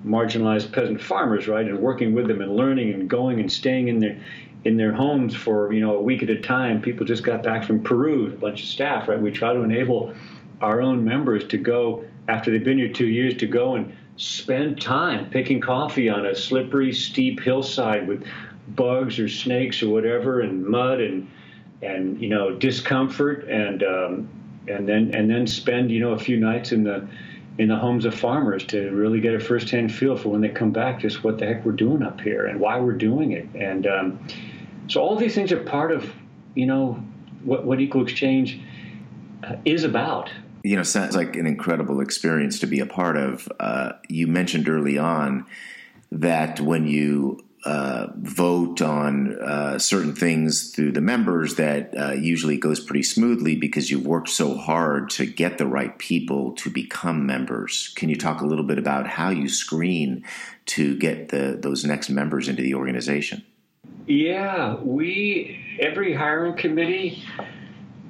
marginalized 0.05 0.71
peasant 0.71 1.01
farmers, 1.01 1.47
right, 1.47 1.65
and 1.65 1.79
working 1.79 2.13
with 2.13 2.27
them 2.27 2.41
and 2.41 2.55
learning 2.55 2.93
and 2.93 3.09
going 3.09 3.39
and 3.39 3.51
staying 3.51 3.87
in 3.87 3.99
their 3.99 4.19
in 4.65 4.77
their 4.77 4.93
homes 4.93 5.35
for 5.35 5.73
you 5.73 5.81
know 5.81 5.97
a 5.97 6.01
week 6.01 6.23
at 6.23 6.29
a 6.29 6.39
time. 6.39 6.81
People 6.81 7.05
just 7.05 7.23
got 7.23 7.43
back 7.43 7.63
from 7.63 7.81
Peru, 7.81 8.27
a 8.27 8.29
bunch 8.29 8.61
of 8.61 8.67
staff, 8.67 9.07
right. 9.07 9.19
We 9.19 9.31
try 9.31 9.53
to 9.53 9.61
enable 9.61 10.13
our 10.61 10.81
own 10.81 11.03
members 11.03 11.47
to 11.49 11.57
go 11.57 12.05
after 12.27 12.51
they've 12.51 12.63
been 12.63 12.77
here 12.77 12.91
two 12.91 13.07
years 13.07 13.35
to 13.37 13.47
go 13.47 13.75
and 13.75 13.95
spend 14.15 14.79
time 14.79 15.29
picking 15.29 15.59
coffee 15.59 16.07
on 16.07 16.25
a 16.25 16.35
slippery, 16.35 16.93
steep 16.93 17.41
hillside 17.41 18.07
with 18.07 18.25
bugs 18.69 19.19
or 19.19 19.27
snakes 19.27 19.81
or 19.81 19.89
whatever, 19.89 20.41
and 20.41 20.65
mud 20.65 21.01
and 21.01 21.29
and 21.81 22.21
you 22.21 22.29
know 22.29 22.55
discomfort 22.55 23.47
and 23.49 23.83
um, 23.83 24.29
and 24.67 24.87
then 24.87 25.13
and 25.13 25.29
then 25.29 25.47
spend 25.47 25.91
you 25.91 25.99
know 25.99 26.11
a 26.11 26.19
few 26.19 26.39
nights 26.39 26.71
in 26.71 26.83
the 26.83 27.07
in 27.57 27.67
the 27.67 27.75
homes 27.75 28.05
of 28.05 28.15
farmers 28.15 28.65
to 28.65 28.89
really 28.91 29.19
get 29.19 29.35
a 29.35 29.39
firsthand 29.39 29.93
feel 29.93 30.17
for 30.17 30.29
when 30.29 30.41
they 30.41 30.49
come 30.49 30.71
back 30.71 30.99
just 30.99 31.23
what 31.23 31.37
the 31.37 31.45
heck 31.45 31.63
we're 31.63 31.71
doing 31.71 32.01
up 32.01 32.19
here 32.19 32.47
and 32.47 32.59
why 32.59 32.79
we're 32.79 32.93
doing 32.93 33.31
it. 33.31 33.47
And 33.53 33.85
um, 33.85 34.27
so 34.87 35.01
all 35.01 35.15
these 35.15 35.35
things 35.35 35.51
are 35.51 35.59
part 35.63 35.91
of 35.91 36.11
you 36.55 36.65
know 36.65 37.03
what 37.43 37.65
what 37.65 37.79
equal 37.79 38.03
exchange 38.03 38.59
uh, 39.43 39.55
is 39.65 39.83
about. 39.83 40.31
You 40.63 40.77
know 40.77 40.83
sounds 40.83 41.15
like 41.15 41.35
an 41.35 41.45
incredible 41.45 41.99
experience 41.99 42.59
to 42.59 42.67
be 42.67 42.79
a 42.79 42.85
part 42.85 43.17
of. 43.17 43.47
Uh, 43.59 43.93
you 44.09 44.27
mentioned 44.27 44.69
early 44.69 44.97
on 44.97 45.45
that 46.11 46.59
when 46.59 46.87
you 46.87 47.43
uh, 47.65 48.07
vote 48.17 48.81
on 48.81 49.39
uh, 49.39 49.79
certain 49.79 50.13
things 50.13 50.71
through 50.71 50.91
the 50.91 51.01
members 51.01 51.55
that 51.55 51.93
uh, 51.97 52.11
usually 52.11 52.57
goes 52.57 52.79
pretty 52.79 53.03
smoothly 53.03 53.55
because 53.55 53.89
you've 53.89 54.05
worked 54.05 54.29
so 54.29 54.55
hard 54.55 55.09
to 55.09 55.25
get 55.25 55.57
the 55.57 55.65
right 55.65 55.97
people 55.97 56.51
to 56.53 56.69
become 56.69 57.25
members. 57.25 57.93
Can 57.95 58.09
you 58.09 58.17
talk 58.17 58.41
a 58.41 58.45
little 58.45 58.65
bit 58.65 58.77
about 58.77 59.07
how 59.07 59.29
you 59.29 59.47
screen 59.47 60.25
to 60.65 60.97
get 60.97 61.29
the, 61.29 61.57
those 61.59 61.85
next 61.85 62.09
members 62.09 62.49
into 62.49 62.61
the 62.61 62.75
organization? 62.75 63.43
Yeah, 64.07 64.75
we 64.75 65.77
every 65.79 66.13
hiring 66.13 66.57
committee 66.57 67.23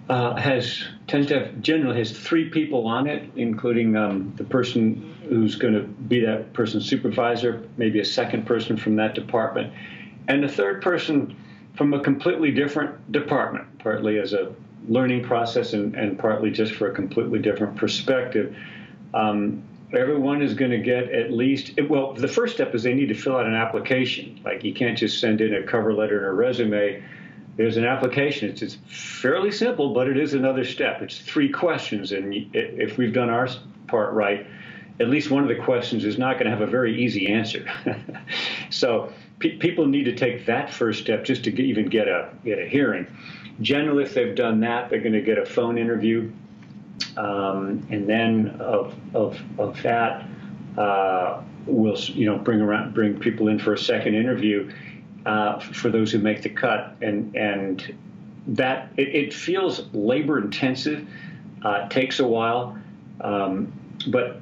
uh, 0.09 0.35
has 0.35 0.83
tends 1.07 1.27
to 1.27 1.39
have 1.39 1.61
generally 1.61 1.97
has 1.97 2.11
three 2.11 2.49
people 2.49 2.87
on 2.87 3.07
it, 3.07 3.29
including 3.35 3.95
um, 3.95 4.33
the 4.35 4.43
person 4.43 5.15
who's 5.29 5.55
going 5.55 5.73
to 5.73 5.83
be 5.83 6.19
that 6.19 6.51
person's 6.53 6.87
supervisor, 6.87 7.67
maybe 7.77 7.99
a 7.99 8.05
second 8.05 8.45
person 8.45 8.75
from 8.75 8.95
that 8.97 9.15
department, 9.15 9.73
and 10.27 10.43
a 10.43 10.49
third 10.49 10.81
person 10.81 11.35
from 11.75 11.93
a 11.93 11.99
completely 11.99 12.51
different 12.51 13.11
department, 13.11 13.79
partly 13.79 14.19
as 14.19 14.33
a 14.33 14.53
learning 14.87 15.23
process 15.23 15.73
and, 15.73 15.95
and 15.95 16.19
partly 16.19 16.51
just 16.51 16.73
for 16.73 16.91
a 16.91 16.93
completely 16.93 17.39
different 17.39 17.75
perspective. 17.77 18.55
Um, 19.13 19.63
everyone 19.93 20.41
is 20.41 20.53
going 20.53 20.71
to 20.71 20.79
get 20.79 21.09
at 21.11 21.31
least 21.31 21.79
well 21.87 22.13
the 22.13 22.27
first 22.27 22.55
step 22.55 22.73
is 22.73 22.81
they 22.81 22.95
need 22.95 23.07
to 23.07 23.15
fill 23.15 23.37
out 23.37 23.45
an 23.45 23.53
application. 23.53 24.41
Like 24.43 24.63
you 24.63 24.73
can't 24.73 24.97
just 24.97 25.19
send 25.19 25.39
in 25.39 25.53
a 25.53 25.63
cover 25.63 25.93
letter 25.93 26.17
and 26.17 26.27
a 26.27 26.31
resume 26.31 27.03
there's 27.55 27.77
an 27.77 27.85
application. 27.85 28.49
It's, 28.49 28.61
it's 28.61 28.77
fairly 28.87 29.51
simple, 29.51 29.93
but 29.93 30.07
it 30.07 30.17
is 30.17 30.33
another 30.33 30.63
step. 30.63 31.01
It's 31.01 31.19
three 31.19 31.49
questions, 31.49 32.11
and 32.11 32.33
if 32.53 32.97
we've 32.97 33.13
done 33.13 33.29
our 33.29 33.47
part 33.87 34.13
right, 34.13 34.47
at 34.99 35.09
least 35.09 35.29
one 35.29 35.43
of 35.43 35.49
the 35.49 35.63
questions 35.63 36.05
is 36.05 36.17
not 36.17 36.33
going 36.33 36.45
to 36.45 36.51
have 36.51 36.61
a 36.61 36.67
very 36.67 37.03
easy 37.03 37.27
answer. 37.27 37.65
so 38.69 39.11
pe- 39.39 39.57
people 39.57 39.85
need 39.85 40.05
to 40.05 40.15
take 40.15 40.45
that 40.45 40.71
first 40.71 41.01
step 41.01 41.23
just 41.25 41.43
to 41.43 41.51
get, 41.51 41.65
even 41.65 41.87
get 41.87 42.07
a 42.07 42.29
get 42.43 42.59
a 42.59 42.65
hearing. 42.67 43.07
Generally, 43.61 44.03
if 44.05 44.13
they've 44.13 44.35
done 44.35 44.59
that, 44.61 44.89
they're 44.89 45.01
going 45.01 45.13
to 45.13 45.21
get 45.21 45.37
a 45.37 45.45
phone 45.45 45.77
interview, 45.77 46.31
um, 47.17 47.85
and 47.89 48.07
then 48.07 48.55
of 48.59 48.95
of 49.13 49.39
of 49.59 49.81
that, 49.83 50.27
uh, 50.77 51.41
we'll 51.65 51.97
you 51.97 52.25
know 52.25 52.37
bring 52.37 52.61
around 52.61 52.93
bring 52.93 53.19
people 53.19 53.47
in 53.47 53.59
for 53.59 53.73
a 53.73 53.77
second 53.77 54.15
interview 54.15 54.71
uh, 55.25 55.59
for 55.59 55.89
those 55.89 56.11
who 56.11 56.19
make 56.19 56.41
the 56.41 56.49
cut, 56.49 56.95
and 57.01 57.35
and 57.35 57.95
that 58.47 58.89
it, 58.97 59.15
it 59.15 59.33
feels 59.33 59.87
labor 59.93 60.37
intensive, 60.37 61.07
uh, 61.63 61.87
takes 61.89 62.19
a 62.19 62.27
while, 62.27 62.77
um, 63.21 63.71
but 64.07 64.41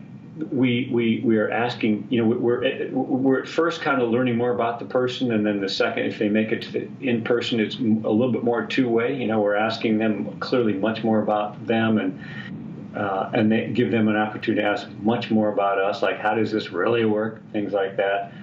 we 0.52 0.90
we 0.92 1.22
we 1.24 1.38
are 1.38 1.52
asking 1.52 2.08
you 2.10 2.22
know 2.22 2.28
we're 2.28 2.64
at, 2.64 2.92
we're 2.92 3.42
at 3.42 3.48
first 3.48 3.82
kind 3.82 4.02
of 4.02 4.10
learning 4.10 4.38
more 4.38 4.52
about 4.52 4.80
the 4.80 4.86
person 4.86 5.32
and 5.34 5.46
then 5.46 5.60
the 5.60 5.70
second 5.70 6.06
if 6.06 6.18
they 6.18 6.30
make 6.30 6.52
it 6.52 6.62
to 6.62 6.72
the 6.72 6.90
in 7.02 7.22
person 7.22 7.60
it's 7.60 7.76
a 7.76 7.80
little 7.80 8.32
bit 8.32 8.44
more 8.44 8.66
two 8.66 8.88
way 8.88 9.16
you 9.16 9.28
know 9.28 9.42
we're 9.42 9.56
asking 9.56 9.98
them 9.98 10.40
clearly 10.40 10.74
much 10.74 11.04
more 11.04 11.22
about 11.22 11.68
them 11.68 11.98
and 11.98 12.20
uh, 12.96 13.30
and 13.34 13.52
they 13.52 13.68
give 13.68 13.92
them 13.92 14.08
an 14.08 14.18
opportunity 14.18 14.62
to 14.62 14.68
ask 14.68 14.90
much 15.02 15.32
more 15.32 15.52
about 15.52 15.78
us 15.78 16.02
like 16.02 16.18
how 16.18 16.34
does 16.34 16.52
this 16.52 16.72
really 16.72 17.06
work? 17.06 17.42
Things 17.52 17.74
like 17.74 17.98
that 17.98 18.34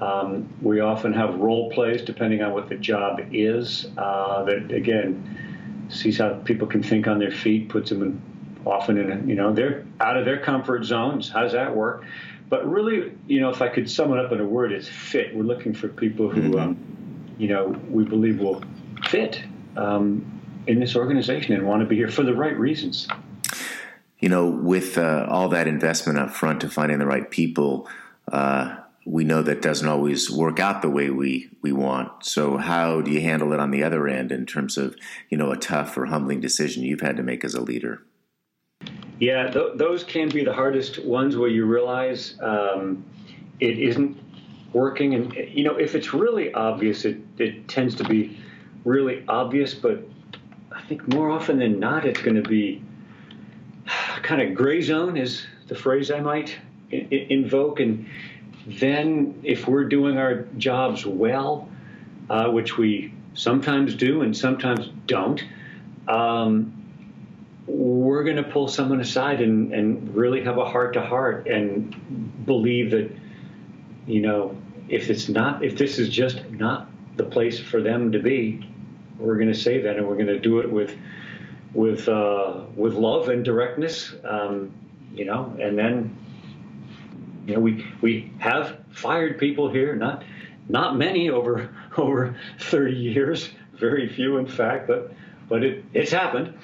um, 0.00 0.52
we 0.60 0.80
often 0.80 1.12
have 1.12 1.36
role 1.36 1.70
plays 1.70 2.02
depending 2.02 2.42
on 2.42 2.52
what 2.52 2.68
the 2.68 2.76
job 2.76 3.20
is. 3.32 3.86
Uh, 3.96 4.44
that 4.44 4.70
again 4.70 5.86
sees 5.88 6.18
how 6.18 6.34
people 6.44 6.66
can 6.66 6.82
think 6.82 7.06
on 7.06 7.18
their 7.18 7.30
feet, 7.30 7.68
puts 7.68 7.90
them 7.90 8.02
in, 8.02 8.22
often 8.66 8.98
in 8.98 9.28
you 9.28 9.34
know 9.34 9.52
they're 9.52 9.86
out 10.00 10.16
of 10.16 10.24
their 10.24 10.38
comfort 10.38 10.84
zones. 10.84 11.30
How 11.30 11.42
does 11.42 11.52
that 11.52 11.74
work? 11.74 12.04
But 12.48 12.68
really, 12.70 13.12
you 13.26 13.40
know, 13.40 13.50
if 13.50 13.60
I 13.60 13.68
could 13.68 13.90
sum 13.90 14.12
it 14.12 14.24
up 14.24 14.30
in 14.32 14.40
a 14.40 14.44
word, 14.44 14.72
it's 14.72 14.88
fit. 14.88 15.34
We're 15.34 15.42
looking 15.42 15.74
for 15.74 15.88
people 15.88 16.30
who, 16.30 16.42
mm-hmm. 16.42 16.58
um, 16.58 17.34
you 17.38 17.48
know, 17.48 17.68
we 17.88 18.04
believe 18.04 18.38
will 18.38 18.62
fit 19.08 19.42
um, 19.76 20.40
in 20.68 20.78
this 20.78 20.94
organization 20.94 21.54
and 21.54 21.66
want 21.66 21.80
to 21.80 21.86
be 21.86 21.96
here 21.96 22.08
for 22.08 22.22
the 22.22 22.34
right 22.34 22.56
reasons. 22.56 23.08
You 24.20 24.28
know, 24.28 24.48
with 24.48 24.96
uh, 24.96 25.26
all 25.28 25.48
that 25.48 25.66
investment 25.66 26.18
up 26.18 26.30
front 26.30 26.60
to 26.60 26.68
finding 26.68 26.98
the 26.98 27.06
right 27.06 27.28
people. 27.30 27.88
Uh, 28.30 28.76
we 29.06 29.22
know 29.22 29.40
that 29.40 29.62
doesn't 29.62 29.88
always 29.88 30.28
work 30.28 30.58
out 30.58 30.82
the 30.82 30.90
way 30.90 31.10
we, 31.10 31.48
we 31.62 31.70
want. 31.70 32.24
So 32.24 32.56
how 32.56 33.00
do 33.00 33.12
you 33.12 33.20
handle 33.20 33.52
it 33.52 33.60
on 33.60 33.70
the 33.70 33.84
other 33.84 34.08
end 34.08 34.32
in 34.32 34.46
terms 34.46 34.76
of, 34.76 34.96
you 35.30 35.38
know, 35.38 35.52
a 35.52 35.56
tough 35.56 35.96
or 35.96 36.06
humbling 36.06 36.40
decision 36.40 36.82
you've 36.82 37.02
had 37.02 37.16
to 37.16 37.22
make 37.22 37.44
as 37.44 37.54
a 37.54 37.60
leader? 37.60 38.02
Yeah, 39.20 39.48
th- 39.48 39.74
those 39.76 40.02
can 40.02 40.28
be 40.28 40.42
the 40.44 40.52
hardest 40.52 41.04
ones 41.04 41.36
where 41.36 41.48
you 41.48 41.66
realize 41.66 42.36
um, 42.42 43.04
it 43.60 43.78
isn't 43.78 44.18
working. 44.72 45.14
And, 45.14 45.32
you 45.34 45.62
know, 45.62 45.76
if 45.76 45.94
it's 45.94 46.12
really 46.12 46.52
obvious, 46.52 47.04
it, 47.04 47.18
it 47.38 47.68
tends 47.68 47.94
to 47.96 48.04
be 48.04 48.40
really 48.84 49.24
obvious, 49.28 49.72
but 49.72 50.02
I 50.72 50.82
think 50.82 51.06
more 51.14 51.30
often 51.30 51.60
than 51.60 51.78
not, 51.78 52.04
it's 52.04 52.20
going 52.20 52.42
to 52.42 52.48
be 52.48 52.82
kind 54.22 54.42
of 54.42 54.56
gray 54.56 54.82
zone 54.82 55.16
is 55.16 55.46
the 55.68 55.76
phrase 55.76 56.10
I 56.10 56.18
might 56.18 56.56
in- 56.90 57.08
invoke. 57.30 57.78
And, 57.78 58.08
then 58.66 59.40
if 59.44 59.68
we're 59.68 59.84
doing 59.84 60.18
our 60.18 60.42
jobs 60.58 61.06
well, 61.06 61.68
uh, 62.28 62.50
which 62.50 62.76
we 62.76 63.12
sometimes 63.34 63.94
do 63.94 64.22
and 64.22 64.36
sometimes 64.36 64.90
don't, 65.06 65.42
um, 66.08 66.72
we're 67.66 68.24
going 68.24 68.36
to 68.36 68.42
pull 68.42 68.68
someone 68.68 69.00
aside 69.00 69.40
and, 69.40 69.72
and 69.72 70.14
really 70.14 70.42
have 70.42 70.58
a 70.58 70.64
heart 70.64 70.94
to 70.94 71.00
heart 71.00 71.46
and 71.48 72.44
believe 72.46 72.90
that, 72.90 73.10
you 74.06 74.20
know, 74.20 74.56
if 74.88 75.10
it's 75.10 75.28
not, 75.28 75.64
if 75.64 75.76
this 75.76 75.98
is 75.98 76.08
just 76.08 76.48
not 76.50 76.88
the 77.16 77.24
place 77.24 77.58
for 77.58 77.80
them 77.80 78.12
to 78.12 78.18
be, 78.18 78.68
we're 79.18 79.36
going 79.36 79.52
to 79.52 79.58
say 79.58 79.80
that 79.80 79.96
and 79.96 80.06
we're 80.06 80.14
going 80.14 80.26
to 80.26 80.38
do 80.38 80.60
it 80.60 80.70
with, 80.70 80.96
with, 81.72 82.08
uh, 82.08 82.62
with 82.74 82.94
love 82.94 83.28
and 83.28 83.44
directness, 83.44 84.14
um, 84.24 84.72
you 85.14 85.24
know, 85.24 85.56
and 85.60 85.76
then 85.76 86.16
you 87.46 87.54
know, 87.54 87.60
we 87.60 87.86
we 88.00 88.32
have 88.38 88.78
fired 88.90 89.38
people 89.38 89.70
here, 89.70 89.94
not 89.94 90.24
not 90.68 90.96
many 90.96 91.30
over 91.30 91.70
over 91.96 92.36
30 92.60 92.94
years, 92.94 93.50
very 93.74 94.08
few 94.08 94.38
in 94.38 94.46
fact, 94.46 94.86
but 94.86 95.12
but 95.48 95.62
it, 95.62 95.84
it's 95.94 96.10
happened. 96.10 96.54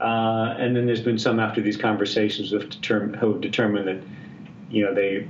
Uh, 0.00 0.54
and 0.58 0.74
then 0.74 0.86
there's 0.86 1.02
been 1.02 1.18
some 1.18 1.38
after 1.38 1.60
these 1.60 1.76
conversations 1.76 2.52
who've, 2.52 2.70
determined, 2.70 3.42
determined 3.42 3.86
that, 3.86 4.02
you 4.70 4.82
know, 4.82 4.94
they 4.94 5.28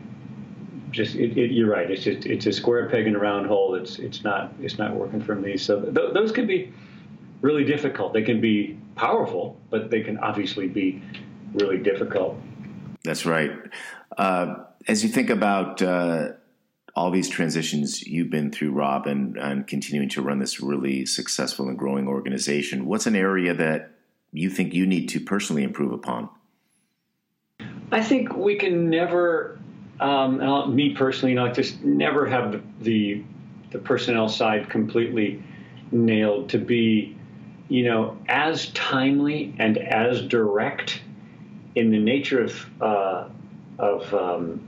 just 0.92 1.16
it, 1.16 1.36
it, 1.36 1.50
you're 1.50 1.68
right. 1.68 1.90
It's 1.90 2.04
just 2.04 2.26
it's 2.26 2.46
a 2.46 2.52
square 2.52 2.88
peg 2.88 3.06
in 3.06 3.16
a 3.16 3.18
round 3.18 3.46
hole. 3.46 3.74
It's 3.74 3.98
it's 3.98 4.22
not 4.22 4.52
it's 4.60 4.78
not 4.78 4.94
working 4.94 5.20
for 5.20 5.34
me. 5.34 5.56
So 5.56 5.80
th- 5.80 6.14
those 6.14 6.32
can 6.32 6.46
be 6.46 6.72
really 7.40 7.64
difficult. 7.64 8.12
They 8.12 8.22
can 8.22 8.40
be 8.40 8.78
powerful, 8.96 9.58
but 9.70 9.90
they 9.90 10.02
can 10.02 10.18
obviously 10.18 10.68
be 10.68 11.02
really 11.54 11.78
difficult. 11.78 12.36
That's 13.02 13.24
right. 13.24 13.52
Uh, 14.16 14.64
as 14.88 15.02
you 15.02 15.10
think 15.10 15.30
about 15.30 15.82
uh, 15.82 16.28
all 16.94 17.10
these 17.10 17.28
transitions 17.28 18.02
you've 18.02 18.30
been 18.30 18.50
through, 18.50 18.72
Rob, 18.72 19.06
and, 19.06 19.36
and 19.36 19.66
continuing 19.66 20.08
to 20.10 20.22
run 20.22 20.38
this 20.38 20.60
really 20.60 21.06
successful 21.06 21.68
and 21.68 21.78
growing 21.78 22.08
organization, 22.08 22.86
what's 22.86 23.06
an 23.06 23.16
area 23.16 23.54
that 23.54 23.92
you 24.32 24.50
think 24.50 24.74
you 24.74 24.86
need 24.86 25.08
to 25.08 25.20
personally 25.20 25.62
improve 25.62 25.92
upon? 25.92 26.28
I 27.92 28.02
think 28.02 28.36
we 28.36 28.56
can 28.56 28.88
never, 28.88 29.58
um, 29.98 30.74
me 30.74 30.94
personally, 30.94 31.34
know, 31.34 31.52
just 31.52 31.82
never 31.82 32.26
have 32.26 32.52
the, 32.52 32.62
the, 32.80 33.24
the 33.72 33.78
personnel 33.78 34.28
side 34.28 34.70
completely 34.70 35.42
nailed 35.92 36.48
to 36.50 36.58
be, 36.58 37.16
you 37.68 37.84
know, 37.84 38.16
as 38.28 38.68
timely 38.70 39.54
and 39.58 39.76
as 39.76 40.22
direct 40.22 41.02
in 41.74 41.90
the 41.90 41.98
nature 41.98 42.42
of 42.42 42.82
uh, 42.82 43.28
of 43.78 44.12
um, 44.14 44.60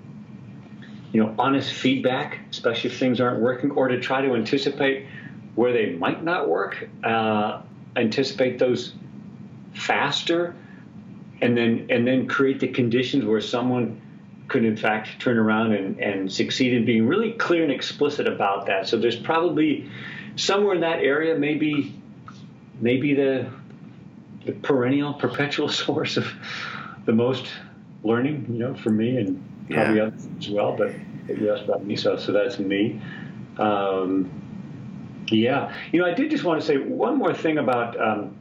you 1.12 1.22
know, 1.22 1.34
honest 1.38 1.72
feedback, 1.72 2.38
especially 2.50 2.90
if 2.90 2.98
things 2.98 3.20
aren't 3.20 3.40
working, 3.40 3.70
or 3.72 3.88
to 3.88 4.00
try 4.00 4.22
to 4.22 4.34
anticipate 4.34 5.06
where 5.54 5.72
they 5.72 5.92
might 5.92 6.24
not 6.24 6.48
work, 6.48 6.88
uh, 7.04 7.60
anticipate 7.96 8.58
those 8.58 8.94
faster, 9.74 10.56
and 11.42 11.56
then 11.56 11.86
and 11.90 12.06
then 12.06 12.26
create 12.26 12.60
the 12.60 12.68
conditions 12.68 13.26
where 13.26 13.42
someone 13.42 14.00
could 14.48 14.64
in 14.64 14.76
fact 14.76 15.20
turn 15.20 15.38
around 15.38 15.72
and, 15.72 15.98
and 16.00 16.32
succeed 16.32 16.72
in 16.72 16.84
being 16.84 17.06
really 17.06 17.32
clear 17.32 17.62
and 17.62 17.72
explicit 17.72 18.26
about 18.26 18.66
that. 18.66 18.88
So 18.88 18.98
there's 18.98 19.16
probably 19.16 19.90
somewhere 20.36 20.74
in 20.74 20.80
that 20.80 21.00
area, 21.00 21.34
maybe 21.34 21.94
maybe 22.80 23.14
the 23.14 23.50
the 24.46 24.52
perennial, 24.52 25.12
perpetual 25.26 25.68
source 25.68 26.16
of 26.16 26.26
the 27.04 27.12
most 27.12 27.46
learning, 28.02 28.46
you 28.48 28.58
know, 28.58 28.74
for 28.74 28.90
me 28.90 29.18
and 29.18 29.51
probably 29.70 29.96
yeah. 29.96 30.04
others 30.04 30.28
as 30.38 30.48
well, 30.48 30.76
but 30.76 30.92
you 31.28 31.52
asked 31.52 31.64
about 31.64 31.84
me, 31.84 31.96
so, 31.96 32.16
so 32.16 32.32
that's 32.32 32.58
me. 32.58 33.00
Um, 33.58 34.30
yeah, 35.30 35.74
you 35.92 36.00
know, 36.00 36.06
I 36.06 36.14
did 36.14 36.30
just 36.30 36.44
want 36.44 36.60
to 36.60 36.66
say 36.66 36.78
one 36.78 37.16
more 37.16 37.32
thing 37.32 37.58
about 37.58 37.98
um, 38.00 38.36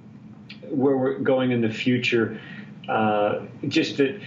where 0.69 0.97
we're 0.97 1.19
going 1.19 1.51
in 1.51 1.61
the 1.61 1.69
future. 1.69 2.39
Uh, 2.89 3.41
just 3.67 3.97
that 3.97 4.19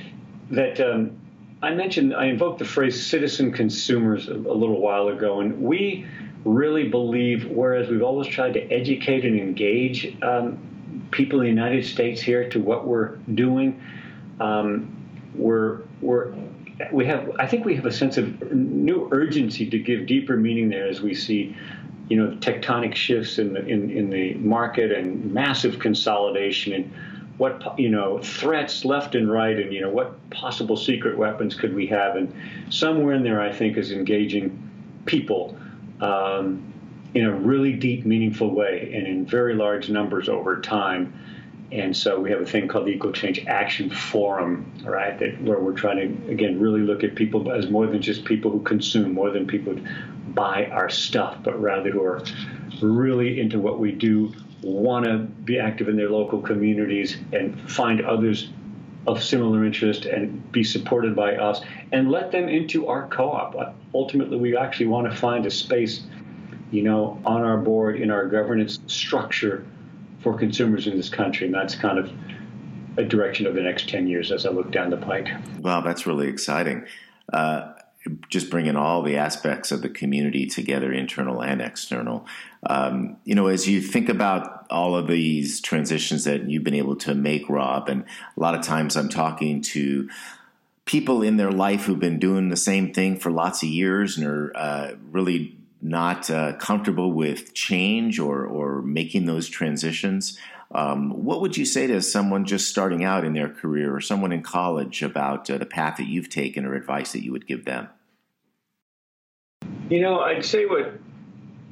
that 0.51 0.81
um, 0.81 1.19
I 1.63 1.75
mentioned, 1.75 2.15
I 2.15 2.27
invoked 2.27 2.59
the 2.59 2.65
phrase 2.65 3.05
"citizen 3.05 3.53
consumers" 3.53 4.29
a, 4.29 4.33
a, 4.33 4.57
little 4.57 4.81
while 4.81 5.09
ago, 5.09 5.41
and 5.41 5.61
we 5.63 6.07
really 6.45 6.89
believe, 6.89 7.47
whereas 7.47 7.89
we've 7.89 8.03
always 8.03 8.29
tried 8.29 8.55
to 8.55 8.61
educate 8.71 9.25
and 9.25 9.39
engage 9.39 10.17
um, 10.23 10.59
people 11.11 11.41
in 11.41 11.45
the 11.45 11.51
United 11.51 11.85
States 11.85 12.21
here 12.21 12.49
to 12.51 12.61
what 12.61 12.87
we're 12.87 13.17
doing, 13.35 13.83
um, 14.41 14.95
we're 15.35 15.81
we're 16.01 16.35
we 16.93 17.07
have 17.07 17.31
I 17.39 17.47
think 17.47 17.65
we 17.65 17.77
have 17.77 17.87
a 17.87 17.93
sense 17.93 18.17
of 18.17 18.53
new 18.53 19.09
urgency 19.13 19.69
to 19.71 19.79
give 19.79 20.07
deeper 20.07 20.37
meaning 20.37 20.69
there 20.69 20.87
as 20.87 21.01
we 21.01 21.15
see 21.15 21.57
you 22.09 22.17
know 22.17 22.37
tectonic 22.37 22.95
shifts 22.95 23.39
in 23.39 23.53
the 23.53 23.65
in, 23.65 23.91
in 23.91 24.11
the 24.11 24.35
market 24.35 24.93
and 24.93 25.33
massive 25.33 25.79
consolidation 25.79 26.73
and 26.73 26.93
what 27.37 27.79
you 27.79 27.89
know 27.89 28.19
threats 28.19 28.85
left 28.85 29.15
and 29.15 29.31
right 29.31 29.59
and 29.59 29.73
you 29.73 29.81
know 29.81 29.91
what 29.91 30.31
possible 30.31 30.77
secret 30.77 31.17
weapons 31.17 31.55
could 31.55 31.75
we 31.75 31.87
have. 31.87 32.17
And 32.17 32.33
somewhere 32.71 33.15
in 33.15 33.23
there 33.23 33.41
I 33.41 33.53
think 33.53 33.77
is 33.77 33.91
engaging 33.91 34.61
people 35.07 35.57
um, 36.01 36.73
in 37.15 37.25
a 37.25 37.33
really 37.33 37.73
deep 37.73 38.05
meaningful 38.05 38.51
way 38.55 38.93
and 38.95 39.07
in 39.07 39.27
very 39.27 39.55
large 39.55 39.91
numbers 39.91 40.29
over 40.29 40.61
time 40.61 41.13
and 41.75 41.97
so 41.97 42.21
we 42.21 42.31
have 42.31 42.41
a 42.41 42.47
thing 42.47 42.69
called 42.69 42.87
the 42.87 42.93
Equal 42.93 43.11
Exchange 43.11 43.45
Action 43.49 43.91
Forum, 43.91 44.73
right? 44.85 45.19
That 45.19 45.43
where 45.43 45.59
we're 45.59 45.73
trying 45.73 45.97
to 45.97 46.31
again 46.31 46.61
really 46.61 46.81
look 46.81 47.03
at 47.03 47.17
people 47.17 47.51
as 47.51 47.69
more 47.69 47.89
than 47.89 48.01
just 48.01 48.25
people 48.25 48.53
who 48.53 48.61
consume, 48.61 49.13
more 49.13 49.31
than 49.31 49.45
people 49.45 49.75
who 49.75 49.85
buy 50.33 50.67
our 50.67 50.89
stuff, 50.89 51.37
but 51.43 51.61
rather 51.61 51.91
who 51.91 52.03
are 52.05 52.23
really 52.81 53.41
into 53.41 53.59
what 53.59 53.81
we 53.81 53.91
do, 53.91 54.33
want 54.63 55.05
to 55.05 55.19
be 55.19 55.59
active 55.59 55.89
in 55.89 55.97
their 55.97 56.11
local 56.11 56.41
communities, 56.41 57.17
and 57.33 57.69
find 57.69 58.01
others 58.03 58.51
of 59.09 59.23
similar 59.23 59.65
interest 59.65 60.07
and 60.07 60.53
be 60.53 60.63
supported 60.63 61.17
by 61.17 61.35
us, 61.35 61.61
and 61.91 62.09
let 62.09 62.31
them 62.31 62.49
into 62.49 62.87
our 62.87 63.09
co-op. 63.09 63.57
Uh, 63.57 63.73
ultimately, 63.93 64.39
we 64.39 64.57
actually 64.57 64.87
want 64.87 65.11
to 65.11 65.17
find 65.17 65.45
a 65.45 65.51
space, 65.51 66.05
you 66.71 66.83
know, 66.83 67.21
on 67.27 67.43
our 67.43 67.59
board 67.59 68.01
in 68.01 68.13
our 68.13 68.29
governance 68.29 68.79
structure 68.87 69.67
for 70.25 70.37
consumers 70.37 70.89
in 70.89 70.97
this 70.97 71.11
country, 71.11 71.47
and 71.47 71.55
that's 71.55 71.77
kind 71.77 71.99
of 71.99 72.11
a 72.97 73.05
direction 73.05 73.47
of 73.47 73.55
the 73.55 73.61
next 73.61 73.89
10 73.89 74.09
years 74.09 74.33
as 74.33 74.47
I 74.47 74.51
look 74.51 74.73
down 74.73 74.91
the 74.91 74.97
pike. 74.97 75.29
Wow, 75.61 75.83
that's 75.83 76.07
really 76.07 76.29
exciting. 76.29 76.87
Uh, 77.33 77.75
just 78.29 78.51
bringing 78.51 78.75
all 78.75 79.03
the 79.03 79.17
aspects 79.17 79.71
of 79.71 79.83
the 79.83 79.89
community 79.89 80.47
together, 80.47 80.93
internal 80.93 81.43
and 81.43 81.61
external. 81.61 82.27
Um, 82.67 83.19
you 83.25 83.35
know, 83.35 83.47
as 83.49 83.69
you 83.69 83.81
think 83.81 84.09
about 84.09 84.67
all 84.71 84.97
of 84.97 85.09
these 85.09 85.61
transitions 85.61 86.25
that 86.25 86.49
you've 86.49 86.65
been 86.65 86.75
able 86.75 86.97
to 86.97 87.15
make, 87.15 87.49
Rob, 87.49 87.89
and 87.89 88.05
a 88.37 88.41
lot 88.41 88.55
of 88.55 88.63
times 88.63 88.97
I'm 88.97 89.09
talking 89.09 89.61
to 89.63 90.09
people 90.87 91.23
in 91.23 91.37
their 91.37 91.53
life 91.53 91.85
who've 91.85 91.99
been 91.99 92.19
doing 92.19 92.49
the 92.49 92.57
same 92.57 92.93
thing 92.93 93.19
for 93.19 93.31
lots 93.31 93.63
of 93.63 93.69
years 93.69 94.19
and 94.19 94.27
are 94.27 94.53
uh, 94.57 94.95
really 95.11 95.57
not 95.85 96.31
uh, 96.31 96.55
comfortable 96.55 97.13
with 97.13 97.53
change 97.53 98.19
or, 98.19 98.47
or 98.47 98.81
making 98.81 99.27
those 99.27 99.51
transitions, 99.51 100.39
um, 100.75 101.11
what 101.11 101.43
would 101.43 101.59
you 101.59 101.67
say 101.67 101.87
to 101.87 102.01
someone 102.01 102.47
just 102.47 102.69
starting 102.71 103.05
out 103.05 103.23
in 103.23 103.35
their 103.35 103.51
career 103.51 103.95
or 103.95 104.01
someone 104.01 104.33
in 104.33 104.43
college 104.43 105.03
about 105.03 105.49
uh, 105.51 105.59
the 105.59 105.67
path 105.67 105.99
that 105.99 106.07
you've 106.07 106.31
taken 106.31 106.65
or 106.65 106.75
advice 106.75 107.13
that 107.13 107.23
you 107.23 107.33
would 107.33 107.47
give 107.47 107.67
them? 107.67 107.89
You 109.91 110.01
know, 110.01 110.21
I'd 110.21 110.43
say 110.43 110.65
what 110.65 110.95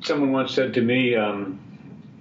someone 0.02 0.30
once 0.30 0.52
said 0.52 0.74
to 0.74 0.82
me, 0.82 1.16
um, 1.16 1.58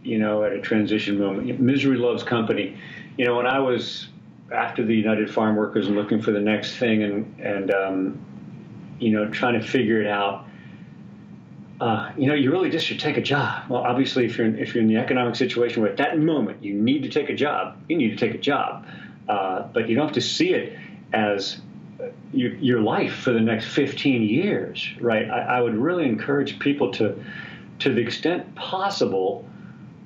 you 0.01 0.17
know, 0.17 0.45
at 0.45 0.53
a 0.53 0.61
transition 0.61 1.19
moment 1.19 1.59
misery 1.59 1.97
loves 1.97 2.23
company. 2.23 2.77
You 3.17 3.25
know, 3.25 3.35
when 3.35 3.47
I 3.47 3.59
was 3.59 4.07
after 4.53 4.85
the 4.85 4.95
United 4.95 5.29
Farm 5.29 5.57
Workers 5.57 5.87
and 5.87 5.97
looking 5.97 6.21
for 6.21 6.31
the 6.31 6.39
next 6.39 6.77
thing 6.77 7.03
and, 7.03 7.39
and 7.39 7.71
um, 7.71 8.25
you 8.97 9.11
know, 9.11 9.29
trying 9.29 9.59
to 9.59 9.67
figure 9.67 10.01
it 10.01 10.07
out 10.07 10.47
uh, 11.81 12.11
you 12.15 12.27
know, 12.27 12.35
you 12.35 12.51
really 12.51 12.69
just 12.69 12.85
should 12.85 12.99
take 12.99 13.17
a 13.17 13.21
job. 13.21 13.67
Well, 13.67 13.81
obviously, 13.81 14.25
if 14.25 14.37
you're 14.37 14.45
in, 14.45 14.59
if 14.59 14.75
you're 14.75 14.83
in 14.83 14.87
the 14.87 14.97
economic 14.97 15.35
situation 15.35 15.81
where 15.81 15.89
at 15.89 15.97
that 15.97 16.19
moment 16.19 16.63
you 16.63 16.75
need 16.75 17.01
to 17.01 17.09
take 17.09 17.27
a 17.29 17.33
job, 17.33 17.75
you 17.89 17.97
need 17.97 18.11
to 18.11 18.15
take 18.15 18.35
a 18.35 18.37
job. 18.37 18.85
Uh, 19.27 19.63
but 19.73 19.89
you 19.89 19.95
don't 19.95 20.05
have 20.05 20.13
to 20.13 20.21
see 20.21 20.53
it 20.53 20.77
as 21.11 21.59
uh, 21.99 22.05
your, 22.33 22.53
your 22.57 22.81
life 22.81 23.15
for 23.15 23.33
the 23.33 23.39
next 23.39 23.65
15 23.65 24.21
years, 24.21 24.91
right? 24.99 25.27
I, 25.27 25.57
I 25.57 25.61
would 25.61 25.73
really 25.73 26.05
encourage 26.05 26.59
people 26.59 26.91
to, 26.93 27.15
to 27.79 27.91
the 27.91 28.01
extent 28.01 28.53
possible, 28.53 29.43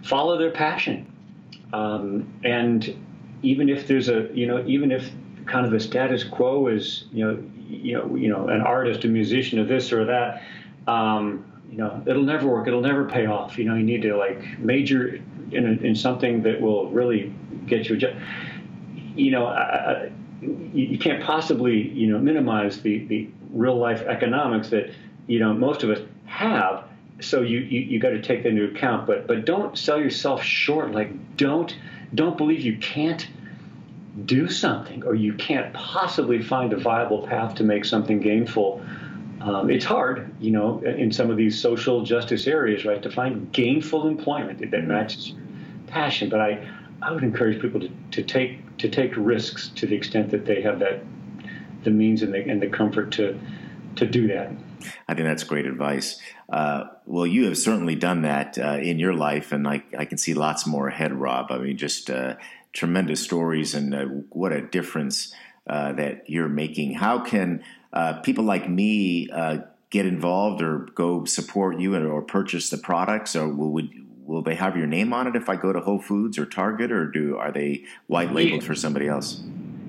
follow 0.01 0.37
their 0.37 0.51
passion. 0.51 1.11
Um, 1.73 2.39
and 2.45 2.95
even 3.41 3.67
if 3.67 3.85
there's 3.85 4.07
a, 4.07 4.29
you 4.33 4.47
know, 4.47 4.63
even 4.65 4.93
if 4.93 5.11
kind 5.45 5.65
of 5.65 5.73
the 5.73 5.81
status 5.81 6.23
quo 6.23 6.67
is, 6.67 7.03
you 7.11 7.25
know, 7.25 7.43
you 7.67 7.97
know, 7.97 8.15
you 8.15 8.29
know, 8.29 8.47
an 8.47 8.61
artist, 8.61 9.03
a 9.03 9.09
musician, 9.09 9.59
or 9.59 9.65
this 9.65 9.91
or 9.91 10.05
that. 10.05 10.41
Um, 10.87 11.51
you 11.69 11.77
know, 11.77 12.03
it'll 12.05 12.23
never 12.23 12.47
work. 12.47 12.67
It'll 12.67 12.81
never 12.81 13.05
pay 13.05 13.25
off. 13.25 13.57
You 13.57 13.65
know, 13.65 13.75
you 13.75 13.83
need 13.83 14.01
to 14.03 14.15
like 14.15 14.59
major 14.59 15.19
in, 15.51 15.65
a, 15.65 15.85
in 15.85 15.95
something 15.95 16.43
that 16.43 16.61
will 16.61 16.89
really 16.89 17.33
get 17.67 17.89
you 17.89 17.95
a 17.95 17.97
job. 17.97 18.15
You 19.15 19.31
know, 19.31 19.45
I, 19.45 19.61
I, 19.61 20.11
you 20.41 20.97
can't 20.97 21.23
possibly, 21.23 21.89
you 21.89 22.07
know, 22.07 22.19
minimize 22.19 22.81
the, 22.81 23.05
the 23.05 23.29
real 23.51 23.77
life 23.77 24.01
economics 24.01 24.69
that, 24.69 24.91
you 25.27 25.39
know, 25.39 25.53
most 25.53 25.83
of 25.83 25.89
us 25.89 25.99
have. 26.25 26.85
So 27.21 27.41
you, 27.41 27.59
you, 27.59 27.79
you 27.81 27.99
got 27.99 28.09
to 28.09 28.21
take 28.21 28.43
that 28.43 28.49
into 28.49 28.65
account, 28.65 29.07
but, 29.07 29.27
but 29.27 29.45
don't 29.45 29.77
sell 29.77 29.99
yourself 29.99 30.43
short. 30.43 30.91
Like 30.91 31.37
don't, 31.37 31.75
don't 32.13 32.37
believe 32.37 32.61
you 32.61 32.77
can't 32.77 33.27
do 34.25 34.49
something 34.49 35.03
or 35.03 35.13
you 35.13 35.33
can't 35.33 35.73
possibly 35.73 36.41
find 36.41 36.71
a 36.73 36.77
viable 36.77 37.27
path 37.27 37.55
to 37.55 37.63
make 37.63 37.83
something 37.83 38.19
gainful 38.19 38.85
um, 39.45 39.69
it's 39.69 39.85
hard, 39.85 40.33
you 40.39 40.49
know, 40.49 40.79
in 40.79 41.11
some 41.11 41.29
of 41.29 41.37
these 41.37 41.59
social 41.59 42.01
justice 42.01 42.47
areas, 42.47 42.83
right, 42.83 43.01
to 43.03 43.11
find 43.11 43.51
gainful 43.51 44.07
employment 44.07 44.71
that 44.71 44.83
matches 44.85 45.29
your 45.29 45.37
passion. 45.85 46.29
But 46.29 46.41
I, 46.41 46.67
I 47.03 47.11
would 47.11 47.23
encourage 47.23 47.61
people 47.61 47.79
to, 47.79 47.91
to 48.11 48.23
take 48.23 48.77
to 48.77 48.89
take 48.89 49.13
risks 49.15 49.69
to 49.75 49.85
the 49.85 49.95
extent 49.95 50.31
that 50.31 50.45
they 50.45 50.61
have 50.63 50.79
that 50.79 51.03
the 51.83 51.91
means 51.91 52.23
and 52.23 52.33
the 52.33 52.39
and 52.39 52.59
the 52.59 52.67
comfort 52.67 53.11
to 53.13 53.39
to 53.97 54.07
do 54.07 54.27
that. 54.29 54.51
I 55.07 55.13
think 55.13 55.27
that's 55.27 55.43
great 55.43 55.67
advice. 55.67 56.19
Uh, 56.49 56.85
well, 57.05 57.27
you 57.27 57.45
have 57.45 57.57
certainly 57.57 57.95
done 57.95 58.23
that 58.23 58.57
uh, 58.57 58.79
in 58.81 58.97
your 58.97 59.13
life, 59.13 59.51
and 59.51 59.67
I, 59.67 59.83
I, 59.97 60.05
can 60.05 60.17
see 60.17 60.35
lots 60.35 60.67
more 60.67 60.89
ahead, 60.89 61.11
Rob. 61.13 61.51
I 61.51 61.57
mean, 61.57 61.77
just 61.77 62.09
uh, 62.11 62.35
tremendous 62.73 63.21
stories, 63.21 63.73
and 63.73 63.95
uh, 63.95 64.05
what 64.29 64.51
a 64.51 64.61
difference 64.61 65.33
uh, 65.67 65.93
that 65.93 66.29
you're 66.29 66.49
making. 66.49 66.93
How 66.93 67.19
can 67.19 67.63
uh, 67.95 68.13
people 68.21 68.43
like 68.43 68.69
me 68.69 69.29
uh, 69.29 69.59
get 69.89 70.05
involved 70.05 70.61
or 70.61 70.79
go 70.95 71.25
support 71.25 71.79
you 71.79 71.95
or 71.95 72.21
purchase 72.21 72.69
the 72.69 72.77
products, 72.77 73.35
or 73.35 73.47
will 73.47 73.71
would, 73.71 73.89
will 74.25 74.41
they 74.41 74.55
have 74.55 74.75
your 74.75 74.87
name 74.87 75.13
on 75.13 75.27
it 75.27 75.35
if 75.35 75.47
I 75.47 75.55
go 75.55 75.71
to 75.71 75.79
Whole 75.79 76.01
Foods 76.01 76.37
or 76.37 76.45
Target, 76.45 76.91
or 76.91 77.07
do 77.07 77.37
are 77.37 77.51
they 77.51 77.85
white 78.07 78.33
labeled 78.33 78.61
yeah. 78.61 78.67
for 78.67 78.75
somebody 78.75 79.07
else? 79.07 79.41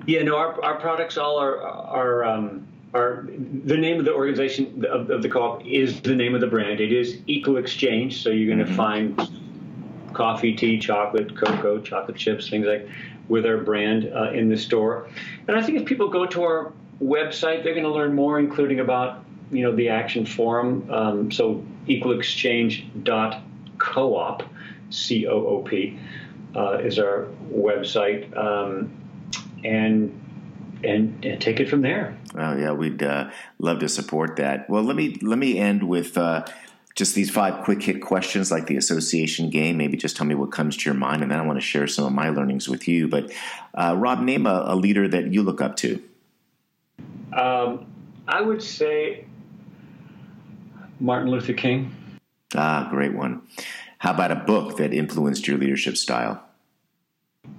Yeah, 0.05 0.23
no, 0.23 0.37
our, 0.37 0.63
our 0.63 0.79
products 0.79 1.17
all 1.17 1.37
are 1.37 1.61
are 1.61 2.23
um, 2.23 2.65
are 2.93 3.27
the 3.65 3.75
name 3.75 3.99
of 3.99 4.05
the 4.05 4.13
organization 4.13 4.85
of, 4.85 5.09
of, 5.09 5.21
the 5.21 5.27
co-op 5.27 5.65
is 5.65 5.99
the 6.01 6.15
name 6.15 6.33
of 6.33 6.41
the 6.41 6.47
brand. 6.47 6.79
It 6.79 6.93
is 6.93 7.17
Equal 7.27 7.57
Exchange, 7.57 8.23
so 8.23 8.29
you're 8.29 8.47
going 8.47 8.65
to 8.65 8.71
mm-hmm. 8.71 9.19
find 9.21 10.13
coffee, 10.13 10.55
tea, 10.55 10.79
chocolate, 10.79 11.35
cocoa, 11.37 11.81
chocolate 11.81 12.15
chips, 12.15 12.49
things 12.49 12.65
like 12.65 12.87
with 13.27 13.45
our 13.45 13.57
brand 13.57 14.09
uh, 14.15 14.31
in 14.31 14.47
the 14.47 14.57
store. 14.57 15.09
And 15.47 15.57
I 15.57 15.61
think 15.61 15.79
if 15.79 15.85
people 15.85 16.07
go 16.07 16.25
to 16.25 16.43
our 16.43 16.71
website. 17.01 17.63
They're 17.63 17.73
going 17.73 17.83
to 17.83 17.91
learn 17.91 18.13
more, 18.13 18.39
including 18.39 18.79
about 18.79 19.25
you 19.51 19.63
know 19.63 19.75
the 19.75 19.89
Action 19.89 20.25
Forum. 20.25 20.89
Um, 20.91 21.31
so 21.31 21.65
equalexchange.coop, 21.87 24.43
C 24.89 25.27
O 25.27 25.31
O 25.31 25.61
P, 25.63 25.99
uh, 26.55 26.77
is 26.79 26.99
our 26.99 27.27
website, 27.51 28.35
um, 28.37 28.91
and, 29.63 30.21
and, 30.83 31.25
and 31.25 31.41
take 31.41 31.59
it 31.59 31.69
from 31.69 31.81
there. 31.81 32.17
Well, 32.33 32.59
yeah, 32.59 32.71
we'd 32.71 33.03
uh, 33.03 33.29
love 33.59 33.79
to 33.79 33.89
support 33.89 34.37
that. 34.37 34.69
Well, 34.69 34.83
let 34.83 34.95
me 34.95 35.17
let 35.21 35.37
me 35.37 35.57
end 35.57 35.83
with. 35.83 36.17
Uh, 36.17 36.45
just 36.95 37.13
these 37.13 37.29
five 37.29 37.63
quick 37.63 37.83
hit 37.83 38.01
questions 38.01 38.49
like 38.49 38.65
the 38.65 38.75
association 38.75 39.51
game. 39.51 39.77
Maybe 39.77 39.97
just 39.97 40.17
tell 40.17 40.25
me 40.25 40.33
what 40.33 40.51
comes 40.51 40.75
to 40.77 40.85
your 40.85 40.95
mind, 40.95 41.21
and 41.21 41.31
then 41.31 41.39
I 41.39 41.45
want 41.45 41.57
to 41.57 41.65
share 41.65 41.85
some 41.85 42.05
of 42.05 42.11
my 42.11 42.29
learnings 42.29 42.67
with 42.67 42.87
you. 42.87 43.07
But 43.07 43.31
uh, 43.75 43.93
Rob, 43.95 44.19
name 44.19 44.47
a, 44.47 44.63
a 44.65 44.75
leader 44.75 45.07
that 45.07 45.31
you 45.31 45.43
look 45.43 45.61
up 45.61 45.75
to. 45.77 46.01
Um, 47.37 47.85
I 48.27 48.41
would 48.41 48.61
say 48.61 49.25
Martin 50.99 51.29
Luther 51.29 51.53
King. 51.53 51.95
Ah, 52.55 52.87
great 52.89 53.13
one. 53.13 53.43
How 53.99 54.13
about 54.13 54.31
a 54.31 54.35
book 54.35 54.77
that 54.77 54.93
influenced 54.93 55.47
your 55.47 55.57
leadership 55.57 55.97
style? 55.97 56.43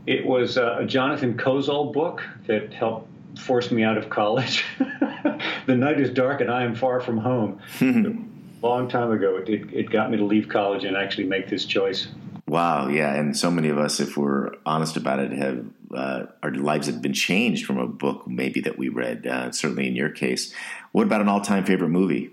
It 0.07 0.27
was 0.27 0.57
a 0.57 0.85
Jonathan 0.87 1.37
Kozol 1.37 1.93
book 1.93 2.23
that 2.47 2.73
helped 2.73 3.09
force 3.39 3.71
me 3.71 3.85
out 3.85 3.97
of 3.97 4.11
college. 4.11 4.65
the 5.67 5.77
night 5.77 6.01
is 6.01 6.11
dark 6.11 6.41
and 6.41 6.51
I 6.51 6.65
am 6.65 6.75
far 6.75 7.01
from 7.01 7.19
home. 7.19 7.61
a 7.81 8.63
long 8.67 8.89
time 8.89 9.13
ago, 9.13 9.37
it, 9.37 9.49
it 9.73 9.91
got 9.91 10.11
me 10.11 10.17
to 10.17 10.25
leave 10.25 10.49
college 10.49 10.85
and 10.85 10.97
actually 10.97 11.25
make 11.25 11.49
this 11.49 11.65
choice. 11.65 12.09
Wow, 12.49 12.89
yeah, 12.89 13.15
and 13.15 13.37
so 13.37 13.51
many 13.51 13.69
of 13.69 13.77
us, 13.77 14.01
if 14.01 14.17
we're 14.17 14.53
honest 14.65 14.97
about 14.97 15.19
it, 15.19 15.33
have 15.33 15.67
uh, 15.95 16.25
our 16.43 16.51
lives 16.51 16.87
have 16.87 17.03
been 17.03 17.13
changed 17.13 17.67
from 17.67 17.77
a 17.77 17.87
book 17.87 18.27
maybe 18.27 18.63
that 18.63 18.79
we 18.79 18.89
read. 18.89 19.27
Uh, 19.27 19.53
certainly, 19.53 19.87
in 19.87 19.95
your 19.95 20.09
case, 20.09 20.55
what 20.93 21.03
about 21.03 21.21
an 21.21 21.29
all-time 21.29 21.67
favorite 21.67 21.91
movie? 21.91 22.31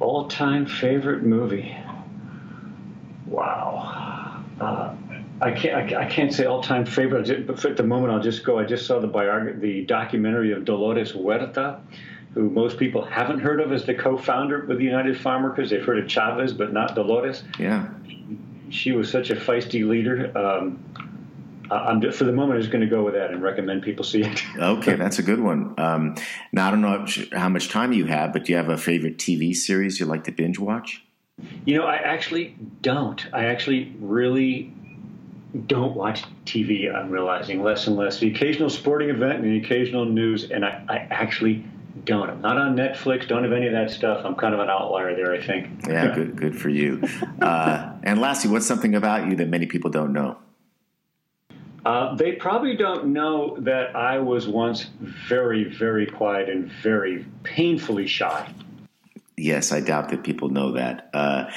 All 0.00 0.28
time 0.28 0.66
favorite 0.66 1.22
movie. 1.22 1.74
Wow. 3.26 4.44
Uh, 4.60 4.94
I 5.40 5.52
can't. 5.52 5.94
I, 5.94 6.04
can't 6.04 6.30
say 6.30 6.44
all-time 6.44 6.84
favorite. 6.84 7.46
But 7.46 7.64
at 7.64 7.78
the 7.78 7.82
moment, 7.82 8.12
I'll 8.12 8.20
just 8.20 8.44
go. 8.44 8.58
I 8.58 8.64
just 8.64 8.86
saw 8.86 9.00
the 9.00 9.06
biography, 9.06 9.60
the 9.60 9.86
documentary 9.86 10.52
of 10.52 10.66
Dolores 10.66 11.12
Huerta, 11.12 11.80
who 12.34 12.48
most 12.48 12.78
people 12.78 13.04
haven't 13.04 13.40
heard 13.40 13.60
of 13.60 13.72
as 13.72 13.84
the 13.84 13.94
co-founder 13.94 14.66
with 14.66 14.78
the 14.78 14.84
United 14.84 15.18
Farm 15.18 15.42
Workers. 15.42 15.70
They've 15.70 15.84
heard 15.84 15.98
of 15.98 16.08
Chavez, 16.08 16.52
but 16.52 16.72
not 16.72 16.94
Dolores. 16.94 17.42
Yeah. 17.58 17.88
She 18.68 18.92
was 18.92 19.10
such 19.10 19.30
a 19.30 19.34
feisty 19.34 19.86
leader. 19.88 20.36
Um, 20.38 20.84
I'm 21.70 22.00
just, 22.00 22.18
for 22.18 22.24
the 22.24 22.32
moment, 22.32 22.56
I'm 22.56 22.60
just 22.62 22.72
going 22.72 22.82
to 22.82 22.90
go 22.90 23.04
with 23.04 23.14
that 23.14 23.30
and 23.30 23.42
recommend 23.42 23.82
people 23.82 24.04
see 24.04 24.22
it. 24.22 24.42
okay, 24.58 24.94
that's 24.94 25.18
a 25.18 25.22
good 25.22 25.40
one. 25.40 25.74
Um, 25.78 26.16
now, 26.52 26.68
I 26.68 26.70
don't 26.70 26.80
know 26.80 27.06
how 27.32 27.48
much 27.48 27.68
time 27.68 27.92
you 27.92 28.06
have, 28.06 28.32
but 28.32 28.44
do 28.44 28.52
you 28.52 28.56
have 28.56 28.68
a 28.68 28.78
favorite 28.78 29.18
TV 29.18 29.54
series 29.54 30.00
you 30.00 30.06
like 30.06 30.24
to 30.24 30.32
binge 30.32 30.58
watch? 30.58 31.02
You 31.64 31.78
know, 31.78 31.84
I 31.84 31.96
actually 31.96 32.56
don't. 32.82 33.24
I 33.32 33.46
actually 33.46 33.96
really 34.00 34.72
don't 35.66 35.96
watch 35.96 36.24
TV. 36.44 36.92
I'm 36.94 37.10
realizing 37.10 37.62
less 37.62 37.86
and 37.86 37.96
less. 37.96 38.18
The 38.18 38.28
occasional 38.28 38.70
sporting 38.70 39.10
event 39.10 39.44
and 39.44 39.44
the 39.44 39.64
occasional 39.64 40.04
news, 40.04 40.50
and 40.50 40.64
I, 40.64 40.84
I 40.88 40.96
actually 41.10 41.64
don't. 42.04 42.30
I'm 42.30 42.40
not 42.40 42.56
on 42.56 42.76
Netflix. 42.76 43.28
Don't 43.28 43.42
have 43.44 43.52
any 43.52 43.66
of 43.66 43.72
that 43.72 43.90
stuff. 43.90 44.24
I'm 44.24 44.34
kind 44.34 44.54
of 44.54 44.60
an 44.60 44.70
outlier 44.70 45.14
there. 45.14 45.32
I 45.32 45.44
think. 45.44 45.86
Yeah, 45.86 46.14
good, 46.14 46.36
good 46.36 46.58
for 46.58 46.68
you. 46.68 47.02
Uh, 47.40 47.92
and 48.02 48.20
lastly, 48.20 48.50
what's 48.50 48.66
something 48.66 48.94
about 48.94 49.28
you 49.28 49.36
that 49.36 49.48
many 49.48 49.66
people 49.66 49.90
don't 49.90 50.12
know? 50.12 50.38
Uh, 51.84 52.14
they 52.14 52.32
probably 52.32 52.76
don't 52.76 53.06
know 53.06 53.56
that 53.60 53.96
I 53.96 54.18
was 54.18 54.46
once 54.46 54.90
very, 55.00 55.64
very 55.64 56.06
quiet 56.06 56.50
and 56.50 56.70
very 56.82 57.24
painfully 57.42 58.06
shy. 58.06 58.52
Yes, 59.40 59.72
I 59.72 59.80
doubt 59.80 60.10
that 60.10 60.22
people 60.22 60.50
know 60.50 60.72
that. 60.72 61.08
Uh, 61.14 61.50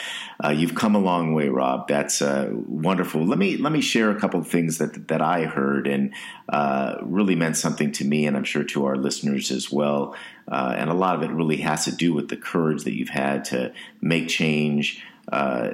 uh, 0.44 0.50
you've 0.50 0.74
come 0.74 0.96
a 0.96 1.00
long 1.00 1.34
way, 1.34 1.50
Rob. 1.50 1.88
That's 1.88 2.22
uh, 2.22 2.50
wonderful. 2.52 3.26
Let 3.26 3.38
me 3.38 3.58
let 3.58 3.74
me 3.74 3.82
share 3.82 4.10
a 4.10 4.20
couple 4.20 4.40
of 4.40 4.48
things 4.48 4.78
that 4.78 5.10
that 5.10 5.22
I 5.22 5.44
heard 5.44 5.86
and 5.86 6.14
uh, 6.48 6.96
really 7.02 7.36
meant 7.36 7.58
something 7.58 7.92
to 7.94 8.06
me, 8.06 8.26
and 8.26 8.38
I'm 8.38 8.46
sure 8.46 8.64
to 8.64 8.86
our 8.86 8.96
listeners 8.96 9.52
as 9.52 9.72
well. 9.72 10.16
Uh, 10.48 10.74
and 10.78 10.90
a 10.90 10.94
lot 10.94 11.16
of 11.16 11.24
it 11.24 11.32
really 11.32 11.58
has 11.58 11.86
to 11.86 11.92
do 11.92 12.14
with 12.14 12.30
the 12.30 12.38
courage 12.38 12.84
that 12.84 12.96
you've 12.96 13.10
had 13.10 13.46
to 13.46 13.74
make 14.02 14.30
change. 14.30 15.04
Uh, 15.32 15.74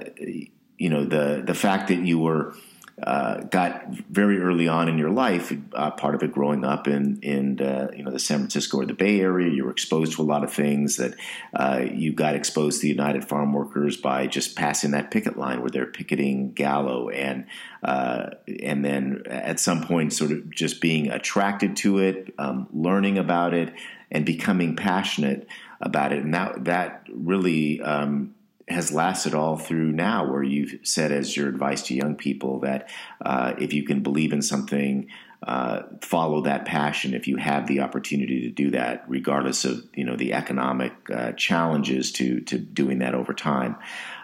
you 0.78 0.90
know, 0.90 1.06
the 1.06 1.44
the 1.46 1.54
fact 1.56 1.90
that 1.90 2.00
you 2.00 2.18
were 2.18 2.56
uh, 3.04 3.42
got 3.44 3.88
very 4.10 4.40
early 4.40 4.68
on 4.68 4.90
in 4.90 4.98
your 4.98 5.10
life, 5.10 5.54
uh, 5.74 5.92
part 5.92 6.16
of 6.16 6.24
it 6.24 6.32
growing 6.32 6.66
up 6.66 6.88
in 6.88 7.20
in 7.22 7.62
uh, 7.62 7.90
you 7.96 8.04
know 8.04 8.12
the 8.12 8.20
San 8.20 8.40
Francisco 8.40 8.80
or 8.80 8.86
the 8.86 8.94
Bay 8.94 9.20
Area, 9.22 9.50
you 9.52 9.64
were 9.64 9.72
exposed 9.72 10.14
to 10.14 10.22
a 10.22 10.24
lot 10.24 10.44
of 10.44 10.52
things 10.52 10.98
that 10.98 11.14
uh, 11.54 11.82
you 11.92 12.12
got 12.12 12.36
exposed 12.36 12.82
to 12.82 12.88
the 12.88 12.90
United 12.90 13.26
Farm 13.26 13.54
Workers 13.54 13.98
by 13.98 14.28
just 14.28 14.56
passing 14.56 14.92
that 14.92 15.12
picket 15.12 15.38
line 15.38 15.62
where 15.62 15.70
they're 15.70 15.86
picketing 15.86 16.52
Gallo, 16.52 17.10
and 17.10 17.46
uh, 17.84 18.32
and 18.62 18.84
then 18.84 19.24
at 19.28 19.60
some 19.60 19.84
point, 19.84 20.14
sort 20.14 20.32
of 20.32 20.50
just 20.50 20.82
being 20.82 21.10
attracted 21.10 21.78
to 21.78 22.00
it, 22.00 22.34
um, 22.38 22.68
learning 22.74 23.18
about 23.18 23.54
it, 23.54 23.74
and 24.12 24.26
becoming 24.26 24.76
passionate 24.76 25.48
about 25.80 26.12
it, 26.12 26.24
and 26.24 26.34
that 26.34 26.66
that 26.66 27.08
really. 27.12 27.82
Um, 27.82 28.36
has 28.70 28.92
lasted 28.92 29.34
all 29.34 29.58
through 29.58 29.92
now, 29.92 30.30
where 30.30 30.44
you've 30.44 30.80
said 30.84 31.12
as 31.12 31.36
your 31.36 31.50
advice 31.50 31.84
to 31.84 31.96
young 31.96 32.16
people 32.16 32.60
that 32.62 32.90
uh, 33.24 33.54
if 33.58 33.74
you 33.74 33.84
can 33.84 34.02
believe 34.02 34.32
in 34.32 34.42
something, 34.42 35.08
uh, 35.42 35.84
follow 36.02 36.42
that 36.42 36.66
passion. 36.66 37.14
If 37.14 37.28
you 37.28 37.38
have 37.38 37.68
the 37.68 37.80
opportunity 37.80 38.42
to 38.42 38.50
do 38.50 38.72
that, 38.72 39.06
regardless 39.08 39.66
of 39.66 39.84
you 39.94 40.04
know 40.04 40.16
the 40.16 40.34
economic 40.34 40.94
uh, 41.14 41.32
challenges 41.34 42.12
to 42.14 42.42
to 42.42 42.58
doing 42.58 43.00
that 43.00 43.16
over 43.16 43.34
time 43.34 43.78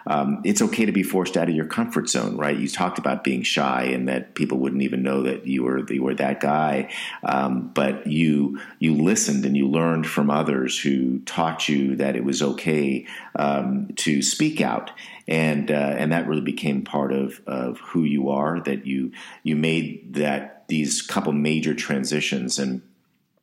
um, 0.06 0.40
it's 0.44 0.62
okay 0.62 0.84
to 0.84 0.92
be 0.92 1.02
forced 1.02 1.36
out 1.36 1.48
of 1.48 1.54
your 1.54 1.66
comfort 1.66 2.08
zone, 2.08 2.36
right? 2.36 2.56
You 2.56 2.68
talked 2.68 2.98
about 2.98 3.24
being 3.24 3.42
shy 3.42 3.84
and 3.84 4.08
that 4.08 4.34
people 4.34 4.58
wouldn't 4.58 4.82
even 4.82 5.02
know 5.02 5.22
that 5.22 5.46
you 5.46 5.64
were 5.64 5.90
you 5.92 6.02
were 6.02 6.14
that 6.14 6.40
guy, 6.40 6.92
um, 7.24 7.70
but 7.74 8.06
you 8.06 8.60
you 8.78 8.94
listened 8.94 9.44
and 9.44 9.56
you 9.56 9.68
learned 9.68 10.06
from 10.06 10.30
others 10.30 10.78
who 10.78 11.20
taught 11.20 11.68
you 11.68 11.96
that 11.96 12.16
it 12.16 12.24
was 12.24 12.42
okay 12.42 13.06
um, 13.36 13.88
to 13.96 14.22
speak 14.22 14.60
out 14.60 14.90
and 15.28 15.70
uh, 15.70 15.94
and 15.98 16.12
that 16.12 16.26
really 16.26 16.40
became 16.40 16.82
part 16.82 17.12
of 17.12 17.40
of 17.46 17.78
who 17.78 18.04
you 18.04 18.28
are. 18.30 18.60
That 18.60 18.86
you 18.86 19.12
you 19.42 19.56
made 19.56 20.14
that 20.14 20.64
these 20.68 21.02
couple 21.02 21.32
major 21.32 21.74
transitions 21.74 22.58
and 22.58 22.82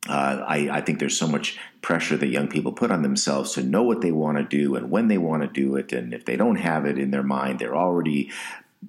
uh, 0.08 0.44
I, 0.46 0.68
I, 0.70 0.80
think 0.82 0.98
there's 0.98 1.18
so 1.18 1.26
much 1.26 1.58
pressure 1.80 2.16
that 2.16 2.26
young 2.26 2.48
people 2.48 2.72
put 2.72 2.90
on 2.90 3.00
themselves 3.00 3.52
to 3.52 3.62
know 3.62 3.82
what 3.82 4.02
they 4.02 4.12
want 4.12 4.36
to 4.36 4.44
do 4.44 4.76
and 4.76 4.90
when 4.90 5.08
they 5.08 5.16
want 5.16 5.42
to 5.42 5.48
do 5.48 5.76
it. 5.76 5.94
And 5.94 6.12
if 6.12 6.26
they 6.26 6.36
don't 6.36 6.56
have 6.56 6.84
it 6.84 6.98
in 6.98 7.10
their 7.10 7.22
mind, 7.22 7.58
they're 7.58 7.76
already 7.76 8.30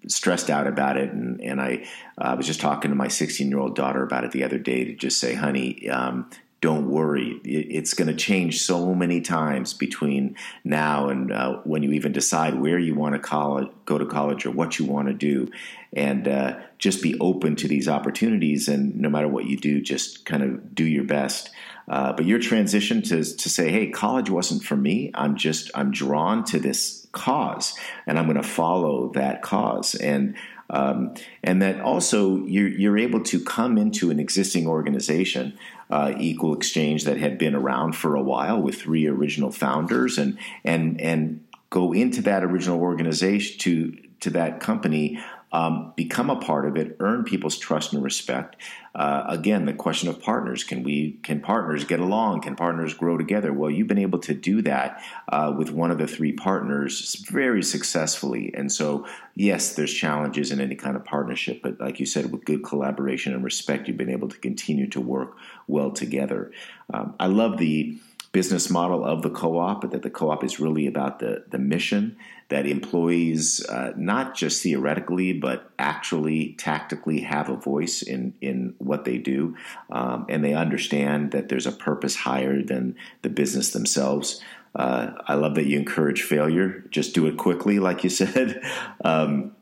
stressed 0.08 0.50
out 0.50 0.68
about 0.68 0.98
it. 0.98 1.12
And, 1.12 1.40
and 1.42 1.62
I 1.62 1.88
uh, 2.18 2.36
was 2.36 2.46
just 2.46 2.60
talking 2.60 2.92
to 2.92 2.96
my 2.96 3.08
16 3.08 3.48
year 3.50 3.60
old 3.60 3.76
daughter 3.76 4.04
about 4.04 4.26
it 4.26 4.32
the 4.32 4.44
other 4.44 4.58
day 4.58 4.84
to 4.84 4.94
just 4.94 5.20
say, 5.20 5.36
honey, 5.36 5.90
um, 5.90 6.30
don't 6.66 6.90
worry. 6.90 7.40
It's 7.44 7.94
going 7.94 8.08
to 8.08 8.16
change 8.16 8.60
so 8.64 8.96
many 8.96 9.22
times 9.22 9.76
between 9.76 10.36
now 10.64 11.10
and 11.10 11.32
uh, 11.32 11.58
when 11.58 11.84
you 11.84 11.92
even 11.92 12.12
decide 12.12 12.60
where 12.60 12.80
you 12.80 12.96
want 12.96 13.14
to 13.14 13.20
college, 13.20 13.68
go 13.86 14.00
to 14.00 14.06
college 14.08 14.48
or 14.48 14.50
what 14.50 14.80
you 14.80 14.86
want 14.86 15.08
to 15.08 15.14
do. 15.14 15.52
And 15.94 16.28
uh, 16.28 16.58
just 16.80 17.04
be 17.04 17.20
open 17.20 17.56
to 17.58 17.68
these 17.68 17.88
opportunities. 17.88 18.68
And 18.68 18.96
no 18.96 19.10
matter 19.10 19.28
what 19.28 19.46
you 19.46 19.58
do, 19.58 19.80
just 19.80 20.26
kind 20.26 20.42
of 20.42 20.74
do 20.74 20.84
your 20.84 21.04
best. 21.04 21.52
Uh, 21.88 22.14
but 22.14 22.26
your 22.26 22.40
transition 22.40 23.04
to, 23.04 23.24
to 23.24 23.48
say, 23.48 23.70
hey, 23.72 23.92
college 23.92 24.32
wasn't 24.32 24.64
for 24.64 24.76
me. 24.76 25.12
I'm 25.14 25.36
just, 25.36 25.70
I'm 25.76 25.92
drawn 25.92 26.46
to 26.46 26.58
this 26.58 27.06
cause 27.12 27.78
and 28.08 28.18
I'm 28.18 28.26
going 28.26 28.42
to 28.42 28.48
follow 28.48 29.12
that 29.14 29.44
cause. 29.44 29.94
And 29.94 30.36
um, 30.70 31.14
and 31.44 31.62
that 31.62 31.80
also 31.82 32.38
you're, 32.46 32.68
you're, 32.68 32.98
able 32.98 33.22
to 33.26 33.40
come 33.40 33.78
into 33.78 34.10
an 34.10 34.20
existing 34.20 34.68
organization, 34.68 35.58
uh, 35.90 36.14
Equal 36.18 36.56
Exchange, 36.56 37.06
that 37.06 37.18
had 37.18 37.38
been 37.38 37.56
around 37.56 37.94
for 37.94 38.16
a 38.16 38.22
while 38.22 38.62
with 38.62 38.76
three 38.76 39.08
original 39.08 39.52
founders, 39.52 40.18
and 40.18 40.38
and 40.64 41.00
and 41.02 41.46
go 41.70 41.94
into 41.94 42.22
that 42.22 42.44
original 42.44 42.80
organization 42.80 43.60
to 43.60 43.98
to 44.22 44.30
that 44.32 44.60
company 44.60 45.20
um, 45.52 45.94
become 45.96 46.30
a 46.30 46.36
part 46.36 46.66
of 46.66 46.76
it, 46.76 46.98
earn 47.00 47.24
people's 47.24 47.58
trust 47.58 47.94
and 47.94 48.04
respect. 48.04 48.56
Uh, 48.94 49.24
again, 49.28 49.66
the 49.66 49.74
question 49.74 50.10
of 50.10 50.22
partners: 50.22 50.64
can 50.64 50.84
we 50.84 51.14
can 51.24 51.40
partners 51.40 51.84
get 51.84 52.00
along? 52.00 52.42
Can 52.42 52.56
partners 52.56 52.94
grow 52.94 53.18
together? 53.18 53.54
Well, 53.54 53.70
you've 53.70 53.88
been 53.88 53.98
able 53.98 54.20
to 54.20 54.34
do 54.34 54.62
that 54.64 55.02
uh, 55.30 55.54
with 55.58 55.70
one 55.70 55.92
of 55.92 55.98
the 55.98 56.08
three 56.08 56.32
partners 56.32 57.16
very 57.30 57.64
successfully. 57.64 58.54
And 58.54 58.72
so, 58.72 59.06
yes, 59.36 59.76
there's 59.76 59.94
challenges 59.94 60.52
in 60.52 60.60
any 60.60 60.76
kind 60.76 60.96
of 60.96 61.04
partnership, 61.04 61.62
but 61.62 61.80
like 61.80 62.00
you 62.00 62.06
said, 62.06 62.32
with 62.32 62.46
good 62.46 62.64
collaboration 62.64 63.34
and 63.34 63.44
respect, 63.44 63.88
you've 63.88 63.98
been 63.98 64.10
able 64.10 64.30
to 64.30 64.38
continue 64.38 64.90
to 64.90 65.02
work 65.02 65.36
well 65.68 65.92
together. 65.92 66.52
Um, 66.94 67.16
I 67.20 67.28
love 67.28 67.58
the 67.58 67.98
business 68.32 68.70
model 68.70 69.06
of 69.06 69.22
the 69.22 69.30
co-op, 69.30 69.80
but 69.80 69.92
that 69.92 70.02
the 70.02 70.10
co-op 70.10 70.44
is 70.44 70.60
really 70.60 70.88
about 70.88 71.20
the, 71.20 71.46
the 71.52 71.58
mission 71.58 72.18
that 72.50 72.68
employees, 72.68 73.66
uh, 73.68 73.92
not 73.96 74.36
just 74.36 74.62
theoretically, 74.62 75.34
but 75.34 75.72
actually 75.80 76.54
tactically 76.60 77.22
have 77.22 77.50
a 77.50 77.56
voice 77.56 78.02
in, 78.02 78.34
in 78.40 78.76
what 78.78 79.06
they 79.06 79.18
do. 79.18 79.56
Um, 79.90 80.26
and 80.30 80.44
they 80.44 80.54
understand 80.54 81.32
that 81.32 81.50
there's 81.50 81.66
a 81.66 81.72
purpose 81.72 82.16
higher 82.16 82.62
than 82.62 82.96
the 83.24 83.30
business 83.30 83.72
themselves. 83.72 84.42
Uh, 84.76 85.12
I 85.28 85.36
love 85.36 85.56
that 85.56 85.66
you 85.66 85.80
encourage 85.80 86.22
failure. 86.22 86.84
Just 86.92 87.16
do 87.16 87.26
it 87.28 87.38
quickly, 87.38 87.80
like 87.80 88.04
you 88.04 88.10
said. 88.12 88.62
Um, 89.04 89.56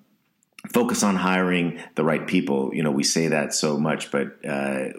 focus 0.74 1.04
on 1.04 1.16
hiring 1.16 1.80
the 1.96 2.04
right 2.04 2.28
people. 2.28 2.74
You 2.74 2.84
know, 2.84 2.92
we 2.92 3.04
say 3.04 3.28
that 3.28 3.54
so 3.54 3.78
much, 3.78 4.12
but 4.12 4.38
uh, 4.46 4.90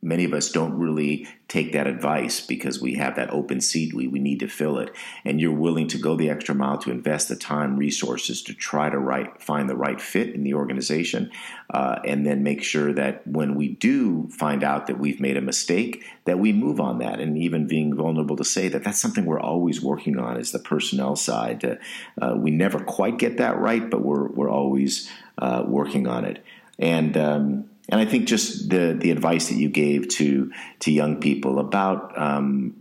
many 0.00 0.24
of 0.24 0.32
us 0.32 0.50
don't 0.52 0.78
really 0.78 1.26
take 1.48 1.72
that 1.72 1.86
advice 1.86 2.40
because 2.40 2.80
we 2.80 2.94
have 2.94 3.16
that 3.16 3.30
open 3.30 3.60
seat 3.60 3.94
we, 3.94 4.06
we 4.06 4.18
need 4.18 4.38
to 4.40 4.46
fill 4.46 4.78
it. 4.78 4.94
And 5.24 5.40
you're 5.40 5.52
willing 5.52 5.88
to 5.88 5.98
go 5.98 6.14
the 6.14 6.30
extra 6.30 6.54
mile 6.54 6.78
to 6.78 6.90
invest 6.90 7.28
the 7.28 7.36
time 7.36 7.76
resources 7.76 8.42
to 8.42 8.54
try 8.54 8.90
to 8.90 8.98
right, 8.98 9.40
find 9.42 9.68
the 9.68 9.74
right 9.74 10.00
fit 10.00 10.34
in 10.34 10.44
the 10.44 10.54
organization 10.54 11.30
uh, 11.70 11.98
and 12.04 12.26
then 12.26 12.42
make 12.42 12.62
sure 12.62 12.92
that 12.92 13.26
when 13.26 13.54
we 13.54 13.68
do 13.68 14.28
find 14.28 14.62
out 14.62 14.86
that 14.86 14.98
we've 14.98 15.20
made 15.20 15.36
a 15.36 15.42
mistake 15.42 16.04
that 16.26 16.38
we 16.38 16.52
move 16.52 16.80
on 16.80 16.98
that. 16.98 17.18
And 17.18 17.36
even 17.38 17.66
being 17.66 17.94
vulnerable 17.94 18.36
to 18.36 18.44
say 18.44 18.68
that 18.68 18.84
that's 18.84 19.00
something 19.00 19.24
we're 19.24 19.40
always 19.40 19.80
working 19.80 20.18
on 20.18 20.36
is 20.36 20.52
the 20.52 20.58
personnel 20.58 21.16
side. 21.16 21.62
To, 21.62 21.78
uh, 22.20 22.34
we 22.36 22.50
never 22.50 22.78
quite 22.78 23.18
get 23.18 23.38
that 23.38 23.58
right 23.58 23.88
but 23.90 24.02
we're, 24.02 24.28
we're 24.28 24.50
always 24.50 25.10
uh, 25.38 25.64
working 25.66 26.06
on 26.06 26.24
it. 26.24 26.44
And 26.78 27.16
um, 27.16 27.70
and 27.88 28.00
I 28.00 28.04
think 28.04 28.26
just 28.28 28.68
the 28.70 28.96
the 28.98 29.10
advice 29.10 29.48
that 29.48 29.56
you 29.56 29.68
gave 29.68 30.08
to 30.08 30.52
to 30.80 30.92
young 30.92 31.20
people 31.20 31.58
about 31.58 32.16
um, 32.18 32.74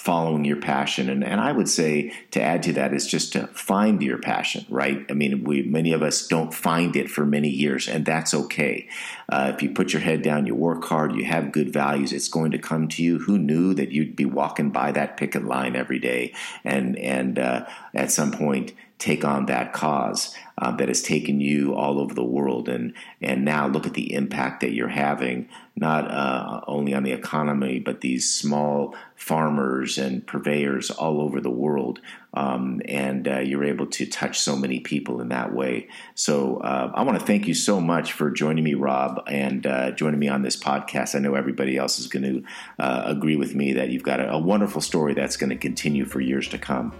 following 0.00 0.46
your 0.46 0.56
passion. 0.56 1.10
And, 1.10 1.22
and 1.22 1.42
I 1.42 1.52
would 1.52 1.68
say 1.68 2.14
to 2.30 2.40
add 2.40 2.62
to 2.62 2.72
that 2.72 2.94
is 2.94 3.06
just 3.06 3.34
to 3.34 3.48
find 3.48 4.02
your 4.02 4.16
passion, 4.16 4.64
right? 4.70 5.04
I 5.10 5.12
mean, 5.12 5.44
we 5.44 5.62
many 5.62 5.92
of 5.92 6.02
us 6.02 6.26
don't 6.26 6.54
find 6.54 6.96
it 6.96 7.10
for 7.10 7.26
many 7.26 7.50
years, 7.50 7.86
and 7.86 8.06
that's 8.06 8.32
okay. 8.32 8.88
Uh, 9.28 9.52
if 9.54 9.62
you 9.62 9.70
put 9.70 9.92
your 9.92 10.00
head 10.00 10.22
down, 10.22 10.46
you 10.46 10.54
work 10.54 10.84
hard, 10.84 11.14
you 11.14 11.26
have 11.26 11.52
good 11.52 11.70
values, 11.70 12.14
it's 12.14 12.28
going 12.28 12.50
to 12.52 12.58
come 12.58 12.88
to 12.88 13.02
you. 13.02 13.18
Who 13.18 13.38
knew 13.38 13.74
that 13.74 13.92
you'd 13.92 14.16
be 14.16 14.24
walking 14.24 14.70
by 14.70 14.90
that 14.92 15.18
picket 15.18 15.44
line 15.44 15.76
every 15.76 15.98
day 15.98 16.32
and 16.64 16.98
and 16.98 17.38
uh, 17.38 17.66
at 17.94 18.10
some 18.10 18.32
point 18.32 18.72
take 19.00 19.24
on 19.24 19.46
that 19.46 19.72
cause 19.72 20.34
uh, 20.58 20.70
that 20.76 20.88
has 20.88 21.02
taken 21.02 21.40
you 21.40 21.74
all 21.74 21.98
over 21.98 22.14
the 22.14 22.22
world. 22.22 22.68
And 22.68 22.92
and 23.20 23.44
now 23.44 23.66
look 23.66 23.86
at 23.86 23.94
the 23.94 24.12
impact 24.12 24.60
that 24.60 24.72
you're 24.72 24.88
having 24.88 25.48
not 25.74 26.10
uh, 26.10 26.60
only 26.66 26.92
on 26.92 27.02
the 27.02 27.12
economy 27.12 27.80
but 27.80 28.02
these 28.02 28.28
small 28.28 28.94
farmers 29.16 29.96
and 29.96 30.26
purveyors 30.26 30.90
all 30.90 31.20
over 31.20 31.40
the 31.40 31.50
world. 31.50 32.00
Um, 32.32 32.80
and 32.84 33.26
uh, 33.26 33.40
you're 33.40 33.64
able 33.64 33.86
to 33.86 34.06
touch 34.06 34.38
so 34.38 34.54
many 34.54 34.80
people 34.80 35.20
in 35.20 35.30
that 35.30 35.52
way. 35.52 35.88
So 36.14 36.58
uh, 36.58 36.92
I 36.94 37.02
want 37.02 37.18
to 37.18 37.26
thank 37.26 37.48
you 37.48 37.54
so 37.54 37.80
much 37.80 38.12
for 38.12 38.30
joining 38.30 38.62
me 38.62 38.74
Rob 38.74 39.22
and 39.26 39.66
uh, 39.66 39.90
joining 39.92 40.20
me 40.20 40.28
on 40.28 40.42
this 40.42 40.56
podcast. 40.56 41.14
I 41.16 41.18
know 41.18 41.34
everybody 41.34 41.76
else 41.76 41.98
is 41.98 42.06
going 42.06 42.22
to 42.22 42.44
uh, 42.78 43.02
agree 43.06 43.36
with 43.36 43.54
me 43.54 43.72
that 43.72 43.88
you've 43.88 44.04
got 44.04 44.20
a, 44.20 44.32
a 44.32 44.38
wonderful 44.38 44.80
story 44.80 45.14
that's 45.14 45.36
going 45.36 45.50
to 45.50 45.56
continue 45.56 46.04
for 46.04 46.20
years 46.20 46.46
to 46.48 46.58
come. 46.58 46.92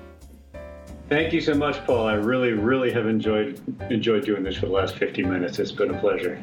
Thank 1.10 1.32
you 1.32 1.40
so 1.40 1.54
much, 1.54 1.84
Paul. 1.84 2.06
I 2.06 2.14
really, 2.14 2.52
really 2.52 2.92
have 2.92 3.08
enjoyed 3.08 3.60
enjoyed 3.90 4.24
doing 4.24 4.44
this 4.44 4.56
for 4.56 4.66
the 4.66 4.72
last 4.72 4.94
50 4.94 5.24
minutes. 5.24 5.58
It's 5.58 5.72
been 5.72 5.92
a 5.92 5.98
pleasure. 5.98 6.40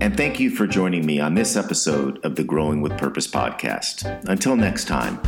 And 0.00 0.16
thank 0.16 0.38
you 0.38 0.48
for 0.48 0.68
joining 0.68 1.04
me 1.04 1.18
on 1.18 1.34
this 1.34 1.56
episode 1.56 2.24
of 2.24 2.36
the 2.36 2.44
Growing 2.44 2.80
with 2.80 2.96
Purpose 2.96 3.26
podcast. 3.26 4.06
Until 4.28 4.54
next 4.54 4.86
time. 4.86 5.20